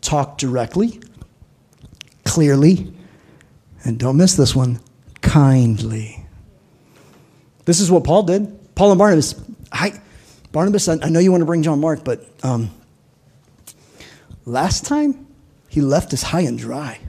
Talk 0.02 0.38
directly, 0.38 1.02
clearly, 2.24 2.94
and 3.84 4.00
don't 4.00 4.18
miss 4.18 4.36
this 4.36 4.56
one, 4.56 4.80
kindly. 5.22 6.26
This 7.66 7.80
is 7.80 7.92
what 7.92 8.06
Paul 8.06 8.24
did. 8.24 8.76
Paul 8.76 8.92
and 8.92 9.00
Barnabas. 9.00 9.36
I, 9.72 10.00
Barnabas, 10.52 10.88
I, 10.88 10.94
I 11.02 11.10
know 11.10 11.20
you 11.20 11.32
want 11.32 11.42
to 11.42 11.46
bring 11.46 11.62
John 11.62 11.82
Mark, 11.82 12.04
but 12.04 12.26
um, 12.42 12.72
last 14.46 14.86
time 14.86 15.28
he 15.68 15.82
left 15.82 16.14
us 16.14 16.24
high 16.24 16.42
and 16.42 16.58
dry. 16.58 17.00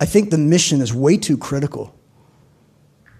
I 0.00 0.06
think 0.06 0.30
the 0.30 0.38
mission 0.38 0.80
is 0.80 0.94
way 0.94 1.16
too 1.16 1.36
critical 1.36 1.94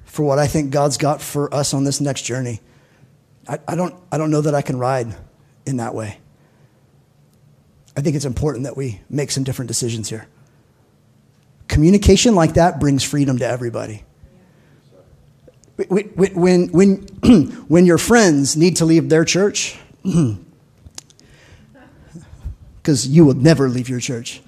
for 0.05 0.25
what 0.25 0.38
I 0.38 0.47
think 0.47 0.71
God's 0.71 0.97
got 0.97 1.21
for 1.21 1.53
us 1.53 1.75
on 1.75 1.85
this 1.85 2.01
next 2.01 2.23
journey. 2.23 2.61
I, 3.49 3.59
I, 3.67 3.75
don't, 3.75 3.95
I 4.12 4.19
don't 4.19 4.31
know 4.31 4.41
that 4.41 4.55
I 4.55 4.62
can 4.62 4.79
ride 4.79 5.14
in 5.67 5.79
that 5.79 5.95
way. 5.95 6.19
I 7.97 8.01
think 8.01 8.14
it's 8.14 8.25
important 8.25 8.64
that 8.64 8.77
we 8.77 9.01
make 9.11 9.31
some 9.31 9.45
different 9.45 9.69
decisions 9.69 10.09
here. 10.09 10.27
Communication 11.67 12.35
like 12.35 12.55
that 12.55 12.81
brings 12.81 13.03
freedom 13.03 13.38
to 13.38 13.47
everybody. 13.47 14.05
When, 15.88 16.69
when, 16.69 16.99
when 17.69 17.87
your 17.87 17.99
friends 17.99 18.57
need 18.57 18.77
to 18.77 18.85
leave 18.85 19.09
their 19.09 19.25
church, 19.25 19.79
because 22.83 23.07
you 23.07 23.25
will 23.25 23.35
never 23.35 23.69
leave 23.69 23.88
your 23.88 24.01
church. 24.01 24.41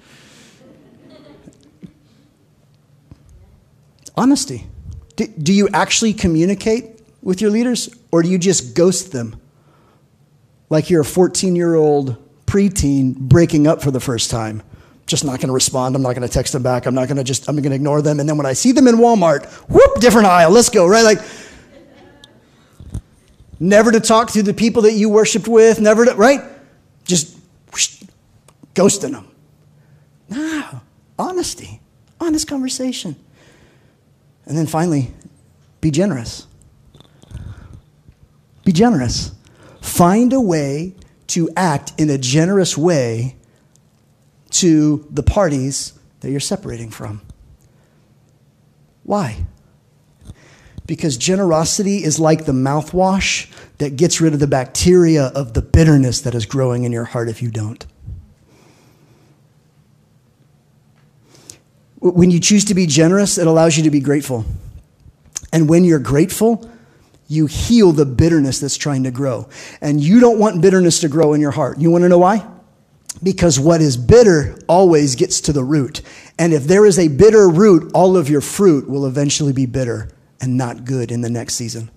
Honesty. 4.15 4.67
Do, 5.15 5.27
do 5.27 5.53
you 5.53 5.69
actually 5.73 6.13
communicate 6.13 7.01
with 7.21 7.41
your 7.41 7.51
leaders 7.51 7.93
or 8.11 8.23
do 8.23 8.29
you 8.29 8.37
just 8.37 8.75
ghost 8.75 9.11
them? 9.11 9.39
Like 10.69 10.89
you're 10.89 11.01
a 11.01 11.05
14 11.05 11.55
year 11.55 11.75
old 11.75 12.17
preteen 12.45 13.15
breaking 13.15 13.67
up 13.67 13.81
for 13.81 13.91
the 13.91 13.99
first 13.99 14.31
time. 14.31 14.63
Just 15.05 15.25
not 15.25 15.39
going 15.39 15.47
to 15.47 15.53
respond. 15.53 15.95
I'm 15.95 16.01
not 16.01 16.15
going 16.15 16.27
to 16.27 16.33
text 16.33 16.53
them 16.53 16.63
back. 16.63 16.85
I'm 16.85 16.95
not 16.95 17.07
going 17.07 17.17
to 17.17 17.23
just, 17.23 17.49
I'm 17.49 17.55
going 17.55 17.69
to 17.69 17.75
ignore 17.75 18.01
them. 18.01 18.19
And 18.19 18.29
then 18.29 18.37
when 18.37 18.45
I 18.45 18.53
see 18.53 18.71
them 18.71 18.87
in 18.87 18.95
Walmart, 18.95 19.45
whoop, 19.69 19.99
different 19.99 20.27
aisle. 20.27 20.51
Let's 20.51 20.69
go, 20.69 20.87
right? 20.87 21.03
Like, 21.03 21.19
never 23.59 23.91
to 23.91 23.99
talk 23.99 24.31
to 24.31 24.43
the 24.43 24.53
people 24.53 24.83
that 24.83 24.93
you 24.93 25.09
worshiped 25.09 25.47
with, 25.47 25.79
never 25.79 26.05
to, 26.05 26.13
right? 26.15 26.41
Just 27.03 27.37
whoosh, 27.73 28.03
ghosting 28.73 29.11
them. 29.11 29.27
No, 30.29 30.81
honesty, 31.19 31.81
honest 32.19 32.47
conversation. 32.47 33.15
And 34.45 34.57
then 34.57 34.67
finally, 34.67 35.11
be 35.79 35.91
generous. 35.91 36.47
Be 38.63 38.71
generous. 38.71 39.31
Find 39.81 40.33
a 40.33 40.41
way 40.41 40.93
to 41.27 41.49
act 41.55 41.93
in 41.97 42.09
a 42.09 42.17
generous 42.17 42.77
way 42.77 43.35
to 44.51 45.07
the 45.09 45.23
parties 45.23 45.93
that 46.19 46.29
you're 46.29 46.39
separating 46.39 46.89
from. 46.89 47.21
Why? 49.03 49.45
Because 50.85 51.17
generosity 51.17 52.03
is 52.03 52.19
like 52.19 52.45
the 52.45 52.51
mouthwash 52.51 53.51
that 53.77 53.95
gets 53.95 54.21
rid 54.21 54.33
of 54.33 54.39
the 54.39 54.47
bacteria 54.47 55.27
of 55.27 55.53
the 55.53 55.61
bitterness 55.61 56.21
that 56.21 56.35
is 56.35 56.45
growing 56.45 56.83
in 56.83 56.91
your 56.91 57.05
heart 57.05 57.29
if 57.29 57.41
you 57.41 57.49
don't. 57.49 57.85
When 62.01 62.31
you 62.31 62.39
choose 62.39 62.65
to 62.65 62.73
be 62.73 62.87
generous, 62.87 63.37
it 63.37 63.47
allows 63.47 63.77
you 63.77 63.83
to 63.83 63.91
be 63.91 63.99
grateful. 63.99 64.43
And 65.53 65.69
when 65.69 65.83
you're 65.83 65.99
grateful, 65.99 66.69
you 67.27 67.45
heal 67.45 67.93
the 67.93 68.05
bitterness 68.05 68.59
that's 68.59 68.75
trying 68.75 69.03
to 69.03 69.11
grow. 69.11 69.47
And 69.79 70.01
you 70.01 70.19
don't 70.19 70.39
want 70.39 70.61
bitterness 70.61 70.99
to 70.99 71.07
grow 71.07 71.33
in 71.33 71.39
your 71.39 71.51
heart. 71.51 71.79
You 71.79 71.89
want 71.89 72.03
to 72.03 72.09
know 72.09 72.17
why? 72.17 72.45
Because 73.23 73.59
what 73.59 73.81
is 73.81 73.95
bitter 73.95 74.57
always 74.67 75.15
gets 75.15 75.39
to 75.41 75.53
the 75.53 75.63
root. 75.63 76.01
And 76.37 76.53
if 76.53 76.63
there 76.65 76.85
is 76.85 76.97
a 76.97 77.07
bitter 77.07 77.47
root, 77.47 77.91
all 77.93 78.17
of 78.17 78.29
your 78.29 78.41
fruit 78.41 78.89
will 78.89 79.05
eventually 79.05 79.53
be 79.53 79.65
bitter 79.65 80.11
and 80.41 80.57
not 80.57 80.85
good 80.85 81.11
in 81.11 81.21
the 81.21 81.29
next 81.29 81.55
season. 81.55 81.91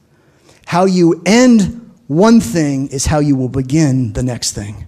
How 0.67 0.85
you 0.85 1.23
end 1.25 1.93
one 2.07 2.41
thing 2.41 2.89
is 2.89 3.07
how 3.07 3.21
you 3.21 3.37
will 3.37 3.49
begin 3.49 4.13
the 4.13 4.23
next 4.23 4.53
thing. 4.53 4.87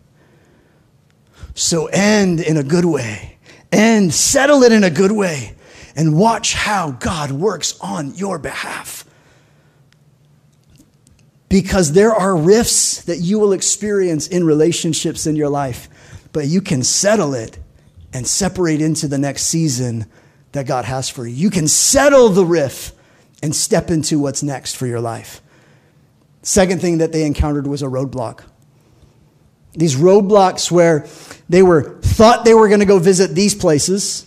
So 1.54 1.86
end 1.86 2.40
in 2.40 2.56
a 2.58 2.62
good 2.62 2.84
way, 2.84 3.35
and 3.76 4.12
settle 4.12 4.62
it 4.62 4.72
in 4.72 4.82
a 4.84 4.90
good 4.90 5.12
way, 5.12 5.54
and 5.94 6.16
watch 6.16 6.54
how 6.54 6.92
God 6.92 7.30
works 7.30 7.78
on 7.80 8.14
your 8.14 8.38
behalf 8.38 9.04
because 11.48 11.92
there 11.92 12.12
are 12.12 12.36
rifts 12.36 13.02
that 13.04 13.18
you 13.18 13.38
will 13.38 13.52
experience 13.52 14.26
in 14.26 14.44
relationships 14.44 15.26
in 15.26 15.36
your 15.36 15.48
life, 15.48 15.88
but 16.32 16.46
you 16.46 16.60
can 16.60 16.82
settle 16.82 17.34
it 17.34 17.58
and 18.12 18.26
separate 18.26 18.80
into 18.80 19.06
the 19.06 19.18
next 19.18 19.42
season 19.42 20.06
that 20.52 20.66
God 20.66 20.86
has 20.86 21.08
for 21.08 21.26
you. 21.26 21.34
You 21.34 21.50
can 21.50 21.68
settle 21.68 22.30
the 22.30 22.44
rift 22.44 22.94
and 23.42 23.54
step 23.54 23.90
into 23.90 24.18
what's 24.18 24.42
next 24.42 24.74
for 24.74 24.86
your 24.86 25.00
life. 25.00 25.42
Second 26.42 26.80
thing 26.80 26.98
that 26.98 27.12
they 27.12 27.24
encountered 27.24 27.66
was 27.66 27.82
a 27.82 27.86
roadblock. 27.86 28.40
These 29.76 29.96
roadblocks 29.96 30.70
where 30.70 31.06
they 31.48 31.62
were 31.62 31.98
thought 32.00 32.44
they 32.44 32.54
were 32.54 32.68
going 32.68 32.80
to 32.80 32.86
go 32.86 32.98
visit 32.98 33.34
these 33.34 33.54
places 33.54 34.26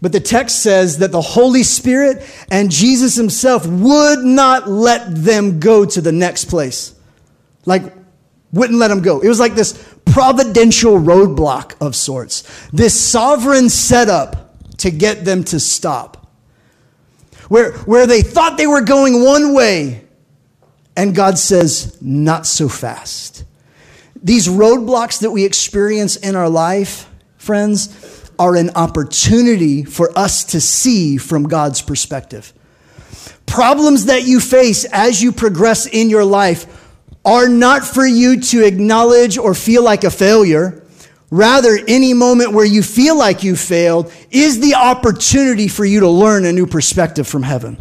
but 0.00 0.12
the 0.12 0.20
text 0.20 0.62
says 0.62 0.98
that 0.98 1.12
the 1.12 1.20
Holy 1.20 1.62
Spirit 1.62 2.24
and 2.50 2.70
Jesus 2.70 3.16
himself 3.16 3.66
would 3.66 4.20
not 4.20 4.68
let 4.68 5.14
them 5.14 5.60
go 5.60 5.84
to 5.84 6.00
the 6.00 6.12
next 6.12 6.46
place. 6.46 6.94
Like, 7.66 7.92
wouldn't 8.52 8.78
let 8.78 8.88
them 8.88 9.02
go. 9.02 9.20
It 9.20 9.28
was 9.28 9.38
like 9.38 9.54
this 9.54 9.72
providential 10.06 10.98
roadblock 10.98 11.74
of 11.80 11.94
sorts, 11.94 12.42
this 12.70 12.98
sovereign 12.98 13.68
setup 13.68 14.56
to 14.78 14.90
get 14.90 15.24
them 15.24 15.44
to 15.44 15.60
stop. 15.60 16.16
Where, 17.48 17.72
where 17.80 18.06
they 18.06 18.22
thought 18.22 18.56
they 18.56 18.66
were 18.66 18.80
going 18.80 19.22
one 19.22 19.54
way, 19.54 20.04
and 20.96 21.14
God 21.14 21.38
says, 21.38 22.00
not 22.00 22.46
so 22.46 22.68
fast. 22.68 23.44
These 24.22 24.48
roadblocks 24.48 25.20
that 25.20 25.30
we 25.30 25.44
experience 25.44 26.16
in 26.16 26.36
our 26.36 26.48
life, 26.48 27.08
friends, 27.36 28.30
are 28.38 28.56
an 28.56 28.70
opportunity 28.74 29.84
for 29.84 30.16
us 30.18 30.44
to 30.44 30.60
see 30.60 31.16
from 31.16 31.44
God's 31.44 31.82
perspective. 31.82 32.52
Problems 33.46 34.06
that 34.06 34.24
you 34.24 34.40
face 34.40 34.84
as 34.84 35.22
you 35.22 35.32
progress 35.32 35.86
in 35.86 36.08
your 36.08 36.24
life 36.24 36.66
are 37.24 37.48
not 37.48 37.84
for 37.84 38.06
you 38.06 38.40
to 38.40 38.64
acknowledge 38.64 39.36
or 39.36 39.54
feel 39.54 39.82
like 39.82 40.04
a 40.04 40.10
failure. 40.10 40.82
Rather, 41.30 41.78
any 41.86 42.14
moment 42.14 42.52
where 42.52 42.64
you 42.64 42.82
feel 42.82 43.16
like 43.16 43.42
you 43.42 43.56
failed 43.56 44.12
is 44.30 44.60
the 44.60 44.74
opportunity 44.74 45.68
for 45.68 45.84
you 45.84 46.00
to 46.00 46.08
learn 46.08 46.44
a 46.44 46.52
new 46.52 46.66
perspective 46.66 47.26
from 47.26 47.42
heaven. 47.42 47.80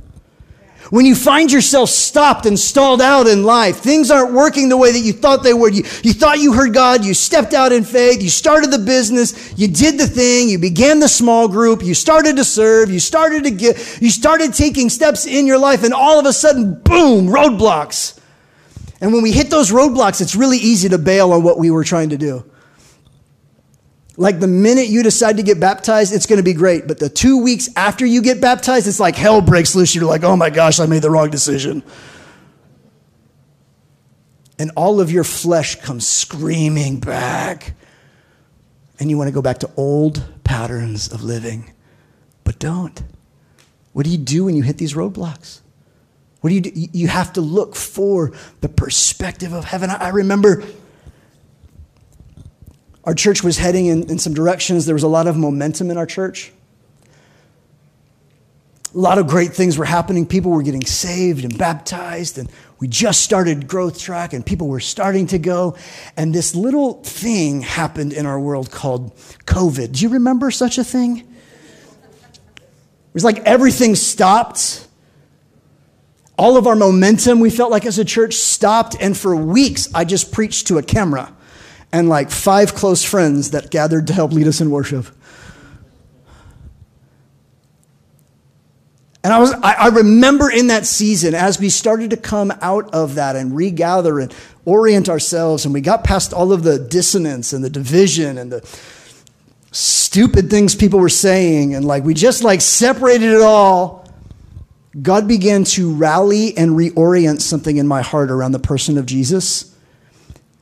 When 0.89 1.05
you 1.05 1.13
find 1.13 1.51
yourself 1.51 1.89
stopped 1.89 2.47
and 2.47 2.57
stalled 2.57 2.99
out 2.99 3.27
in 3.27 3.43
life, 3.43 3.77
things 3.77 4.09
aren't 4.09 4.33
working 4.33 4.69
the 4.69 4.77
way 4.77 4.91
that 4.91 4.99
you 4.99 5.13
thought 5.13 5.43
they 5.43 5.53
would. 5.53 5.75
You, 5.75 5.83
you 6.03 6.13
thought 6.13 6.39
you 6.39 6.53
heard 6.53 6.73
God, 6.73 7.05
you 7.05 7.13
stepped 7.13 7.53
out 7.53 7.71
in 7.71 7.83
faith, 7.83 8.23
you 8.23 8.29
started 8.29 8.71
the 8.71 8.79
business, 8.79 9.53
you 9.55 9.67
did 9.67 9.99
the 9.99 10.07
thing, 10.07 10.49
you 10.49 10.57
began 10.57 10.99
the 10.99 11.07
small 11.07 11.47
group, 11.47 11.83
you 11.83 11.93
started 11.93 12.37
to 12.37 12.43
serve, 12.43 12.89
you 12.89 12.99
started 12.99 13.43
to 13.43 13.51
get, 13.51 14.01
you 14.01 14.09
started 14.09 14.55
taking 14.55 14.89
steps 14.89 15.27
in 15.27 15.45
your 15.45 15.59
life, 15.59 15.83
and 15.83 15.93
all 15.93 16.19
of 16.19 16.25
a 16.25 16.33
sudden, 16.33 16.81
boom, 16.81 17.27
roadblocks. 17.27 18.19
And 18.99 19.13
when 19.13 19.21
we 19.21 19.31
hit 19.31 19.51
those 19.51 19.71
roadblocks, 19.71 20.21
it's 20.21 20.35
really 20.35 20.57
easy 20.57 20.89
to 20.89 20.97
bail 20.97 21.33
on 21.33 21.43
what 21.43 21.59
we 21.59 21.69
were 21.69 21.83
trying 21.83 22.09
to 22.09 22.17
do. 22.17 22.48
Like 24.19 24.41
the 24.41 24.47
minute 24.47 24.87
you 24.87 25.01
decide 25.01 25.37
to 25.37 25.43
get 25.43 25.61
baptized, 25.61 26.13
it's 26.13 26.25
going 26.25 26.39
to 26.39 26.43
be 26.43 26.51
great. 26.51 26.89
But 26.89 26.99
the 26.99 27.07
two 27.07 27.41
weeks 27.41 27.69
after 27.77 28.05
you 28.05 28.21
get 28.21 28.41
baptized, 28.41 28.85
it's 28.85 28.99
like 28.99 29.15
hell 29.15 29.39
breaks 29.39 29.75
loose. 29.75 29.95
You're 29.95 30.03
like, 30.03 30.25
oh 30.25 30.35
my 30.35 30.49
gosh, 30.49 30.81
I 30.81 30.87
made 30.87 31.03
the 31.03 31.09
wrong 31.09 31.29
decision. 31.29 31.83
And 34.59 34.71
all 34.75 34.99
of 34.99 35.09
your 35.09 35.23
flesh 35.23 35.75
comes 35.75 36.05
screaming 36.05 36.99
back. 36.99 37.75
And 38.99 39.09
you 39.09 39.17
want 39.17 39.29
to 39.29 39.31
go 39.31 39.41
back 39.41 39.59
to 39.59 39.71
old 39.77 40.21
patterns 40.43 41.09
of 41.13 41.23
living. 41.23 41.71
But 42.43 42.59
don't. 42.59 43.01
What 43.93 44.03
do 44.03 44.11
you 44.11 44.17
do 44.17 44.43
when 44.43 44.55
you 44.57 44.63
hit 44.63 44.77
these 44.77 44.95
roadblocks? 44.95 45.61
What 46.41 46.49
do 46.49 46.55
you 46.55 46.61
do? 46.61 46.71
You 46.73 47.07
have 47.07 47.31
to 47.33 47.41
look 47.41 47.73
for 47.73 48.33
the 48.59 48.67
perspective 48.67 49.53
of 49.53 49.63
heaven. 49.63 49.89
I 49.89 50.09
remember 50.09 50.65
our 53.03 53.13
church 53.13 53.43
was 53.43 53.57
heading 53.57 53.85
in, 53.87 54.09
in 54.09 54.19
some 54.19 54.33
directions. 54.33 54.85
There 54.85 54.95
was 54.95 55.03
a 55.03 55.07
lot 55.07 55.27
of 55.27 55.37
momentum 55.37 55.89
in 55.89 55.97
our 55.97 56.05
church. 56.05 56.51
A 58.93 58.97
lot 58.97 59.19
of 59.19 59.27
great 59.27 59.53
things 59.53 59.77
were 59.77 59.85
happening. 59.85 60.25
People 60.25 60.51
were 60.51 60.63
getting 60.63 60.83
saved 60.83 61.43
and 61.43 61.55
baptized, 61.57 62.39
and 62.39 62.49
we 62.79 62.87
just 62.87 63.21
started 63.21 63.67
growth 63.67 63.99
track, 63.99 64.33
and 64.33 64.43
people 64.43 64.67
were 64.67 64.79
starting 64.79 65.27
to 65.27 65.37
go. 65.37 65.77
And 66.17 66.33
this 66.33 66.55
little 66.55 67.03
thing 67.03 67.61
happened 67.61 68.13
in 68.13 68.25
our 68.25 68.39
world 68.39 68.71
called 68.71 69.15
COVID. 69.45 69.91
Do 69.91 70.01
you 70.01 70.09
remember 70.09 70.49
such 70.49 70.79
a 70.79 70.83
thing? 70.83 71.19
It 71.19 73.13
was 73.13 73.23
like 73.23 73.39
everything 73.39 73.95
stopped. 73.95 74.87
All 76.37 76.57
of 76.57 76.65
our 76.65 76.75
momentum, 76.75 77.39
we 77.41 77.51
felt 77.51 77.69
like 77.69 77.85
as 77.85 77.99
a 77.99 78.05
church, 78.05 78.35
stopped. 78.35 78.95
And 78.99 79.15
for 79.15 79.35
weeks, 79.35 79.87
I 79.93 80.03
just 80.03 80.31
preached 80.31 80.67
to 80.67 80.79
a 80.79 80.83
camera 80.83 81.31
and 81.91 82.09
like 82.09 82.29
five 82.29 82.75
close 82.75 83.03
friends 83.03 83.51
that 83.51 83.71
gathered 83.71 84.07
to 84.07 84.13
help 84.13 84.31
lead 84.31 84.47
us 84.47 84.61
in 84.61 84.69
worship. 84.69 85.07
And 89.23 89.33
I 89.33 89.39
was 89.39 89.51
I, 89.51 89.73
I, 89.73 89.87
remember 89.89 90.49
in 90.49 90.67
that 90.67 90.85
season 90.85 91.35
as 91.35 91.59
we 91.59 91.69
started 91.69 92.11
to 92.11 92.17
come 92.17 92.53
out 92.61 92.93
of 92.93 93.15
that 93.15 93.35
and 93.35 93.53
regather 93.53 94.19
and 94.19 94.33
orient 94.63 95.09
ourselves 95.09 95.65
and 95.65 95.73
we 95.73 95.81
got 95.81 96.05
past 96.05 96.31
all 96.31 96.53
of 96.53 96.63
the 96.63 96.79
dissonance 96.79 97.51
and 97.51 97.61
the 97.61 97.69
division 97.69 98.37
and 98.37 98.49
the 98.49 98.65
stupid 99.71 100.49
things 100.49 100.73
people 100.73 100.99
were 100.99 101.09
saying 101.09 101.75
and 101.75 101.85
like 101.85 102.05
we 102.05 102.13
just 102.13 102.43
like 102.43 102.61
separated 102.61 103.33
it 103.33 103.41
all. 103.41 104.07
God 104.99 105.27
began 105.27 105.65
to 105.65 105.93
rally 105.93 106.57
and 106.57 106.71
reorient 106.71 107.41
something 107.41 107.75
in 107.75 107.87
my 107.87 108.01
heart 108.01 108.31
around 108.31 108.53
the 108.53 108.59
person 108.59 108.97
of 108.97 109.05
Jesus 109.05 109.75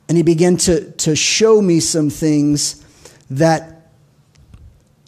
and 0.08 0.16
he 0.16 0.22
began 0.22 0.56
to, 0.56 0.90
to 0.92 1.14
show 1.14 1.60
me 1.60 1.80
some 1.80 2.08
things 2.08 2.84
that 3.30 3.90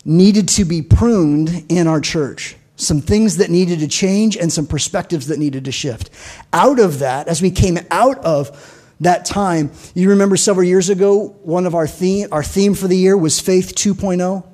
needed 0.05 0.48
to 0.48 0.64
be 0.64 0.82
pruned 0.82 1.64
in 1.68 1.86
our 1.86 2.01
church. 2.01 2.57
Some 2.76 3.01
things 3.01 3.38
that 3.38 3.51
needed 3.51 3.80
to 3.80 3.88
change 3.88 4.36
and 4.36 4.53
some 4.53 4.66
perspectives 4.66 5.28
that 5.28 5.38
needed 5.38 5.64
to 5.66 5.72
shift. 5.72 6.11
Out 6.53 6.78
of 6.78 7.01
that, 7.01 7.28
as 7.28 7.42
we 7.42 7.51
came 7.51 7.78
out 7.90 8.18
of 8.24 8.76
that 9.01 9.24
time, 9.24 9.70
you 9.94 10.11
remember 10.11 10.36
several 10.36 10.66
years 10.66 10.88
ago, 10.88 11.28
one 11.42 11.66
of 11.66 11.74
our 11.74 11.86
theme, 11.86 12.28
our 12.32 12.42
theme 12.42 12.74
for 12.74 12.88
the 12.88 12.96
year 12.96 13.16
was 13.16 13.40
Faith 13.40 13.74
2.0. 13.74 14.46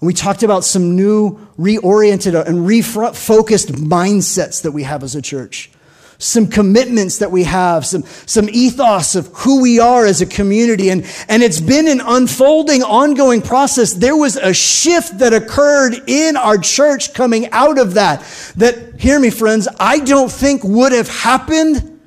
We 0.00 0.14
talked 0.14 0.44
about 0.44 0.64
some 0.64 0.94
new, 0.94 1.38
reoriented, 1.58 2.46
and 2.46 2.58
refocused 2.58 3.72
mindsets 3.72 4.62
that 4.62 4.70
we 4.70 4.84
have 4.84 5.02
as 5.02 5.16
a 5.16 5.22
church 5.22 5.70
some 6.18 6.48
commitments 6.48 7.18
that 7.18 7.30
we 7.30 7.44
have, 7.44 7.86
some, 7.86 8.02
some 8.26 8.48
ethos 8.50 9.14
of 9.14 9.28
who 9.28 9.62
we 9.62 9.78
are 9.78 10.04
as 10.04 10.20
a 10.20 10.26
community. 10.26 10.90
And, 10.90 11.06
and 11.28 11.44
it's 11.44 11.60
been 11.60 11.86
an 11.86 12.00
unfolding, 12.00 12.82
ongoing 12.82 13.40
process. 13.40 13.92
There 13.92 14.16
was 14.16 14.36
a 14.36 14.52
shift 14.52 15.18
that 15.18 15.32
occurred 15.32 15.94
in 16.08 16.36
our 16.36 16.58
church 16.58 17.14
coming 17.14 17.48
out 17.52 17.78
of 17.78 17.94
that. 17.94 18.20
That, 18.56 19.00
hear 19.00 19.20
me, 19.20 19.30
friends, 19.30 19.68
I 19.78 20.00
don't 20.00 20.30
think 20.30 20.64
would 20.64 20.90
have 20.90 21.08
happened 21.08 22.00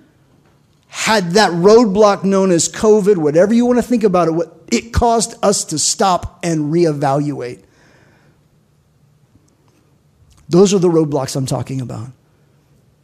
had 0.88 1.32
that 1.32 1.52
roadblock 1.52 2.26
known 2.26 2.52
as 2.52 2.68
COVID, 2.68 3.16
whatever 3.16 3.54
you 3.54 3.66
want 3.66 3.80
to 3.80 3.84
think 3.84 4.04
about 4.04 4.28
it, 4.28 4.32
what 4.32 4.62
it 4.70 4.92
caused 4.92 5.36
us 5.42 5.64
to 5.66 5.80
stop 5.80 6.40
and 6.44 6.72
reevaluate. 6.74 7.64
Those 10.50 10.74
are 10.74 10.80
the 10.80 10.90
roadblocks 10.90 11.38
I'm 11.38 11.46
talking 11.46 11.80
about. 11.80 12.10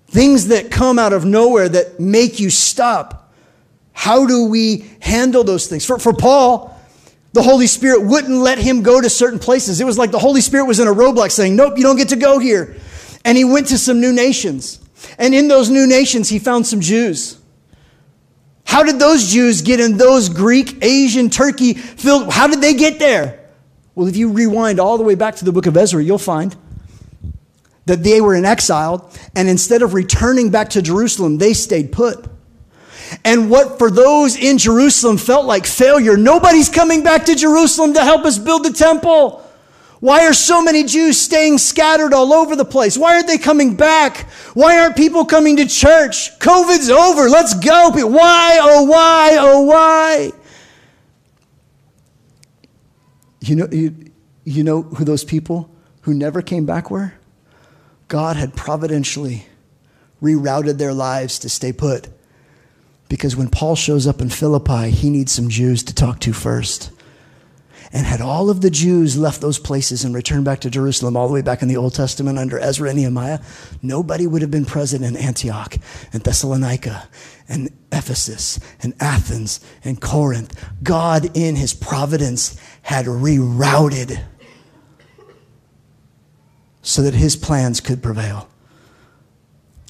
Things 0.08 0.48
that 0.48 0.72
come 0.72 0.98
out 0.98 1.14
of 1.14 1.26
nowhere 1.26 1.68
that 1.70 2.00
make 2.00 2.40
you 2.40 2.50
stop. 2.50 3.34
How 3.92 4.26
do 4.26 4.46
we 4.46 4.90
handle 5.00 5.44
those 5.44 5.68
things? 5.68 5.86
For, 5.86 6.00
for 6.00 6.14
Paul, 6.14 6.74
the 7.34 7.44
Holy 7.44 7.68
Spirit 7.68 8.04
wouldn't 8.04 8.38
let 8.38 8.58
him 8.58 8.82
go 8.82 9.02
to 9.02 9.10
certain 9.10 9.40
places. 9.40 9.82
It 9.82 9.86
was 9.86 9.98
like 9.98 10.12
the 10.12 10.20
Holy 10.20 10.42
Spirit 10.42 10.66
was 10.66 10.80
in 10.80 10.88
a 10.88 10.94
roadblock 10.94 11.32
saying, 11.32 11.56
Nope, 11.56 11.78
you 11.78 11.84
don't 11.84 11.98
get 11.98 12.10
to 12.10 12.16
go 12.16 12.40
here. 12.40 12.76
And 13.26 13.38
he 13.38 13.44
went 13.44 13.68
to 13.68 13.78
some 13.78 14.00
new 14.00 14.14
nations. 14.14 14.80
And 15.18 15.36
in 15.36 15.48
those 15.48 15.70
new 15.70 15.86
nations, 15.86 16.30
he 16.30 16.40
found 16.40 16.66
some 16.66 16.80
Jews. 16.80 17.40
How 18.66 18.84
did 18.84 19.00
those 19.00 19.32
Jews 19.32 19.62
get 19.62 19.80
in 19.80 19.98
those 19.98 20.30
Greek, 20.30 20.84
Asian, 20.84 21.30
Turkey 21.30 21.74
filled? 21.74 22.32
How 22.32 22.48
did 22.48 22.62
they 22.62 22.74
get 22.74 23.00
there? 23.00 23.40
Well, 23.96 24.08
if 24.08 24.16
you 24.16 24.32
rewind 24.32 24.80
all 24.80 24.98
the 24.98 25.04
way 25.04 25.16
back 25.16 25.36
to 25.38 25.46
the 25.46 25.52
book 25.52 25.66
of 25.66 25.76
Ezra, 25.76 26.04
you'll 26.04 26.18
find 26.18 26.56
that 27.88 28.04
they 28.04 28.22
were 28.22 28.36
in 28.36 28.46
exile, 28.46 29.10
and 29.36 29.50
instead 29.50 29.82
of 29.82 29.94
returning 29.94 30.52
back 30.52 30.70
to 30.70 30.82
Jerusalem, 30.82 31.38
they 31.38 31.54
stayed 31.54 31.92
put. 31.92 32.26
And 33.24 33.50
what 33.50 33.80
for 33.80 33.90
those 33.90 34.36
in 34.36 34.58
Jerusalem 34.58 35.18
felt 35.18 35.46
like 35.46 35.66
failure, 35.66 36.18
nobody's 36.18 36.70
coming 36.70 37.04
back 37.04 37.26
to 37.26 37.36
Jerusalem 37.36 37.94
to 37.94 38.04
help 38.04 38.26
us 38.26 38.38
build 38.38 38.64
the 38.64 38.74
temple. 38.74 39.44
Why 40.00 40.28
are 40.28 40.34
so 40.34 40.62
many 40.62 40.84
Jews 40.84 41.20
staying 41.20 41.58
scattered 41.58 42.14
all 42.14 42.34
over 42.34 42.56
the 42.56 42.66
place? 42.66 42.98
Why 42.98 43.16
aren't 43.16 43.28
they 43.28 43.38
coming 43.38 43.76
back? 43.76 44.30
Why 44.54 44.78
aren't 44.80 44.96
people 44.96 45.26
coming 45.26 45.56
to 45.58 45.66
church? 45.66 46.38
COVID's 46.40 46.90
over. 46.90 47.30
Let's 47.30 47.56
go. 47.56 47.90
Why? 47.94 48.60
Oh, 48.62 48.84
why? 48.84 49.38
Oh, 49.40 49.62
why? 49.62 50.32
You 53.42 53.56
know, 53.56 53.68
you, 53.72 54.12
you 54.44 54.64
know 54.64 54.84
who 54.84 55.04
those 55.04 55.24
people 55.24 55.74
who 56.02 56.14
never 56.14 56.42
came 56.42 56.66
back 56.66 56.92
were? 56.92 57.14
God 58.08 58.38
had 58.38 58.56
providentially 58.56 59.46
rerouted 60.22 60.78
their 60.78 60.94
lives 60.94 61.40
to 61.40 61.50
stay 61.50 61.74
put. 61.74 62.08
Because 63.10 63.36
when 63.36 63.50
Paul 63.50 63.76
shows 63.76 64.08
up 64.08 64.22
in 64.22 64.30
Philippi, 64.30 64.90
he 64.90 65.10
needs 65.10 65.32
some 65.32 65.50
Jews 65.50 65.84
to 65.84 65.96
talk 65.96 66.20
to 66.22 66.34
first. 66.34 66.92
And 67.94 68.06
had 68.06 68.20
all 68.20 68.50
of 68.50 68.60
the 68.60 68.70
Jews 68.70 69.18
left 69.18 69.40
those 69.40 69.60
places 69.60 70.04
and 70.04 70.14
returned 70.14 70.44
back 70.44 70.60
to 70.62 70.70
Jerusalem, 70.70 71.16
all 71.16 71.30
the 71.30 71.34
way 71.34 71.42
back 71.42 71.62
in 71.62 71.70
the 71.70 71.78
Old 71.78 71.94
Testament 71.94 72.38
under 72.38 72.60
Ezra 72.60 72.90
and 72.90 72.98
Nehemiah, 72.98 73.40
nobody 73.82 74.28
would 74.28 74.42
have 74.42 74.52
been 74.52 74.66
present 74.66 75.06
in 75.06 75.16
Antioch 75.16 75.78
and 76.12 76.22
Thessalonica 76.22 77.08
and 77.48 77.70
Ephesus 77.94 78.60
and 78.84 78.94
Athens 79.00 79.62
and 79.86 80.02
Corinth. 80.02 80.54
God, 80.84 81.38
in 81.38 81.56
his 81.56 81.74
providence, 81.74 82.60
had 82.82 83.06
rerouted 83.06 84.22
so 86.88 87.02
that 87.02 87.14
his 87.14 87.36
plans 87.36 87.82
could 87.82 88.02
prevail. 88.02 88.48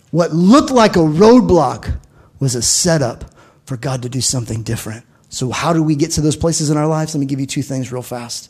What 0.09 0.33
looked 0.33 0.71
like 0.71 0.95
a 0.95 0.99
roadblock 0.99 1.99
was 2.39 2.55
a 2.55 2.61
setup 2.63 3.35
for 3.65 3.77
God 3.77 4.01
to 4.01 4.09
do 4.09 4.19
something 4.19 4.63
different. 4.63 5.05
So, 5.29 5.51
how 5.51 5.73
do 5.73 5.83
we 5.83 5.95
get 5.95 6.09
to 6.13 6.21
those 6.21 6.35
places 6.35 6.71
in 6.71 6.77
our 6.77 6.87
lives? 6.87 7.13
Let 7.13 7.19
me 7.19 7.27
give 7.27 7.39
you 7.39 7.45
two 7.45 7.61
things 7.61 7.91
real 7.91 8.01
fast. 8.01 8.49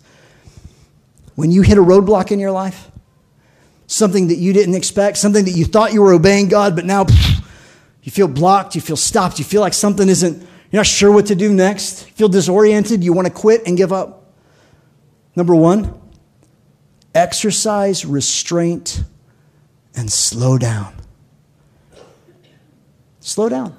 When 1.35 1.51
you 1.51 1.61
hit 1.61 1.77
a 1.77 1.81
roadblock 1.81 2.31
in 2.31 2.39
your 2.39 2.51
life, 2.51 2.89
something 3.85 4.29
that 4.29 4.37
you 4.37 4.53
didn't 4.53 4.75
expect, 4.75 5.17
something 5.17 5.43
that 5.43 5.51
you 5.51 5.65
thought 5.65 5.91
you 5.91 6.01
were 6.01 6.13
obeying 6.13 6.47
God, 6.47 6.73
but 6.73 6.85
now 6.85 7.05
you 8.01 8.11
feel 8.11 8.29
blocked, 8.29 8.75
you 8.75 8.81
feel 8.81 8.95
stopped, 8.95 9.39
you 9.39 9.45
feel 9.45 9.59
like 9.59 9.73
something 9.73 10.07
isn't, 10.07 10.39
you're 10.71 10.79
not 10.79 10.85
sure 10.85 11.11
what 11.11 11.25
to 11.25 11.35
do 11.35 11.51
next, 11.53 12.07
you 12.07 12.13
feel 12.13 12.29
disoriented, 12.29 13.03
you 13.03 13.11
want 13.11 13.27
to 13.27 13.33
quit 13.33 13.67
and 13.67 13.75
give 13.75 13.91
up. 13.91 14.31
Number 15.35 15.53
one, 15.53 15.99
exercise 17.17 18.05
restraint 18.05 19.03
and 19.95 20.11
slow 20.11 20.57
down. 20.57 20.93
Slow 23.19 23.49
down. 23.49 23.75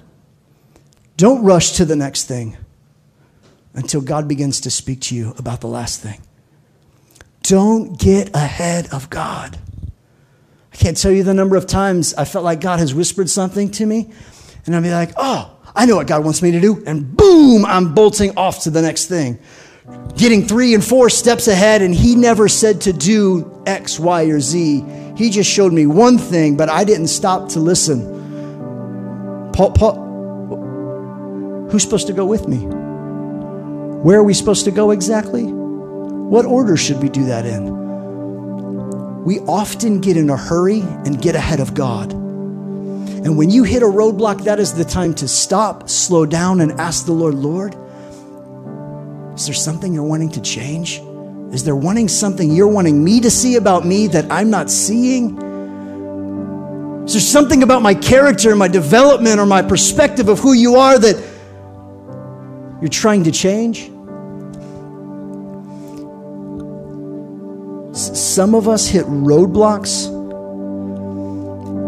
Don't 1.17 1.45
rush 1.45 1.73
to 1.73 1.85
the 1.85 1.97
next 1.97 2.25
thing 2.25 2.57
until 3.75 4.01
God 4.01 4.29
begins 4.29 4.61
to 4.63 4.71
speak 4.71 5.01
to 5.03 5.15
you 5.15 5.35
about 5.39 5.61
the 5.61 5.69
last 5.69 6.03
thing. 6.03 6.21
Don't 7.43 7.99
get 7.99 8.35
ahead 8.35 8.93
of 8.93 9.09
God. 9.09 9.59
I 10.73 10.77
can't 10.77 10.97
tell 10.97 11.13
you 11.13 11.23
the 11.23 11.33
number 11.33 11.57
of 11.57 11.67
times 11.67 12.15
I 12.15 12.25
felt 12.25 12.45
like 12.45 12.61
God 12.61 12.79
has 12.79 12.93
whispered 12.93 13.31
something 13.31 13.71
to 13.73 13.87
me, 13.87 14.13
and 14.67 14.75
I'll 14.75 14.83
be 14.83 14.91
like, 14.91 15.13
oh, 15.17 15.57
I 15.75 15.87
know 15.87 15.97
what 15.97 16.09
God 16.09 16.25
wants 16.25 16.43
me 16.43 16.51
to 16.51 16.61
do, 16.61 16.83
and 16.87 17.17
boom, 17.17 17.65
I'm 17.65 17.95
bolting 17.95 18.37
off 18.37 18.65
to 18.65 18.71
the 18.71 18.83
next 18.83 19.07
thing. 19.07 19.39
Getting 20.17 20.47
three 20.47 20.75
and 20.75 20.85
four 20.85 21.11
steps 21.11 21.47
ahead, 21.47 21.83
and 21.83 21.95
He 21.95 22.17
never 22.17 22.49
said 22.49 22.81
to 22.83 22.93
do 22.93 23.63
X, 23.67 23.99
Y, 23.99 24.25
or 24.25 24.41
Z. 24.41 24.85
He 25.17 25.31
just 25.31 25.51
showed 25.51 25.73
me 25.73 25.87
one 25.87 26.19
thing, 26.19 26.57
but 26.57 26.69
I 26.69 26.85
didn't 26.85 27.09
stop 27.09 27.49
to 27.51 27.61
listen. 27.61 28.17
Paul, 29.53 29.73
Paul, 29.73 31.69
who's 31.71 31.83
supposed 31.83 32.07
to 32.07 32.13
go 32.13 32.25
with 32.25 32.49
me? 32.49 32.59
Where 34.03 34.19
are 34.21 34.25
we 34.25 34.35
supposed 34.35 34.65
to 34.65 34.71
go 34.71 34.91
exactly? 34.93 35.45
What 35.45 36.47
order 36.47 36.77
should 36.77 37.03
we 37.03 37.09
do 37.09 37.25
that 37.27 37.47
in? 37.47 37.77
We 39.25 39.41
often 39.41 40.01
get 40.01 40.17
in 40.17 40.31
a 40.31 40.37
hurry 40.37 40.81
and 40.81 41.21
get 41.21 41.35
ahead 41.35 41.61
of 41.61 41.75
God. 41.75 42.13
And 42.13 43.37
when 43.37 43.51
you 43.51 43.65
hit 43.65 43.83
a 43.83 43.87
roadblock, 43.87 44.45
that 44.45 44.61
is 44.61 44.73
the 44.73 44.85
time 44.85 45.15
to 45.15 45.27
stop, 45.27 45.89
slow 45.89 46.25
down, 46.27 46.61
and 46.61 46.73
ask 46.81 47.07
the 47.07 47.13
Lord, 47.13 47.35
Lord, 47.35 47.75
is 49.39 49.47
there 49.47 49.55
something 49.55 49.95
you're 49.95 50.03
wanting 50.03 50.31
to 50.31 50.41
change? 50.41 51.01
Is 51.53 51.63
there 51.63 51.77
wanting 51.77 52.09
something 52.09 52.51
you're 52.51 52.67
wanting 52.67 53.05
me 53.05 53.21
to 53.21 53.31
see 53.31 53.55
about 53.55 53.87
me 53.87 54.09
that 54.09 54.33
I'm 54.33 54.51
not 54.51 54.69
seeing? 54.69 55.39
Is 57.05 57.13
there 57.13 57.23
something 57.23 57.63
about 57.63 57.81
my 57.81 57.95
character, 57.95 58.57
my 58.57 58.67
development, 58.67 59.39
or 59.39 59.47
my 59.47 59.63
perspective 59.63 60.29
of 60.29 60.41
who 60.41 60.55
you 60.55 60.75
are 60.75 60.99
that 60.99 61.15
you're 62.81 62.89
trying 62.89 63.23
to 63.25 63.31
change? 63.31 63.85
Some 67.97 68.57
of 68.57 68.67
us 68.67 68.89
hit 68.89 69.07
roadblocks 69.07 70.13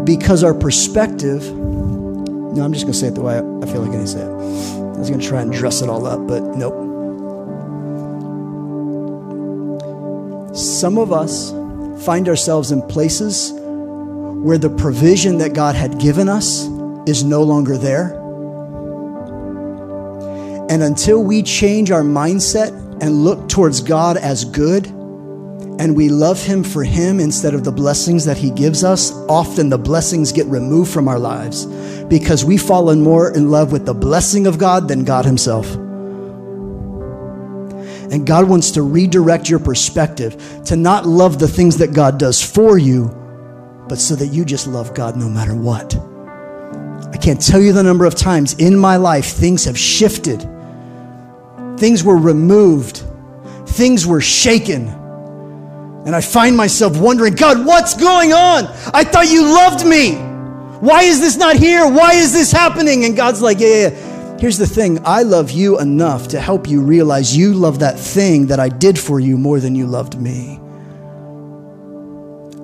because 0.05 0.45
our 0.45 0.53
perspective. 0.53 1.43
No, 1.53 2.63
I'm 2.63 2.71
just 2.71 2.85
going 2.85 2.93
to 2.93 2.97
say 2.97 3.07
it 3.07 3.15
the 3.15 3.21
way 3.21 3.35
I 3.35 3.71
feel 3.71 3.81
like 3.81 3.99
I 3.99 4.05
say 4.05 4.21
it. 4.21 4.29
I 4.29 4.99
was 4.99 5.09
going 5.09 5.19
to 5.19 5.27
try 5.27 5.41
and 5.41 5.51
dress 5.51 5.81
it 5.81 5.89
all 5.89 6.07
up, 6.07 6.25
but 6.29 6.41
nope. 6.55 6.90
Some 10.53 10.97
of 10.97 11.11
us 11.11 11.51
find 12.05 12.27
ourselves 12.27 12.71
in 12.71 12.81
places 12.83 13.53
where 13.55 14.57
the 14.57 14.69
provision 14.69 15.37
that 15.37 15.53
God 15.53 15.75
had 15.75 15.99
given 15.99 16.27
us 16.27 16.65
is 17.07 17.23
no 17.23 17.43
longer 17.43 17.77
there. 17.77 18.17
And 20.69 20.83
until 20.83 21.23
we 21.23 21.43
change 21.43 21.91
our 21.91 22.01
mindset 22.01 22.71
and 23.01 23.23
look 23.23 23.49
towards 23.49 23.81
God 23.81 24.17
as 24.17 24.45
good, 24.45 24.87
and 24.87 25.95
we 25.95 26.09
love 26.09 26.41
Him 26.41 26.63
for 26.63 26.83
Him 26.83 27.19
instead 27.19 27.53
of 27.53 27.63
the 27.63 27.71
blessings 27.71 28.25
that 28.25 28.37
He 28.37 28.51
gives 28.51 28.83
us, 28.83 29.11
often 29.27 29.69
the 29.69 29.77
blessings 29.77 30.31
get 30.31 30.45
removed 30.47 30.91
from 30.91 31.07
our 31.07 31.19
lives 31.19 31.65
because 32.05 32.45
we've 32.45 32.61
fallen 32.61 33.01
more 33.01 33.33
in 33.33 33.49
love 33.49 33.71
with 33.71 33.85
the 33.85 33.93
blessing 33.93 34.47
of 34.47 34.57
God 34.57 34.87
than 34.87 35.05
God 35.05 35.25
Himself. 35.25 35.65
And 38.11 38.27
God 38.27 38.47
wants 38.47 38.71
to 38.71 38.81
redirect 38.81 39.49
your 39.49 39.59
perspective 39.59 40.61
to 40.65 40.75
not 40.75 41.05
love 41.05 41.39
the 41.39 41.47
things 41.47 41.77
that 41.77 41.93
God 41.93 42.19
does 42.19 42.41
for 42.41 42.77
you, 42.77 43.07
but 43.87 43.97
so 43.97 44.15
that 44.15 44.27
you 44.27 44.43
just 44.43 44.67
love 44.67 44.93
God 44.93 45.15
no 45.15 45.29
matter 45.29 45.55
what. 45.55 45.95
I 47.13 47.17
can't 47.17 47.41
tell 47.41 47.61
you 47.61 47.71
the 47.71 47.83
number 47.83 48.05
of 48.05 48.13
times 48.13 48.53
in 48.55 48.77
my 48.77 48.97
life 48.97 49.27
things 49.27 49.63
have 49.63 49.77
shifted, 49.77 50.41
things 51.77 52.03
were 52.03 52.17
removed, 52.17 53.03
things 53.65 54.05
were 54.05 54.21
shaken. 54.21 54.87
And 56.05 56.13
I 56.15 56.19
find 56.21 56.57
myself 56.57 56.97
wondering, 56.97 57.35
God, 57.35 57.65
what's 57.65 57.95
going 57.95 58.33
on? 58.33 58.65
I 58.93 59.03
thought 59.03 59.31
you 59.31 59.43
loved 59.43 59.85
me. 59.85 60.15
Why 60.81 61.03
is 61.03 61.21
this 61.21 61.37
not 61.37 61.55
here? 61.55 61.87
Why 61.87 62.13
is 62.13 62.33
this 62.33 62.51
happening? 62.51 63.05
And 63.05 63.15
God's 63.15 63.41
like, 63.41 63.59
yeah, 63.59 63.67
yeah, 63.67 63.89
yeah. 63.89 64.10
Here's 64.41 64.57
the 64.57 64.65
thing 64.65 64.97
I 65.05 65.21
love 65.21 65.51
you 65.51 65.79
enough 65.79 66.29
to 66.29 66.39
help 66.39 66.67
you 66.67 66.81
realize 66.81 67.37
you 67.37 67.53
love 67.53 67.77
that 67.77 67.99
thing 67.99 68.47
that 68.47 68.59
I 68.59 68.69
did 68.69 68.97
for 68.97 69.19
you 69.19 69.37
more 69.37 69.59
than 69.59 69.75
you 69.75 69.85
loved 69.85 70.19
me. 70.19 70.59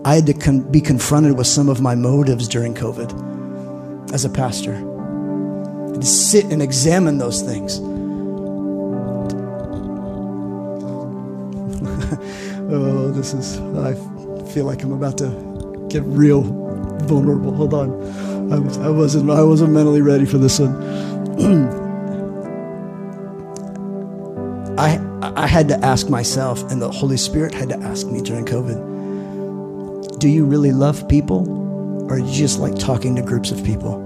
I 0.03 0.15
had 0.15 0.25
to 0.25 0.33
con- 0.33 0.71
be 0.71 0.81
confronted 0.81 1.37
with 1.37 1.45
some 1.45 1.69
of 1.69 1.79
my 1.79 1.93
motives 1.93 2.47
during 2.47 2.73
COVID 2.73 4.11
as 4.11 4.25
a 4.25 4.29
pastor. 4.29 4.73
to 4.73 6.01
sit 6.03 6.45
and 6.45 6.63
examine 6.63 7.19
those 7.19 7.43
things. 7.43 7.77
oh, 12.71 13.11
this 13.11 13.35
is, 13.35 13.59
I 13.59 13.93
feel 14.51 14.65
like 14.65 14.81
I'm 14.81 14.93
about 14.93 15.19
to 15.19 15.85
get 15.89 16.01
real 16.05 16.41
vulnerable. 17.03 17.53
Hold 17.53 17.75
on. 17.75 17.91
I, 18.51 18.57
was, 18.57 18.77
I, 18.79 18.89
wasn't, 18.89 19.29
I 19.29 19.43
wasn't 19.43 19.73
mentally 19.73 20.01
ready 20.01 20.25
for 20.25 20.39
this 20.39 20.57
one. 20.57 21.06
I, 24.77 24.99
I 25.35 25.47
had 25.47 25.67
to 25.69 25.79
ask 25.83 26.09
myself, 26.09 26.61
and 26.71 26.81
the 26.81 26.89
Holy 26.89 27.17
Spirit 27.17 27.53
had 27.53 27.69
to 27.69 27.77
ask 27.77 28.07
me 28.07 28.21
during 28.21 28.45
COVID 28.45 28.97
do 30.19 30.27
you 30.27 30.45
really 30.45 30.71
love 30.71 31.07
people? 31.07 31.47
Or 32.09 32.15
are 32.15 32.19
you 32.19 32.33
just 32.33 32.59
like 32.59 32.75
talking 32.75 33.15
to 33.17 33.21
groups 33.21 33.51
of 33.51 33.63
people? 33.63 34.03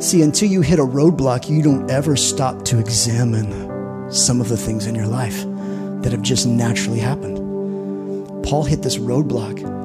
See, 0.00 0.22
until 0.22 0.50
you 0.50 0.62
hit 0.62 0.78
a 0.78 0.84
roadblock, 0.84 1.48
you 1.48 1.62
don't 1.62 1.90
ever 1.90 2.16
stop 2.16 2.64
to 2.66 2.78
examine 2.78 4.10
some 4.10 4.40
of 4.40 4.48
the 4.48 4.56
things 4.56 4.86
in 4.86 4.94
your 4.94 5.06
life 5.06 5.44
that 6.02 6.12
have 6.12 6.22
just 6.22 6.46
naturally 6.46 6.98
happened. 6.98 7.36
Paul 8.44 8.64
hit 8.64 8.82
this 8.82 8.96
roadblock 8.96 9.75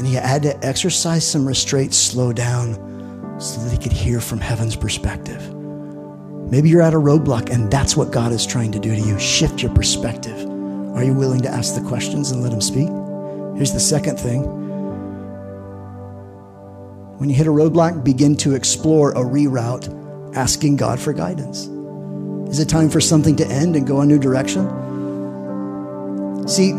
and 0.00 0.08
he 0.08 0.14
had 0.14 0.42
to 0.42 0.66
exercise 0.66 1.30
some 1.30 1.46
restraint, 1.46 1.92
slow 1.92 2.32
down, 2.32 3.38
so 3.38 3.60
that 3.60 3.70
he 3.70 3.76
could 3.76 3.92
hear 3.92 4.18
from 4.18 4.40
heaven's 4.40 4.74
perspective. 4.74 5.54
Maybe 6.50 6.70
you're 6.70 6.80
at 6.80 6.94
a 6.94 6.98
roadblock 6.98 7.50
and 7.50 7.70
that's 7.70 7.98
what 7.98 8.10
God 8.10 8.32
is 8.32 8.46
trying 8.46 8.72
to 8.72 8.78
do 8.78 8.96
to 8.96 9.00
you 9.02 9.18
shift 9.18 9.62
your 9.62 9.74
perspective 9.74 10.38
Are 10.96 11.04
you 11.04 11.12
willing 11.12 11.42
to 11.42 11.50
ask 11.50 11.74
the 11.74 11.86
questions 11.86 12.30
and 12.30 12.42
let 12.42 12.50
Him 12.50 12.62
speak? 12.62 12.88
Here's 13.58 13.74
the 13.74 13.78
second 13.78 14.18
thing. 14.18 14.40
When 17.18 17.28
you 17.28 17.34
hit 17.34 17.46
a 17.46 17.50
roadblock, 17.50 18.02
begin 18.02 18.36
to 18.36 18.54
explore 18.54 19.10
a 19.10 19.22
reroute, 19.22 20.34
asking 20.34 20.76
God 20.76 20.98
for 20.98 21.12
guidance. 21.12 21.66
Is 22.50 22.58
it 22.58 22.70
time 22.70 22.88
for 22.88 23.02
something 23.02 23.36
to 23.36 23.46
end 23.46 23.76
and 23.76 23.86
go 23.86 24.00
a 24.00 24.06
new 24.06 24.18
direction? 24.18 24.64
See, 26.48 26.72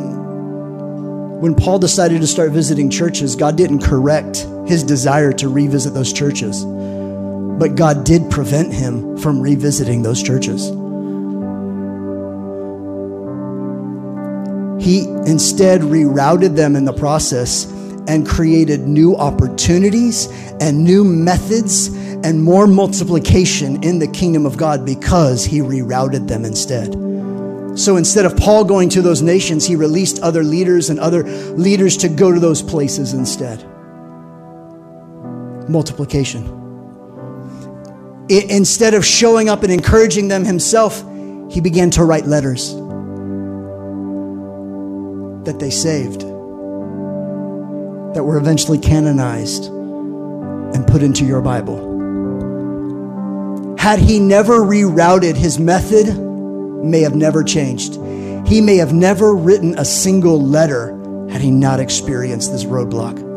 when 1.42 1.56
Paul 1.56 1.80
decided 1.80 2.22
to 2.22 2.28
start 2.28 2.52
visiting 2.52 2.88
churches, 2.92 3.36
God 3.36 3.56
didn't 3.56 3.82
correct 3.82 4.46
his 4.68 4.84
desire 4.84 5.34
to 5.34 5.50
revisit 5.50 5.92
those 5.92 6.14
churches, 6.14 6.64
but 6.64 7.74
God 7.74 8.06
did 8.06 8.30
prevent 8.30 8.72
him 8.72 9.18
from 9.18 9.42
revisiting 9.42 10.04
those 10.04 10.22
churches. 10.22 10.68
He 14.86 15.08
instead 15.26 15.82
rerouted 15.82 16.56
them 16.56 16.76
in 16.76 16.86
the 16.86 16.94
process 16.94 17.66
and 18.08 18.28
created 18.28 18.82
new 18.82 19.16
opportunities 19.16 20.28
and 20.62 20.84
new 20.84 21.04
methods 21.04 21.88
and 22.24 22.44
more 22.44 22.68
multiplication 22.68 23.84
in 23.84 23.98
the 23.98 24.08
kingdom 24.08 24.46
of 24.46 24.58
God 24.58 24.86
because 24.86 25.44
he 25.44 25.58
rerouted 25.58 26.28
them 26.28 26.46
instead. 26.46 27.11
So 27.76 27.96
instead 27.98 28.26
of 28.26 28.36
Paul 28.36 28.66
going 28.66 28.90
to 28.90 29.02
those 29.02 29.22
nations, 29.22 29.66
he 29.66 29.76
released 29.76 30.20
other 30.22 30.44
leaders 30.44 30.90
and 30.90 31.00
other 31.00 31.24
leaders 31.24 31.98
to 31.98 32.10
go 32.10 32.32
to 32.32 32.40
those 32.40 32.62
places 32.62 33.14
instead. 33.14 33.66
Multiplication. 35.70 36.58
It, 38.30 38.52
instead 38.52 38.94
of 38.94 39.06
showing 39.06 39.48
up 39.50 39.64
and 39.64 39.72
encouraging 39.72 40.28
them 40.28 40.44
himself, 40.44 41.04
he 41.50 41.62
began 41.62 41.90
to 41.92 42.04
write 42.04 42.26
letters 42.26 42.74
that 45.46 45.60
they 45.60 45.70
saved, 45.70 46.22
that 48.14 48.24
were 48.24 48.38
eventually 48.38 48.78
canonized 48.78 49.66
and 49.66 50.86
put 50.88 51.02
into 51.04 51.26
your 51.26 51.42
Bible. 51.42 51.90
Had 53.78 54.00
he 54.00 54.20
never 54.20 54.60
rerouted 54.60 55.36
his 55.36 55.58
method, 55.58 56.31
may 56.84 57.02
have 57.02 57.16
never 57.16 57.44
changed. 57.44 57.96
He 58.48 58.62
may 58.62 58.78
have 58.78 58.94
never 58.94 59.36
written 59.36 59.78
a 59.78 59.86
single 59.86 60.42
letter 60.42 60.98
had 61.30 61.42
he 61.42 61.52
not 61.52 61.80
experienced 61.80 62.52
this 62.52 62.66
roadblock. 62.66 63.30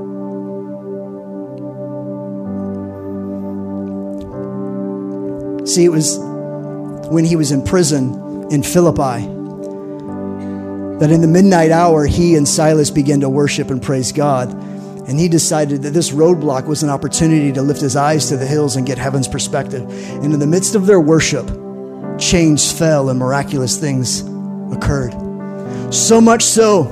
See, 5.68 5.84
it 5.84 5.90
was 5.90 6.18
when 7.10 7.24
he 7.24 7.36
was 7.36 7.52
in 7.52 7.62
prison 7.62 8.50
in 8.50 8.62
Philippi 8.62 9.26
that 10.98 11.10
in 11.10 11.20
the 11.20 11.26
midnight 11.26 11.70
hour, 11.70 12.06
he 12.06 12.36
and 12.36 12.46
Silas 12.46 12.90
began 12.90 13.20
to 13.20 13.28
worship 13.28 13.70
and 13.70 13.82
praise 13.82 14.12
God. 14.12 14.52
And 15.08 15.18
he 15.18 15.28
decided 15.28 15.82
that 15.82 15.90
this 15.90 16.10
roadblock 16.10 16.66
was 16.66 16.82
an 16.82 16.88
opportunity 16.88 17.52
to 17.52 17.62
lift 17.62 17.80
his 17.80 17.94
eyes 17.94 18.28
to 18.28 18.36
the 18.36 18.46
hills 18.46 18.76
and 18.76 18.86
get 18.86 18.96
heaven's 18.96 19.28
perspective. 19.28 19.82
And 20.22 20.32
in 20.32 20.40
the 20.40 20.46
midst 20.46 20.74
of 20.74 20.86
their 20.86 21.00
worship, 21.00 21.50
chains 22.24 22.72
fell 22.72 23.10
and 23.10 23.18
miraculous 23.18 23.78
things 23.78 24.22
occurred. 24.72 25.12
So 25.92 26.20
much 26.20 26.42
so 26.42 26.84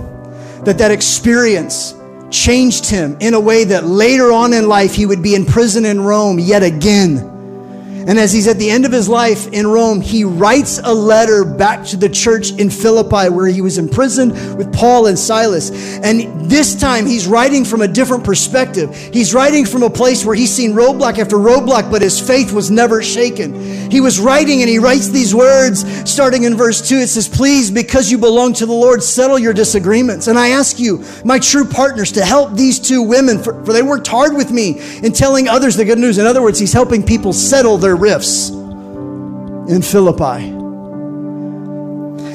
that 0.64 0.78
that 0.78 0.90
experience 0.90 1.94
changed 2.30 2.88
him 2.88 3.16
in 3.20 3.34
a 3.34 3.40
way 3.40 3.64
that 3.64 3.84
later 3.84 4.30
on 4.32 4.52
in 4.52 4.68
life 4.68 4.94
he 4.94 5.06
would 5.06 5.22
be 5.22 5.34
in 5.34 5.44
prison 5.44 5.84
in 5.84 6.00
Rome 6.00 6.38
yet 6.38 6.62
again 6.62 7.31
and 8.06 8.18
as 8.18 8.32
he's 8.32 8.48
at 8.48 8.58
the 8.58 8.70
end 8.70 8.84
of 8.84 8.92
his 8.92 9.08
life 9.08 9.48
in 9.52 9.66
Rome, 9.66 10.00
he 10.00 10.24
writes 10.24 10.80
a 10.82 10.92
letter 10.92 11.44
back 11.44 11.84
to 11.86 11.96
the 11.96 12.08
church 12.08 12.50
in 12.52 12.70
Philippi 12.70 13.30
where 13.30 13.46
he 13.46 13.60
was 13.60 13.78
imprisoned 13.78 14.32
with 14.56 14.72
Paul 14.72 15.06
and 15.06 15.18
Silas. 15.18 15.70
And 15.98 16.50
this 16.50 16.74
time 16.74 17.06
he's 17.06 17.26
writing 17.26 17.64
from 17.64 17.82
a 17.82 17.88
different 17.88 18.24
perspective. 18.24 18.94
He's 19.12 19.32
writing 19.34 19.64
from 19.64 19.82
a 19.82 19.90
place 19.90 20.24
where 20.24 20.34
he's 20.34 20.52
seen 20.52 20.72
roadblock 20.72 21.18
after 21.18 21.36
roadblock, 21.36 21.90
but 21.90 22.02
his 22.02 22.20
faith 22.20 22.52
was 22.52 22.70
never 22.70 23.02
shaken. 23.02 23.90
He 23.90 24.00
was 24.00 24.18
writing 24.18 24.60
and 24.60 24.68
he 24.68 24.78
writes 24.78 25.08
these 25.08 25.34
words 25.34 25.84
starting 26.10 26.44
in 26.44 26.56
verse 26.56 26.86
2. 26.88 26.96
It 26.96 27.08
says, 27.08 27.28
Please, 27.28 27.70
because 27.70 28.10
you 28.10 28.18
belong 28.18 28.52
to 28.54 28.66
the 28.66 28.72
Lord, 28.72 29.02
settle 29.02 29.38
your 29.38 29.52
disagreements. 29.52 30.26
And 30.26 30.38
I 30.38 30.48
ask 30.48 30.78
you, 30.78 31.04
my 31.24 31.38
true 31.38 31.64
partners, 31.64 32.12
to 32.12 32.24
help 32.24 32.54
these 32.54 32.78
two 32.78 33.02
women, 33.02 33.42
for, 33.42 33.64
for 33.64 33.72
they 33.72 33.82
worked 33.82 34.06
hard 34.06 34.34
with 34.34 34.50
me 34.50 34.80
in 34.98 35.12
telling 35.12 35.48
others 35.48 35.76
the 35.76 35.84
good 35.84 35.98
news. 35.98 36.18
In 36.18 36.26
other 36.26 36.42
words, 36.42 36.58
he's 36.58 36.72
helping 36.72 37.02
people 37.02 37.32
settle 37.32 37.78
their 37.78 37.91
their 37.92 38.00
rifts 38.00 38.48
in 38.48 39.82
Philippi. 39.82 40.48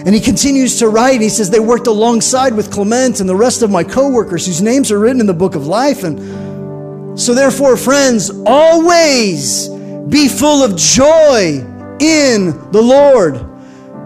And 0.06 0.14
he 0.14 0.22
continues 0.22 0.78
to 0.80 0.88
write. 0.88 1.20
He 1.20 1.30
says, 1.30 1.50
They 1.50 1.60
worked 1.60 1.88
alongside 1.88 2.54
with 2.54 2.72
Clement 2.72 3.20
and 3.20 3.28
the 3.28 3.36
rest 3.36 3.64
of 3.64 3.72
my 3.72 3.84
co 3.84 4.10
workers 4.10 4.46
whose 4.46 4.62
names 4.62 4.92
are 4.92 5.00
written 5.00 5.20
in 5.20 5.26
the 5.26 5.34
book 5.34 5.56
of 5.56 5.66
life. 5.66 6.04
And 6.04 7.20
so, 7.20 7.34
therefore, 7.34 7.76
friends, 7.76 8.30
always 8.46 9.68
be 9.68 10.28
full 10.28 10.64
of 10.64 10.78
joy 10.78 11.66
in 12.00 12.72
the 12.72 12.82
Lord. 12.82 13.38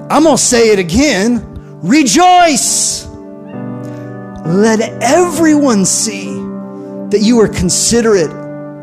I'm 0.09 0.23
going 0.23 0.37
to 0.37 0.41
say 0.41 0.71
it 0.71 0.79
again 0.79 1.47
rejoice. 1.81 3.05
Let 4.45 4.79
everyone 5.03 5.85
see 5.85 6.27
that 7.09 7.19
you 7.21 7.39
are 7.41 7.47
considerate 7.47 8.31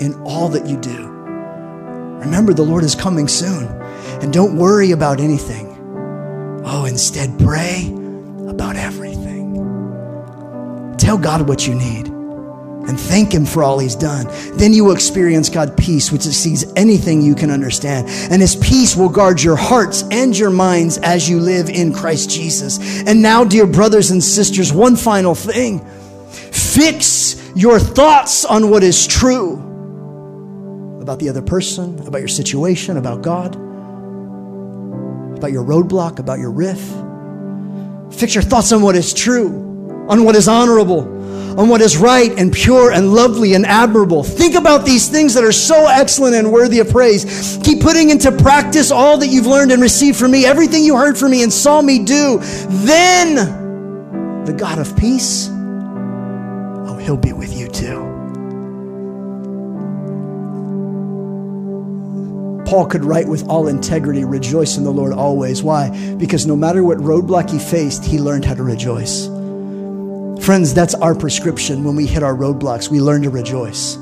in 0.01 0.15
all 0.25 0.51
that 0.51 0.67
you 0.67 0.77
do. 0.77 1.18
Remember, 2.21 2.53
the 2.53 2.63
Lord 2.63 2.85
is 2.85 2.95
coming 2.95 3.29
soon. 3.29 3.67
And 4.21 4.33
don't 4.33 4.57
worry 4.57 4.91
about 4.91 5.21
anything. 5.21 5.67
Oh, 6.65 6.85
instead, 6.85 7.39
pray 7.39 7.93
about 8.49 8.77
everything. 8.77 9.55
Tell 10.99 11.17
God 11.17 11.49
what 11.49 11.67
you 11.67 11.75
need 11.75 12.09
and 12.89 12.99
thank 12.99 13.33
Him 13.33 13.45
for 13.45 13.63
all 13.63 13.79
He's 13.79 13.95
done. 13.95 14.27
Then 14.55 14.73
you 14.73 14.85
will 14.85 14.93
experience 14.93 15.51
God's 15.51 15.73
peace, 15.77 16.11
which 16.11 16.27
exceeds 16.27 16.65
anything 16.75 17.21
you 17.21 17.35
can 17.35 17.51
understand. 17.51 18.09
And 18.33 18.41
His 18.41 18.57
peace 18.57 18.97
will 18.97 19.11
guard 19.11 19.43
your 19.43 19.57
hearts 19.57 20.05
and 20.11 20.37
your 20.37 20.51
minds 20.51 20.97
as 20.99 21.29
you 21.29 21.39
live 21.39 21.69
in 21.69 21.93
Christ 21.93 22.31
Jesus. 22.31 23.03
And 23.07 23.21
now, 23.21 23.45
dear 23.45 23.67
brothers 23.67 24.11
and 24.11 24.25
sisters, 24.25 24.73
one 24.73 24.97
final 24.97 25.35
thing 25.35 25.87
fix 26.31 27.53
your 27.55 27.79
thoughts 27.79 28.45
on 28.45 28.71
what 28.71 28.83
is 28.83 29.07
true 29.07 29.68
about 31.09 31.21
the 31.21 31.31
other 31.31 31.41
person, 31.41 31.99
about 32.07 32.19
your 32.19 32.29
situation, 32.29 32.99
about 32.99 33.23
God, 33.23 33.55
about 35.39 35.51
your 35.51 35.65
roadblock, 35.65 36.19
about 36.19 36.39
your 36.39 36.51
riff. 36.51 36.83
Fix 38.15 38.35
your 38.35 38.43
thoughts 38.43 38.73
on 38.73 38.83
what 38.83 38.95
is 38.95 39.15
true, 39.15 40.07
on 40.07 40.23
what 40.25 40.37
is 40.37 40.49
honorable, 40.49 41.01
on 41.59 41.71
what 41.71 41.81
is 41.81 41.97
right 41.97 42.39
and 42.39 42.53
pure 42.53 42.93
and 42.93 43.15
lovely 43.15 43.55
and 43.55 43.65
admirable. 43.65 44.23
Think 44.23 44.55
about 44.55 44.85
these 44.85 45.09
things 45.09 45.33
that 45.33 45.45
are 45.45 45.51
so 45.51 45.87
excellent 45.87 46.35
and 46.35 46.53
worthy 46.53 46.79
of 46.81 46.91
praise. 46.91 47.59
Keep 47.65 47.81
putting 47.81 48.11
into 48.11 48.31
practice 48.31 48.91
all 48.91 49.17
that 49.17 49.29
you've 49.29 49.47
learned 49.47 49.73
and 49.73 49.81
received 49.81 50.19
from 50.19 50.31
me, 50.31 50.45
everything 50.45 50.85
you 50.85 50.95
heard 50.95 51.17
from 51.17 51.31
me 51.31 51.43
and 51.43 51.51
saw 51.51 51.81
me 51.81 52.05
do. 52.05 52.39
Then 52.69 54.45
the 54.45 54.53
God 54.53 54.79
of 54.79 54.95
peace, 54.95 55.49
oh, 55.49 56.99
he'll 57.01 57.17
be 57.17 57.33
with 57.33 57.57
you 57.57 57.67
too. 57.69 58.08
Paul 62.69 62.85
could 62.85 63.03
write 63.03 63.27
with 63.27 63.49
all 63.49 63.69
integrity, 63.69 64.25
rejoice 64.25 64.77
in 64.77 64.85
the 64.85 64.93
Lord 64.93 65.15
always. 65.15 65.63
Why? 65.63 65.89
Because 66.17 66.47
no 66.47 66.55
matter 66.55 66.85
what 66.85 66.99
roadblock 66.99 67.49
he 67.49 67.59
faced, 67.59 68.05
he 68.05 68.19
learned 68.19 68.45
how 68.45 68.53
to 68.53 68.63
rejoice. 68.63 69.27
Friends, 70.45 70.75
that's 70.75 70.93
our 70.93 71.15
prescription 71.15 71.83
when 71.83 71.97
we 71.97 72.05
hit 72.05 72.23
our 72.23 72.35
roadblocks. 72.35 72.91
We 72.91 73.01
learn 73.01 73.23
to 73.23 73.31
rejoice. 73.31 73.97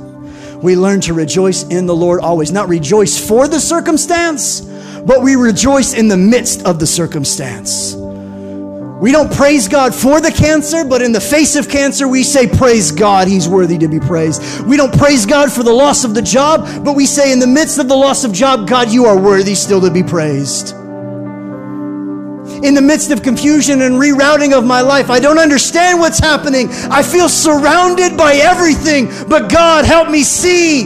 We 0.64 0.74
learn 0.74 1.00
to 1.02 1.14
rejoice 1.14 1.62
in 1.62 1.86
the 1.86 1.94
Lord 1.94 2.20
always. 2.20 2.50
Not 2.50 2.68
rejoice 2.68 3.16
for 3.16 3.46
the 3.46 3.60
circumstance, 3.60 4.62
but 4.62 5.22
we 5.22 5.36
rejoice 5.36 5.94
in 5.94 6.08
the 6.08 6.16
midst 6.16 6.66
of 6.66 6.80
the 6.80 6.88
circumstance. 6.88 7.94
We 9.00 9.12
don't 9.12 9.30
praise 9.30 9.68
God 9.68 9.94
for 9.94 10.22
the 10.22 10.32
cancer, 10.32 10.82
but 10.82 11.02
in 11.02 11.12
the 11.12 11.20
face 11.20 11.54
of 11.54 11.68
cancer, 11.68 12.08
we 12.08 12.22
say, 12.22 12.46
Praise 12.46 12.90
God, 12.90 13.28
He's 13.28 13.46
worthy 13.46 13.76
to 13.76 13.88
be 13.88 14.00
praised. 14.00 14.62
We 14.62 14.78
don't 14.78 14.96
praise 14.96 15.26
God 15.26 15.52
for 15.52 15.62
the 15.62 15.72
loss 15.72 16.04
of 16.04 16.14
the 16.14 16.22
job, 16.22 16.82
but 16.82 16.96
we 16.96 17.04
say, 17.04 17.30
In 17.30 17.38
the 17.38 17.46
midst 17.46 17.78
of 17.78 17.88
the 17.88 17.94
loss 17.94 18.24
of 18.24 18.32
job, 18.32 18.66
God, 18.66 18.90
you 18.90 19.04
are 19.04 19.20
worthy 19.20 19.54
still 19.54 19.82
to 19.82 19.90
be 19.90 20.02
praised. 20.02 20.70
In 22.64 22.72
the 22.72 22.80
midst 22.80 23.10
of 23.10 23.22
confusion 23.22 23.82
and 23.82 23.96
rerouting 23.96 24.56
of 24.56 24.64
my 24.64 24.80
life, 24.80 25.10
I 25.10 25.20
don't 25.20 25.38
understand 25.38 26.00
what's 26.00 26.18
happening. 26.18 26.68
I 26.90 27.02
feel 27.02 27.28
surrounded 27.28 28.16
by 28.16 28.36
everything, 28.36 29.08
but 29.28 29.50
God, 29.50 29.84
help 29.84 30.08
me 30.08 30.22
see 30.22 30.84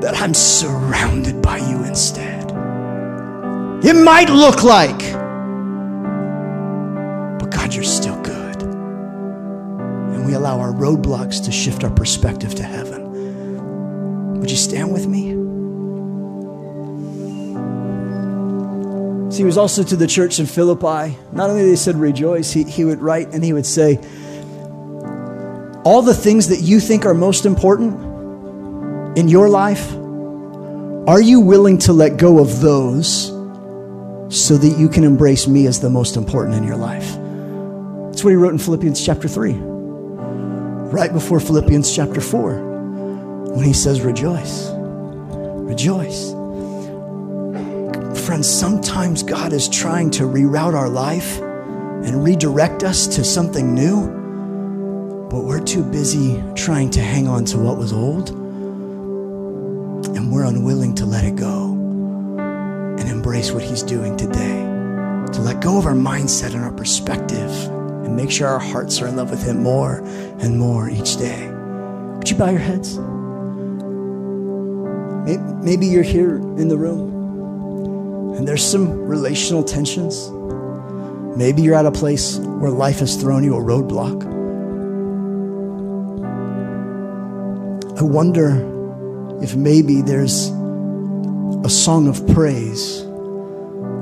that 0.00 0.14
I'm 0.16 0.34
surrounded 0.34 1.40
by 1.40 1.58
you 1.58 1.84
instead. 1.84 2.50
It 3.84 3.94
might 3.94 4.28
look 4.28 4.64
like 4.64 5.23
You're 7.74 7.82
still 7.82 8.20
good. 8.22 8.62
And 8.62 10.24
we 10.24 10.34
allow 10.34 10.60
our 10.60 10.70
roadblocks 10.72 11.44
to 11.46 11.50
shift 11.50 11.82
our 11.82 11.90
perspective 11.90 12.54
to 12.54 12.62
heaven. 12.62 14.38
Would 14.38 14.48
you 14.48 14.56
stand 14.56 14.92
with 14.92 15.08
me? 15.08 15.32
So 19.32 19.38
he 19.38 19.44
was 19.44 19.58
also 19.58 19.82
to 19.82 19.96
the 19.96 20.06
church 20.06 20.38
in 20.38 20.46
Philippi. 20.46 21.18
Not 21.32 21.50
only 21.50 21.62
did 21.62 21.72
they 21.72 21.76
said 21.76 21.96
rejoice, 21.96 22.52
he, 22.52 22.62
he 22.62 22.84
would 22.84 23.00
write 23.00 23.34
and 23.34 23.42
he 23.42 23.52
would 23.52 23.66
say, 23.66 23.96
All 25.84 26.02
the 26.02 26.14
things 26.14 26.50
that 26.50 26.60
you 26.60 26.78
think 26.78 27.04
are 27.04 27.14
most 27.14 27.44
important 27.44 29.18
in 29.18 29.28
your 29.28 29.48
life, 29.48 29.92
are 31.08 31.20
you 31.20 31.40
willing 31.40 31.78
to 31.78 31.92
let 31.92 32.18
go 32.18 32.38
of 32.38 32.60
those 32.60 33.26
so 34.28 34.56
that 34.56 34.76
you 34.78 34.88
can 34.88 35.02
embrace 35.02 35.48
me 35.48 35.66
as 35.66 35.80
the 35.80 35.90
most 35.90 36.16
important 36.16 36.56
in 36.56 36.62
your 36.62 36.76
life? 36.76 37.18
That's 38.14 38.22
what 38.22 38.30
he 38.30 38.36
wrote 38.36 38.52
in 38.52 38.58
Philippians 38.58 39.04
chapter 39.04 39.26
3, 39.26 39.54
right 39.54 41.12
before 41.12 41.40
Philippians 41.40 41.92
chapter 41.92 42.20
4, 42.20 42.54
when 43.56 43.64
he 43.64 43.72
says, 43.72 44.02
Rejoice, 44.02 44.70
rejoice. 44.70 46.30
Friends, 48.24 48.48
sometimes 48.48 49.24
God 49.24 49.52
is 49.52 49.68
trying 49.68 50.12
to 50.12 50.22
reroute 50.22 50.74
our 50.74 50.88
life 50.88 51.40
and 51.40 52.22
redirect 52.22 52.84
us 52.84 53.08
to 53.16 53.24
something 53.24 53.74
new, 53.74 54.06
but 55.28 55.42
we're 55.42 55.58
too 55.58 55.82
busy 55.82 56.40
trying 56.54 56.90
to 56.90 57.00
hang 57.00 57.26
on 57.26 57.44
to 57.46 57.58
what 57.58 57.78
was 57.78 57.92
old, 57.92 58.30
and 60.16 60.32
we're 60.32 60.44
unwilling 60.44 60.94
to 60.94 61.04
let 61.04 61.24
it 61.24 61.34
go 61.34 61.72
and 62.38 63.08
embrace 63.08 63.50
what 63.50 63.64
He's 63.64 63.82
doing 63.82 64.16
today. 64.16 64.62
To 65.32 65.40
let 65.40 65.60
go 65.60 65.78
of 65.78 65.86
our 65.86 65.94
mindset 65.94 66.54
and 66.54 66.62
our 66.62 66.70
perspective 66.70 67.50
and 68.04 68.14
make 68.16 68.30
sure 68.30 68.46
our 68.46 68.58
hearts 68.58 69.00
are 69.00 69.08
in 69.08 69.16
love 69.16 69.30
with 69.30 69.42
Him 69.42 69.62
more 69.62 69.98
and 70.38 70.58
more 70.58 70.88
each 70.88 71.16
day. 71.16 71.48
Would 71.48 72.30
you 72.30 72.36
bow 72.36 72.50
your 72.50 72.60
heads? 72.60 72.98
Maybe 75.64 75.86
you're 75.86 76.02
here 76.02 76.36
in 76.36 76.68
the 76.68 76.76
room 76.76 78.34
and 78.36 78.46
there's 78.46 78.64
some 78.64 78.90
relational 79.06 79.62
tensions. 79.62 80.30
Maybe 81.36 81.62
you're 81.62 81.74
at 81.74 81.86
a 81.86 81.92
place 81.92 82.36
where 82.38 82.70
life 82.70 82.98
has 82.98 83.16
thrown 83.16 83.42
you 83.44 83.56
a 83.56 83.60
roadblock. 83.60 84.24
I 87.98 88.02
wonder 88.02 88.72
if 89.42 89.56
maybe 89.56 90.02
there's 90.02 90.48
a 91.64 91.70
song 91.70 92.08
of 92.08 92.26
praise 92.34 93.02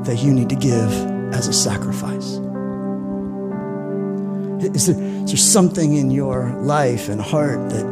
that 0.06 0.18
you 0.22 0.32
need 0.32 0.48
to 0.48 0.56
give 0.56 0.92
as 1.32 1.46
a 1.46 1.52
sacrifice. 1.52 2.40
Is 4.62 4.86
there, 4.86 4.96
is 5.24 5.30
there 5.30 5.36
something 5.36 5.96
in 5.96 6.12
your 6.12 6.50
life 6.60 7.08
and 7.08 7.20
heart 7.20 7.70
that 7.70 7.84